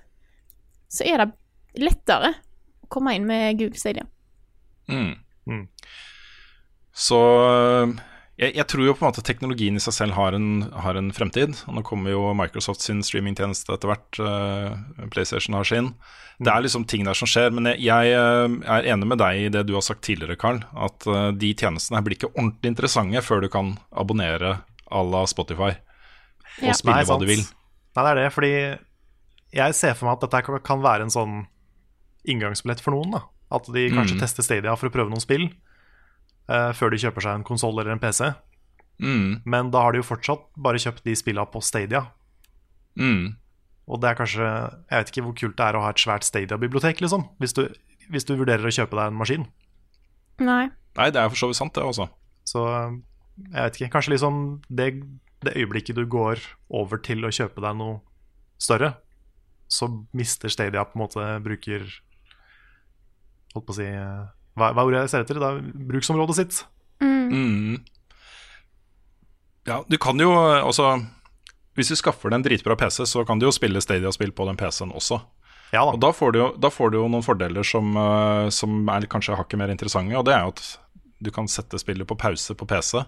[0.94, 1.32] så er det
[1.82, 2.36] lettere
[2.86, 4.06] å komme inn med Google Stadia.
[4.90, 5.18] Mm.
[5.50, 5.66] Mm.
[6.94, 7.98] Så uh,
[8.40, 11.12] jeg, jeg tror jo på en måte teknologien i seg selv har en, har en
[11.16, 11.58] fremtid.
[11.68, 14.20] Og nå kommer jo Microsoft sin streamingtjeneste etter hvert.
[14.24, 15.92] uh, PlayStation har sin.
[16.40, 17.52] Det er liksom ting der som skjer.
[17.52, 18.48] Men jeg, jeg uh,
[18.78, 20.62] er enig med deg i det du har sagt tidligere, Carl.
[20.72, 25.26] At uh, de tjenestene her blir ikke ordentlig interessante før du kan abonnere à la
[25.28, 25.74] Spotify.
[26.64, 26.74] Og Ja.
[26.74, 27.22] spille Nei, hva sant.
[27.28, 27.44] du vil.
[27.96, 28.54] Nei, det er det, fordi
[29.60, 31.36] jeg ser for meg at dette kan- kan være en sånn
[32.26, 33.12] inngangsbillett for noen.
[33.18, 33.22] da
[33.52, 34.20] At de kanskje Mm.
[34.22, 35.50] tester Stadia for å prøve noen spill
[36.50, 38.32] eh, før de kjøper seg en konsoll eller en PC.
[39.00, 42.08] Mm, Men da har de jo fortsatt bare kjøpt de spilla på Stadia.
[43.00, 43.36] mm.
[43.90, 46.22] Og det er kanskje Jeg vet ikke hvor kult det er å ha et svært
[46.28, 47.24] Stadia-bibliotek, liksom.
[47.42, 47.64] Hvis du,
[48.14, 49.46] hvis du vurderer å kjøpe deg en maskin.
[50.38, 50.68] Nei.
[51.00, 52.06] Nei, det er for så vidt sant, det også.
[52.46, 53.90] Så jeg vet ikke.
[53.96, 54.38] Kanskje liksom
[54.70, 54.92] det,
[55.42, 56.38] det øyeblikket du går
[56.70, 57.98] over til å kjøpe deg noe
[58.62, 58.92] større,
[59.70, 61.90] så mister Stadia på en måte bruker
[63.56, 64.26] Holdt på å si eh,
[64.60, 65.40] Hva, hva er ordet jeg ser etter?
[65.42, 65.54] Da,
[65.90, 66.60] bruksområdet sitt.
[67.02, 67.80] Mm.
[69.70, 70.88] Ja, du kan jo eh, også
[71.78, 74.58] Hvis du skaffer deg en dritbra PC, så kan du jo spille Stadia-spill på den
[74.60, 75.22] PC-en også.
[75.72, 75.94] Ja da.
[75.94, 79.08] Og da får du jo, da får du jo noen fordeler som, eh, som er
[79.12, 80.18] kanskje hakket mer interessante.
[80.18, 80.64] Og det er jo at
[81.20, 83.04] du kan sette spillet på pause på PC,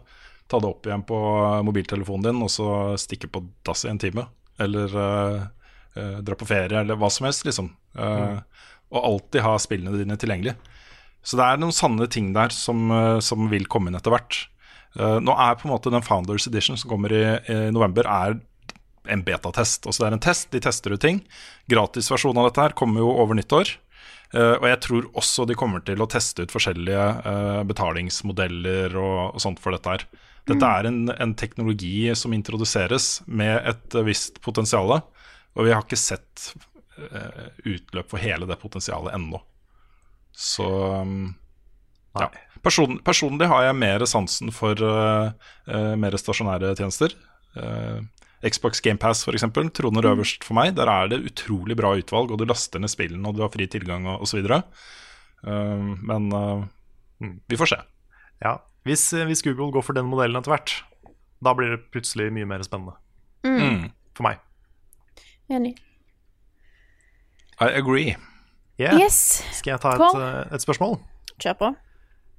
[0.52, 1.18] ta det opp igjen på
[1.64, 2.68] mobiltelefonen din, og så
[3.00, 4.28] stikke på dass i en time.
[4.62, 5.38] Eller eh,
[5.98, 7.72] eh, dra på ferie, eller hva som helst, liksom.
[7.98, 8.38] Eh,
[8.92, 10.52] Og alltid ha spillene dine tilgjengelig.
[11.22, 14.48] Så det er noen sanne ting der som, eh, som vil komme inn etter hvert.
[14.98, 18.40] Eh, nå er på en måte den Founders Edition som kommer i, i november, er
[19.10, 19.86] en betatest.
[19.86, 21.22] Altså det er en test, de tester ut ting.
[21.72, 23.76] Gratisversjonen av dette her kommer jo over nyttår.
[24.32, 29.36] Uh, og jeg tror også de kommer til å teste ut forskjellige uh, betalingsmodeller og,
[29.36, 30.06] og sånt for dette her.
[30.48, 35.84] Dette er en, en teknologi som introduseres med et uh, visst potensial, og vi har
[35.84, 36.54] ikke sett
[37.66, 39.40] utløp for hele det potensialet ennå.
[40.36, 40.66] Så
[41.02, 41.34] um,
[42.18, 42.30] ja.
[42.62, 45.32] Person, personlig har jeg mer sansen for uh,
[45.70, 47.16] uh, mer stasjonære tjenester.
[47.58, 48.04] Uh,
[48.42, 49.46] Xbox GamePass f.eks.
[49.78, 50.76] troner øverst for meg.
[50.78, 53.68] Der er det utrolig bra utvalg, og du laster ned spillene, og du har fri
[53.70, 54.46] tilgang og osv.
[54.46, 56.66] Uh, men uh,
[57.22, 57.82] vi får se.
[58.42, 60.80] Ja, hvis, hvis Google går for den modellen etter hvert,
[61.42, 62.98] da blir det plutselig mye mer spennende.
[63.46, 63.90] Mm.
[64.18, 64.42] For meg.
[65.50, 65.76] Enig.
[67.62, 68.16] I agree.
[68.82, 68.98] Yeah.
[68.98, 69.42] Yes.
[69.54, 70.98] Skal jeg ta et, eh, et spørsmål?
[71.42, 71.72] Kjør på.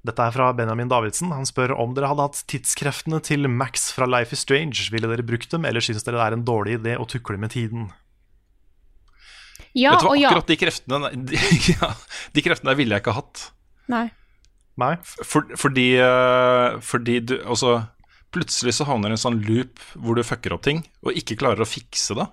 [0.03, 1.31] Dette er fra Benjamin Davidsen.
[1.31, 4.89] Han spør om dere hadde hatt tidskreftene til Max fra Life is Strange.
[4.91, 7.53] Ville dere brukt dem, eller syns dere det er en dårlig idé å tukle med
[7.55, 7.87] tiden?
[9.73, 10.29] Ja Vet du hva, og ja.
[10.29, 11.39] akkurat de kreftene de,
[11.73, 11.89] ja,
[12.35, 13.47] de kreftene der ville jeg ikke hatt.
[13.89, 14.05] Nei.
[14.81, 14.93] Nei?
[15.05, 17.77] For, fordi, eh, fordi du Altså,
[18.33, 21.39] plutselig så havner du i en sånn loop hvor du fucker opp ting, og ikke
[21.39, 22.27] klarer å fikse det.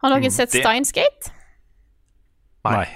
[0.00, 1.34] Har dere sett det- Steinsgate?
[2.66, 2.86] Nei.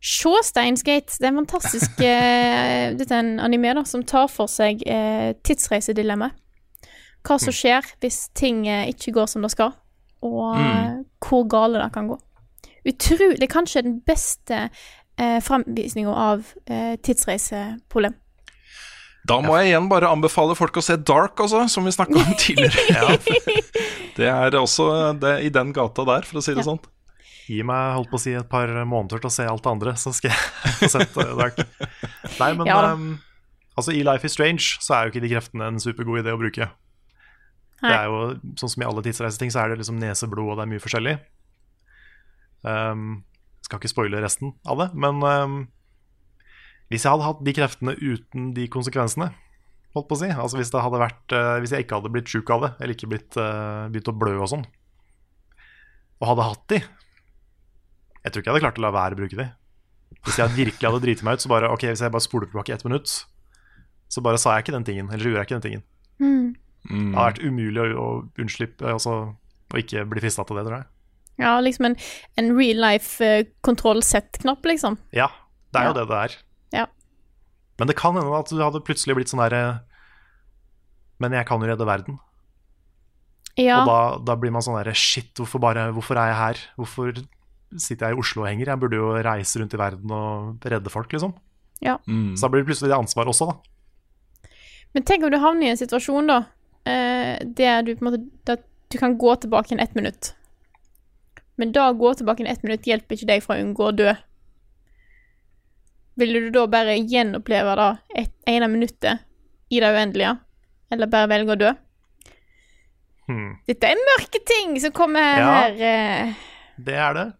[0.00, 1.18] Se Steinsgate.
[1.18, 5.32] Det er en fantastisk eh, Dette er en anime da, som tar for seg eh,
[5.44, 6.36] tidsreisedilemmaet.
[7.26, 9.74] Hva som skjer hvis ting eh, ikke går som det skal,
[10.24, 12.16] og eh, hvor gale det kan gå.
[12.88, 14.62] Utro, det er kanskje den beste
[15.20, 18.16] eh, framvisninga av eh, tidsreiseproblem.
[19.28, 22.32] Da må jeg igjen bare anbefale folk å se Dark, også, som vi snakka om
[22.40, 23.18] tidligere.
[24.16, 26.80] Det er også det, i den gata der, for å si det sånn.
[27.50, 29.96] Gi meg holdt på å si et par måneder til å se alt det andre,
[29.98, 31.58] så skal jeg få sett uh, Dark.
[32.38, 33.08] Nei, men Ja ehm,
[33.74, 36.38] altså, i Life is Strange så er jo ikke de kreftene en supergod idé å
[36.40, 36.70] bruke.
[37.80, 38.22] Det er jo,
[38.60, 41.16] Sånn som i alle tidsreiseting, så er det liksom neseblod, og det er mye forskjellig.
[42.62, 43.04] Um,
[43.64, 45.60] skal ikke spoile resten av det, men um,
[46.92, 49.30] hvis jeg hadde hatt de kreftene uten de konsekvensene,
[49.94, 52.28] holdt på å si Altså hvis det hadde vært uh, Hvis jeg ikke hadde blitt
[52.30, 54.66] sjuk av det, eller ikke blitt, uh, begynt å blø og sånn,
[56.20, 56.78] og hadde hatt de
[58.24, 59.48] Jeg tror ikke jeg hadde klart å la være å bruke de.
[60.26, 62.74] Hvis jeg virkelig hadde driti meg ut, så bare Ok, hvis jeg bare spoler tilbake
[62.74, 63.12] ett minutt,
[64.10, 65.84] så bare sa jeg ikke den tingen, eller så gjorde jeg ikke den tingen.
[66.20, 66.46] Mm.
[66.90, 67.10] Mm.
[67.12, 68.06] Det har vært umulig å, å
[68.40, 69.12] unnslippe Altså
[69.70, 70.86] å ikke bli frista til det, tror jeg.
[71.40, 71.96] Ja, liksom en,
[72.40, 73.44] en real life eh,
[74.68, 74.98] liksom.
[75.16, 75.28] Ja,
[75.72, 75.90] det er Ja.
[75.92, 76.34] jo det det er.
[76.74, 76.86] Ja.
[77.78, 79.80] Men det kan hende at du hadde plutselig blitt sånn derre
[81.20, 82.18] Men jeg kan jo redde verden.
[83.56, 83.80] Ja.
[83.82, 86.60] Og da, da blir man sånn derre Shit, hvorfor, bare, hvorfor er jeg her?
[86.80, 87.12] Hvorfor
[87.78, 88.66] sitter jeg i Oslo og henger?
[88.72, 91.34] Jeg burde jo reise rundt i verden og redde folk, liksom.
[91.80, 91.98] Ja.
[92.06, 92.34] Mm.
[92.36, 94.50] Så da blir det plutselig det ansvaret også, da.
[94.94, 96.40] Men tenk om du havner i en situasjon, da,
[96.84, 98.58] eh, der du på en måte der
[98.90, 100.32] du kan gå tilbake igjen ett minutt.
[101.56, 103.94] Men da å gå tilbake igjen ett minutt hjelper ikke deg fra å unngå å
[103.94, 104.14] dø.
[106.20, 107.90] Ville du da bare gjenoppleve det
[108.24, 109.22] et ene minuttet
[109.70, 110.34] i det uendelige?
[110.90, 111.70] Eller bare velge å dø?
[113.30, 113.52] Hmm.
[113.68, 115.52] Dette er mørke ting som kommer Ja.
[115.62, 115.70] her.
[115.78, 116.34] eh.
[116.78, 117.32] Det er det.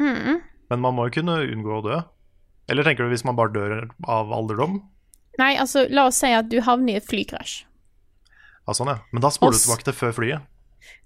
[0.00, 0.40] Mm.
[0.70, 1.98] Men man må jo kunne unngå å dø.
[2.70, 3.72] Eller tenker du hvis man bare dør
[4.08, 4.78] av alderdom?
[5.40, 7.64] Nei, altså, la oss si at du havner i et flykrasj.
[8.66, 8.98] Ja, sånn, ja.
[9.10, 10.40] Men da spoler du tilbake til før flyet.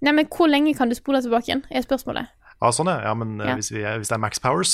[0.05, 2.25] Nei, men hvor lenge kan du spole tilbake igjen, er spørsmålet.
[2.61, 2.99] Ja, sånn, ja.
[3.09, 3.55] ja men eh, Ja.
[3.59, 4.73] Hvis, vi er, hvis det er Max Powers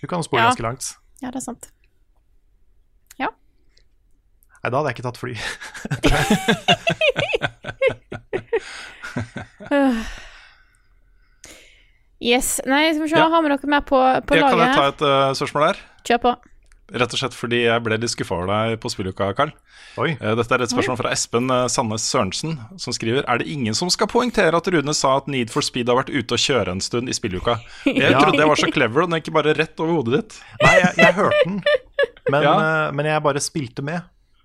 [0.00, 0.48] Du kan spole Ja.
[0.50, 0.84] ganske langt.
[1.22, 1.70] Ja, det er sant.
[3.20, 3.28] Ja.
[4.62, 5.34] Nei, da hadde jeg ikke tatt fly.
[12.24, 12.56] Yes.
[12.64, 13.28] Nei, skal vi se, Ja.
[13.28, 15.80] har vi noe mer på, på Ja, kan jeg ta et uh, spørsmål der?
[16.08, 16.34] Kjør på.
[16.94, 19.52] Rett og slett fordi jeg ble litt skuffa over deg på spilluka, Karl.
[19.96, 20.10] Oi.
[20.20, 23.76] Eh, Dette er et spørsmål fra Espen eh, Sandnes Sørensen, som skriver Er det ingen
[23.78, 26.74] som skal poengtere at Rune sa at Need for Speed har vært ute og kjøre
[26.74, 27.56] en stund i spilluka?
[27.86, 28.18] Jeg Ja.
[28.20, 30.36] trodde jeg var så clever, og den gikk bare rett over hodet ditt.
[30.64, 31.60] Nei, jeg, jeg hørte den,
[32.34, 32.54] men, Ja.
[32.92, 34.02] men jeg bare spilte med,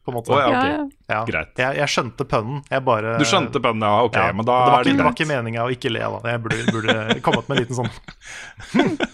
[0.10, 0.34] på en måte.
[0.34, 0.98] Oh, ja, okay.
[1.10, 1.20] Ja.
[1.28, 1.52] Greit.
[1.62, 2.62] Jeg, jeg skjønte pønnen.
[2.70, 4.06] Jeg bare Du skjønte pønnen, ja?
[4.08, 5.92] Ok, ja, men da det var er ikke, det det var ikke meninga å ikke
[5.94, 6.22] le da.
[6.34, 6.96] Jeg burde, burde
[7.26, 7.92] kommet med en liten sånn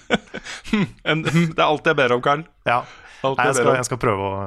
[1.12, 2.46] En, det er alt jeg ber om, Karl.
[2.68, 2.82] Ja.
[3.26, 4.40] Alt Nei, jeg jeg, skal, jeg skal prøve å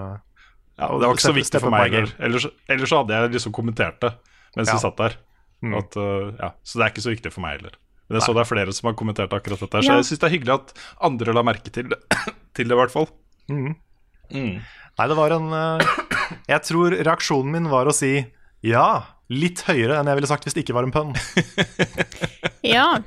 [0.78, 2.12] Ja, det var ikke så viktig for meg heller.
[2.22, 4.14] Ellers, ellers hadde jeg liksom kommentert det
[4.56, 4.78] mens Ja.
[4.78, 5.18] vi satt der.
[5.62, 5.74] Mm.
[5.78, 7.74] At, uh, ja, så det er ikke så viktig for meg heller.
[8.08, 10.28] Men jeg så det er flere som har kommentert akkurat dette, så jeg syns det
[10.30, 10.70] er hyggelig at
[11.04, 11.98] andre la merke til det,
[12.56, 13.08] til det i hvert fall.
[13.52, 13.74] Mm.
[14.32, 14.54] Mm.
[14.98, 15.90] Nei, det var en eh,
[16.48, 18.12] Jeg tror reaksjonen min var å si
[18.66, 18.88] ja,
[19.30, 21.14] litt høyere enn jeg ville sagt hvis det ikke var en pønn.
[22.68, 22.98] Ja.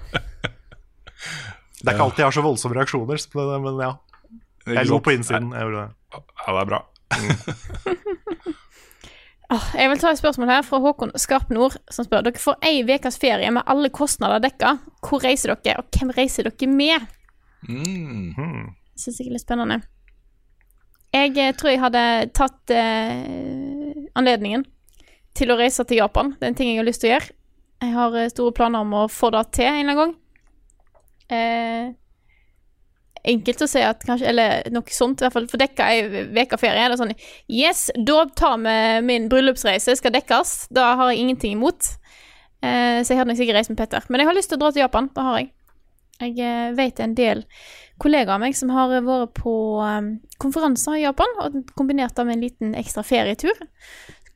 [1.82, 3.20] Det er ikke alltid jeg har så voldsomme reaksjoner,
[3.62, 3.92] men ja.
[4.70, 5.52] Jeg lo på innsiden.
[5.54, 5.92] Jeg gjorde det.
[6.14, 6.80] Ja, det er bra.
[9.52, 12.58] Åh, jeg vil ta et spørsmål her fra Håkon Skarp Nord, som spør dere får
[12.66, 14.76] ei ukes ferie med alle kostnader dekka.
[15.04, 17.10] Hvor reiser dere, og hvem reiser dere med?
[17.68, 18.32] Mm.
[18.38, 18.70] Hmm.
[18.98, 19.82] Syns jeg er litt spennende.
[21.12, 22.04] Jeg eh, tror jeg hadde
[22.36, 24.64] tatt eh, anledningen
[25.38, 26.34] til å reise til Japan.
[26.38, 27.34] Det er en ting jeg har lyst til å gjøre.
[27.82, 30.14] Jeg har eh, store planer om å få det til en eller annen gang.
[31.32, 31.92] Eh,
[33.32, 36.60] enkelt å si at kanskje Eller noe sånt, i hvert fall for dekka ei uke
[36.60, 36.88] ferie.
[36.90, 37.14] Det er sånn
[37.48, 38.76] Yes, da tar vi
[39.08, 40.72] min bryllupsreise, skal dekkes.
[40.74, 41.96] Da har jeg ingenting imot.
[42.62, 44.06] Eh, så jeg hadde nok sikkert reist med Petter.
[44.10, 45.10] Men jeg har lyst til å dra til Japan.
[45.16, 45.52] Det har jeg.
[46.22, 47.44] Jeg eh, vet en del
[48.02, 49.54] kollegaer av meg som har vært på
[49.86, 50.00] eh,
[50.42, 53.58] konferanser i Japan, og kombinert det med en liten ekstra ferietur.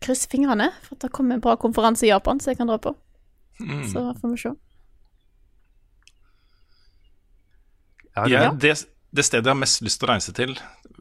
[0.03, 2.79] Kryss fingrene for at det kommer en bra konferanse i Japan så jeg kan dra
[2.81, 2.95] på.
[3.61, 3.85] Mm.
[3.91, 4.53] Så får vi se.
[8.15, 8.51] Ja, ja.
[8.51, 8.75] det,
[9.11, 10.53] det stedet jeg har mest lyst til å reise til,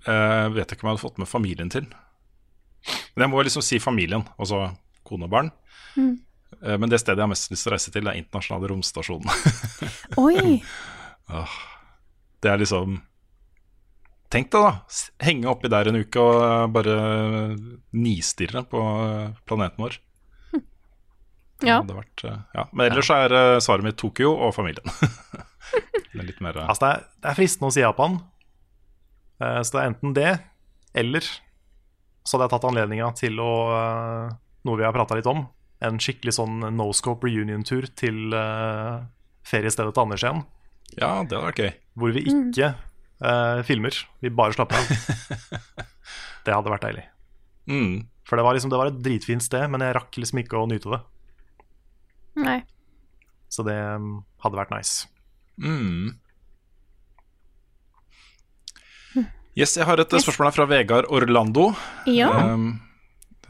[0.08, 1.86] uh, vet jeg ikke om jeg hadde fått med familien til.
[3.14, 4.66] Men jeg må liksom si familien, altså
[5.06, 5.50] kone og barn.
[5.94, 6.16] Mm.
[6.64, 9.28] Eh, men det stedet jeg har mest lyst til å reise til, er internasjonale romstasjonen.
[10.24, 10.60] Oi!
[12.44, 12.98] Det er liksom
[14.34, 14.96] Tenk deg, da.
[15.22, 16.94] Henge oppi der en uke og eh, bare
[17.94, 20.00] nistirre på eh, planeten vår.
[21.62, 21.78] Ja.
[21.78, 22.64] Hadde vært, ja.
[22.74, 23.32] Men ellers er
[23.62, 24.90] svaret mitt Tokyo og familien.
[26.10, 28.18] det er litt mer Altså, det er, det er fristende å si Japan.
[29.38, 30.32] Eh, så det er enten det,
[30.98, 31.28] eller
[32.24, 33.52] så hadde jeg tatt anledninga til å
[34.64, 35.42] Noe vi har prata litt om.
[35.84, 39.04] En skikkelig sånn no scope reunion-tur til uh,
[39.46, 40.42] feriestedet til Anders igjen.
[40.94, 41.72] Ja, det hadde vært gøy.
[42.00, 42.70] Hvor vi ikke
[43.24, 45.54] uh, filmer, vi bare slapper av.
[46.46, 47.06] det hadde vært deilig.
[47.70, 48.04] Mm.
[48.24, 50.68] For det var, liksom, det var et dritfint sted, men jeg rakk liksom ikke å
[50.70, 51.00] nyte det.
[52.44, 52.60] Nei.
[53.52, 55.10] Så det mm, hadde vært nice.
[55.60, 56.14] Mm.
[59.54, 61.68] Yes, jeg har et spørsmål her fra Vegard Orlando.
[62.10, 62.32] Ja.
[62.50, 62.80] Um,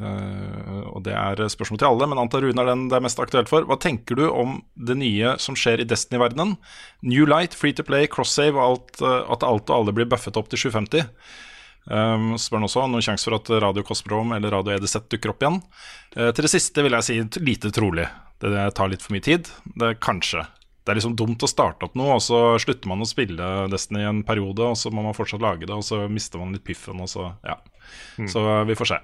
[0.01, 3.51] og det er spørsmål til alle, men antar Rune er den det er mest aktuelt
[3.51, 3.67] for.
[3.69, 6.57] Hva tenker du om det nye som skjer i Destiny-verdenen?
[7.07, 10.41] New Light, Free to Play, Cross-Save og alt, eh, at alt og alle blir buffet
[10.41, 11.07] opp til 750.
[11.85, 15.45] Um, spør han også noen sjanse for at Radio Cosmodrome eller Radio EDZ dukker opp
[15.45, 15.61] igjen.
[16.17, 18.07] Uh, til det siste vil jeg si lite trolig.
[18.41, 19.51] Det, tar litt for mye tid.
[19.79, 20.47] Det Kanskje.
[20.85, 24.03] Det er liksom dumt å starte opp noe, og så slutter man å spille Destiny
[24.03, 26.67] i en periode, og så må man fortsatt lage det, og så mister man litt
[26.67, 27.61] piffen, og så Ja.
[28.31, 28.97] Så eh, vi får se.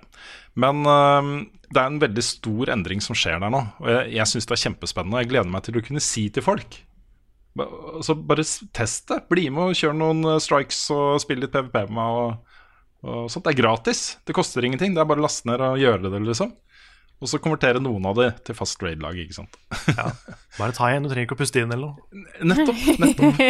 [0.61, 4.31] Men uh, det er en veldig stor endring som skjer der nå, og jeg, jeg
[4.31, 5.20] syns det er kjempespennende.
[5.20, 6.78] Jeg gleder meg til å kunne si til folk
[7.57, 7.66] så
[7.97, 9.24] altså Bare test det.
[9.28, 12.19] Bli med og kjør noen eh, strikes og spill litt PVP med meg.
[12.20, 12.57] Og,
[13.07, 13.44] og sånt.
[13.47, 14.02] Det er gratis.
[14.27, 14.94] Det koster ingenting.
[14.94, 16.55] Det er bare å laste ned og gjøre det, liksom.
[17.21, 19.59] Og så konvertere noen av det til fast raid-lag, ikke sant.
[19.93, 20.07] ja.
[20.57, 22.23] Bare ta igjen, du trenger ikke å puste inn eller noe.
[22.49, 22.81] Nettopp.
[23.03, 23.43] nettopp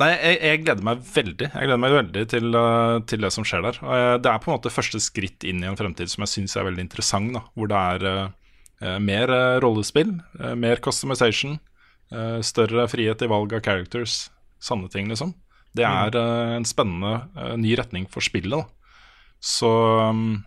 [0.00, 3.44] Nei, jeg, jeg gleder meg veldig Jeg gleder meg veldig til, uh, til det som
[3.46, 3.80] skjer der.
[3.84, 6.32] Og jeg, det er på en måte første skritt inn i en fremtid som jeg
[6.38, 7.36] syns er veldig interessant.
[7.36, 11.58] Da, hvor det er uh, mer rollespill, uh, mer customization,
[12.16, 14.22] uh, større frihet i valg av characters.
[14.56, 15.36] Sanne ting, liksom.
[15.76, 18.56] Det er uh, en spennende ny retning for spillet.
[18.56, 19.04] Da.
[19.44, 19.68] Så
[20.08, 20.40] um,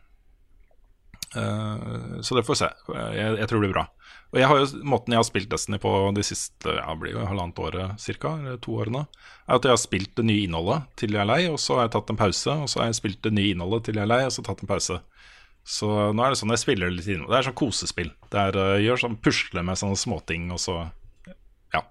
[1.32, 2.68] Så det får vi se.
[2.92, 3.86] Jeg, jeg tror det blir bra.
[4.32, 7.26] Og jeg har jo, Måten jeg har spilt Destiny på de siste ja, blir jo
[7.28, 9.04] halvannet året cirka, eller to årene,
[9.48, 11.88] er at jeg har spilt det nye innholdet til jeg er lei, og så har
[11.88, 12.56] jeg tatt en pause.
[12.64, 14.64] Og så har jeg spilt det nye innholdet til jeg er lei, og så tatt
[14.64, 15.02] en pause.
[15.68, 17.34] Så nå er det sånn jeg spiller litt innhold.
[17.34, 18.14] Det er sånn kosespill.
[18.32, 20.78] Det er uh, gjør sånn pusle med sånne småting, og så
[21.76, 21.84] Ja.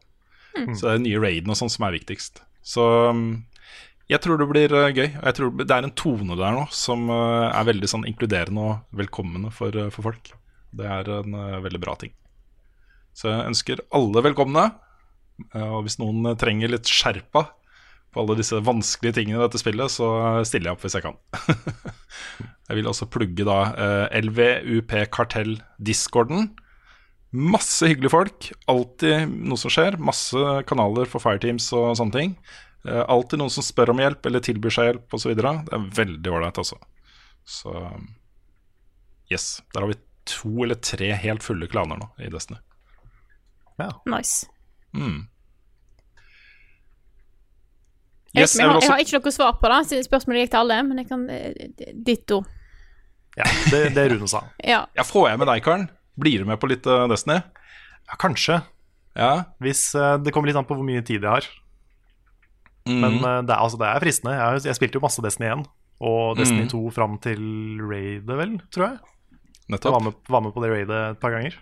[0.57, 0.75] Mm.
[0.75, 2.43] Så det er den nye raiden og sånn som er viktigst.
[2.67, 3.45] Så um,
[4.11, 5.07] jeg tror det blir uh, gøy.
[5.13, 8.99] Jeg tror det er en tone der nå som uh, er veldig sånn inkluderende og
[8.99, 10.33] velkommende for, uh, for folk.
[10.75, 11.35] Det er en
[11.65, 12.13] veldig bra ting.
[13.17, 14.69] Så jeg ønsker alle velkomne.
[15.59, 17.43] Og hvis noen trenger litt skjerpa
[18.15, 20.07] på alle disse vanskelige tingene i dette spillet, så
[20.47, 21.19] stiller jeg opp hvis jeg kan.
[22.69, 23.59] jeg vil også plugge da
[24.15, 26.53] LVUP Kartell Discorden.
[27.35, 28.53] Masse hyggelige folk.
[28.71, 29.99] Alltid noe som skjer.
[29.99, 32.39] Masse kanaler for fireteams og sånne ting.
[32.89, 35.35] Eh, alltid noen som spør om hjelp eller tilbyr seg hjelp osv.
[35.37, 36.79] Det er veldig ålreit, altså.
[37.45, 37.75] Så
[39.33, 39.61] yes.
[39.75, 39.99] Der har vi
[40.29, 42.61] to eller tre helt fulle klaner nå i Destiny.
[44.05, 44.45] Nice.
[44.93, 45.25] Mm.
[48.37, 50.61] Yes, jeg, jeg har, jeg har ikke noe svar på det, siden spørsmålet gikk til
[50.61, 52.43] alle, men jeg kan eh, Ditto.
[53.39, 54.45] Ja, det, det Rune sa.
[54.73, 54.85] Ja.
[54.95, 55.89] Ja, får jeg med deg, Karen?
[56.21, 57.41] Blir du med på litt eh, Destiny?
[58.07, 58.61] Ja, kanskje.
[59.19, 59.33] Ja.
[59.63, 59.91] Hvis
[60.23, 61.49] Det kommer litt an på hvor mye tid jeg har.
[62.89, 63.01] Mhm.
[63.05, 64.37] Men eh, det, er, altså, det er fristende.
[64.39, 65.67] Jeg, jeg spilte jo masse Destiny 1
[66.01, 66.71] og Destiny mm.
[66.73, 67.43] 2 fram til
[67.85, 69.01] raidet, vel, tror jeg.
[69.35, 69.93] Jeg Nettopp.
[69.95, 71.59] var med, var med på det raidet et par ganger.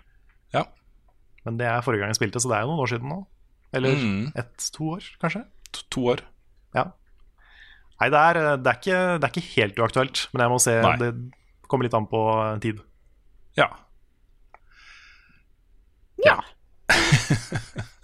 [0.55, 0.63] Ja.
[1.45, 3.19] Men det er forrige gang jeg spilte, så det er jo noen år siden nå.
[3.75, 4.31] Eller mm.
[4.39, 5.43] ett-to år, kanskje.
[5.75, 6.23] To, to år.
[6.77, 6.87] Ja.
[7.99, 10.77] Nei, det er, det, er ikke, det er ikke helt uaktuelt, men jeg må se
[10.85, 10.95] Nei.
[11.01, 11.11] Det
[11.69, 12.79] kommer litt an på eh, tid.
[13.59, 13.67] Ja.
[16.23, 16.39] ja.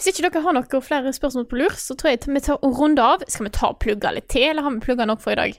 [0.00, 2.78] Hvis ikke dere har noen flere spørsmål på lur, så tror jeg vi tar og
[2.78, 3.24] runder av.
[3.28, 5.58] Skal vi ta og plugge litt til, eller har vi plugga nok for i dag?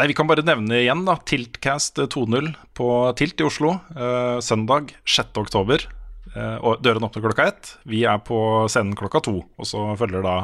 [0.00, 2.88] Nei, Vi kan bare nevne igjen da Tiltcast 2.0 på
[3.20, 3.74] Tilt i Oslo.
[3.92, 5.36] Eh, søndag 6.
[5.36, 5.84] oktober.
[6.32, 7.76] Eh, dørene døren åpner klokka ett.
[7.84, 8.40] Vi er på
[8.72, 9.36] scenen klokka to.
[9.44, 10.36] Og så følger da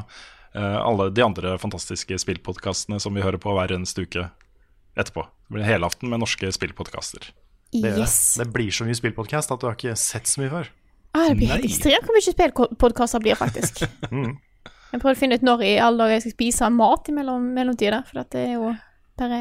[0.53, 4.29] eh, alle de andre fantastiske spillpodkastene som vi hører på hver eneste uke
[5.01, 5.25] etterpå.
[5.49, 7.33] Det blir helaften med norske spillpodkaster.
[7.73, 8.05] Det, det.
[8.05, 10.77] Det blir så mye spillpodkast at du har ikke sett så mye før.
[11.17, 13.83] Ah, det blir helt ekstremt hvor mye spillpodkaster blir, faktisk.
[14.13, 14.37] Mm.
[14.93, 17.49] Jeg prøver å finne ut når i alle dager jeg skal spise mat i mellom,
[17.57, 18.69] mellomtida, for det er jo
[19.19, 19.41] bare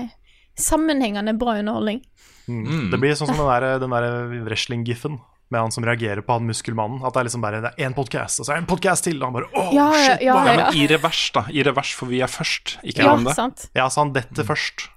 [0.59, 2.01] sammenhengende bra underholdning.
[2.49, 2.89] Mm.
[2.91, 4.07] Det blir sånn som den der, den der
[4.47, 5.19] wrestling-giffen
[5.53, 7.03] med han som reagerer på han muskelmannen.
[7.05, 9.05] At det er liksom bare det er én podkast, og så er det en podkast
[9.07, 11.45] til, og han bare åh, Ja, ja, shit, ja, Ja, det?» men i revers, da.
[11.53, 12.75] I revers, for vi er først.
[12.83, 13.35] Ikke Ja, det.
[13.37, 13.67] sant.
[13.77, 14.87] Ja, så han detter først.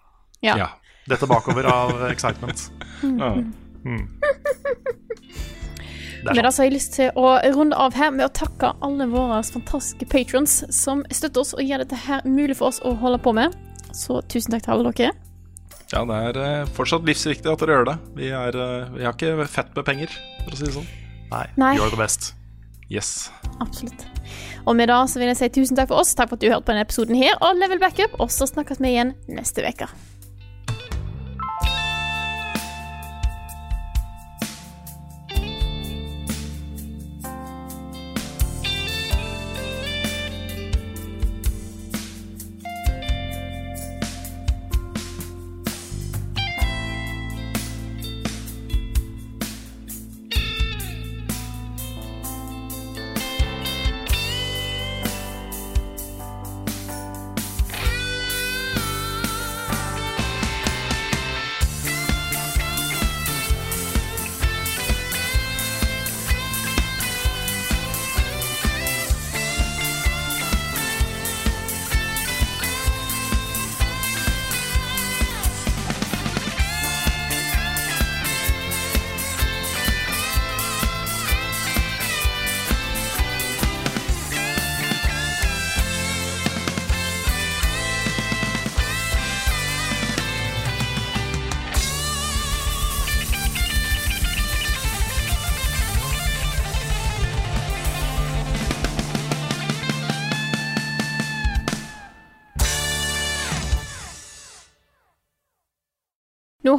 [0.42, 0.56] Ja.
[0.64, 0.68] Ja.
[1.08, 2.70] Dette bakover av excitement.
[3.04, 3.34] Ja.
[3.84, 4.97] Det
[6.28, 9.06] er Men da har jeg lyst til å runde av her med å takke alle
[9.10, 13.20] våre fantastiske patrons som støtter oss og gjør dette her mulig for oss å holde
[13.24, 13.56] på med.
[13.96, 15.14] Så tusen takk til alle dere.
[15.88, 17.96] Ja, det er eh, fortsatt livsviktig at dere gjør det.
[18.18, 20.90] Vi, er, eh, vi har ikke fett med penger, for å si det sånn.
[21.32, 21.72] Nei, Nei.
[21.78, 22.34] you're det best.
[22.92, 23.30] Yes.
[23.60, 24.04] Absolutt.
[24.68, 26.14] Og med det så vil jeg si tusen takk for oss.
[26.16, 28.16] Takk for at du hørte på denne episoden her og Level Backup.
[28.20, 29.88] Og så snakkes vi igjen neste uke.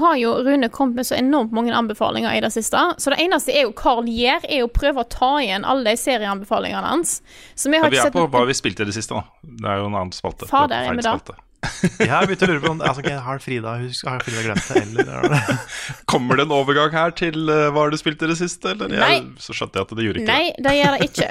[0.02, 3.54] Har jo Rune kommet med så enormt mange anbefalinger i det siste, så det eneste
[3.56, 7.20] er jo Carl gjør, er å prøve å ta igjen alle de serieanbefalingene hans.
[7.56, 9.14] Så vi Ja, har vi ikke er sett på hva vi spilte i det siste,
[9.20, 9.24] da.
[9.44, 10.48] Det er jo en annen spalte.
[10.50, 11.16] Fader, er vi da?
[12.00, 14.68] Jeg har begynt å lure på om altså, ok, Har Frida, husk, har Frida glemt
[14.72, 15.58] det, eller er det
[16.12, 18.94] Kommer det en overgang her til uh, hva har du spilt i det siste, eller?
[18.96, 21.28] Jeg, så skjønte jeg at det gjorde ikke Nei, det gjør det ikke.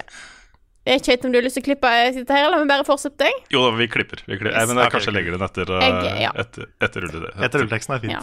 [0.88, 2.70] Jeg vet ikke om du har lyst til å klippe dette her, eller om vi
[2.70, 3.32] bare fortsetter.
[3.52, 4.22] Jo da, vi klipper.
[4.24, 4.52] Vi klipper.
[4.54, 4.62] Yes.
[4.62, 6.30] Eh, men jeg Ok, kanskje legger den etter, uh, Jeg- ja.
[6.44, 8.14] etter, etter rulle- Etter rulleteksten er fint.
[8.14, 8.22] Ja.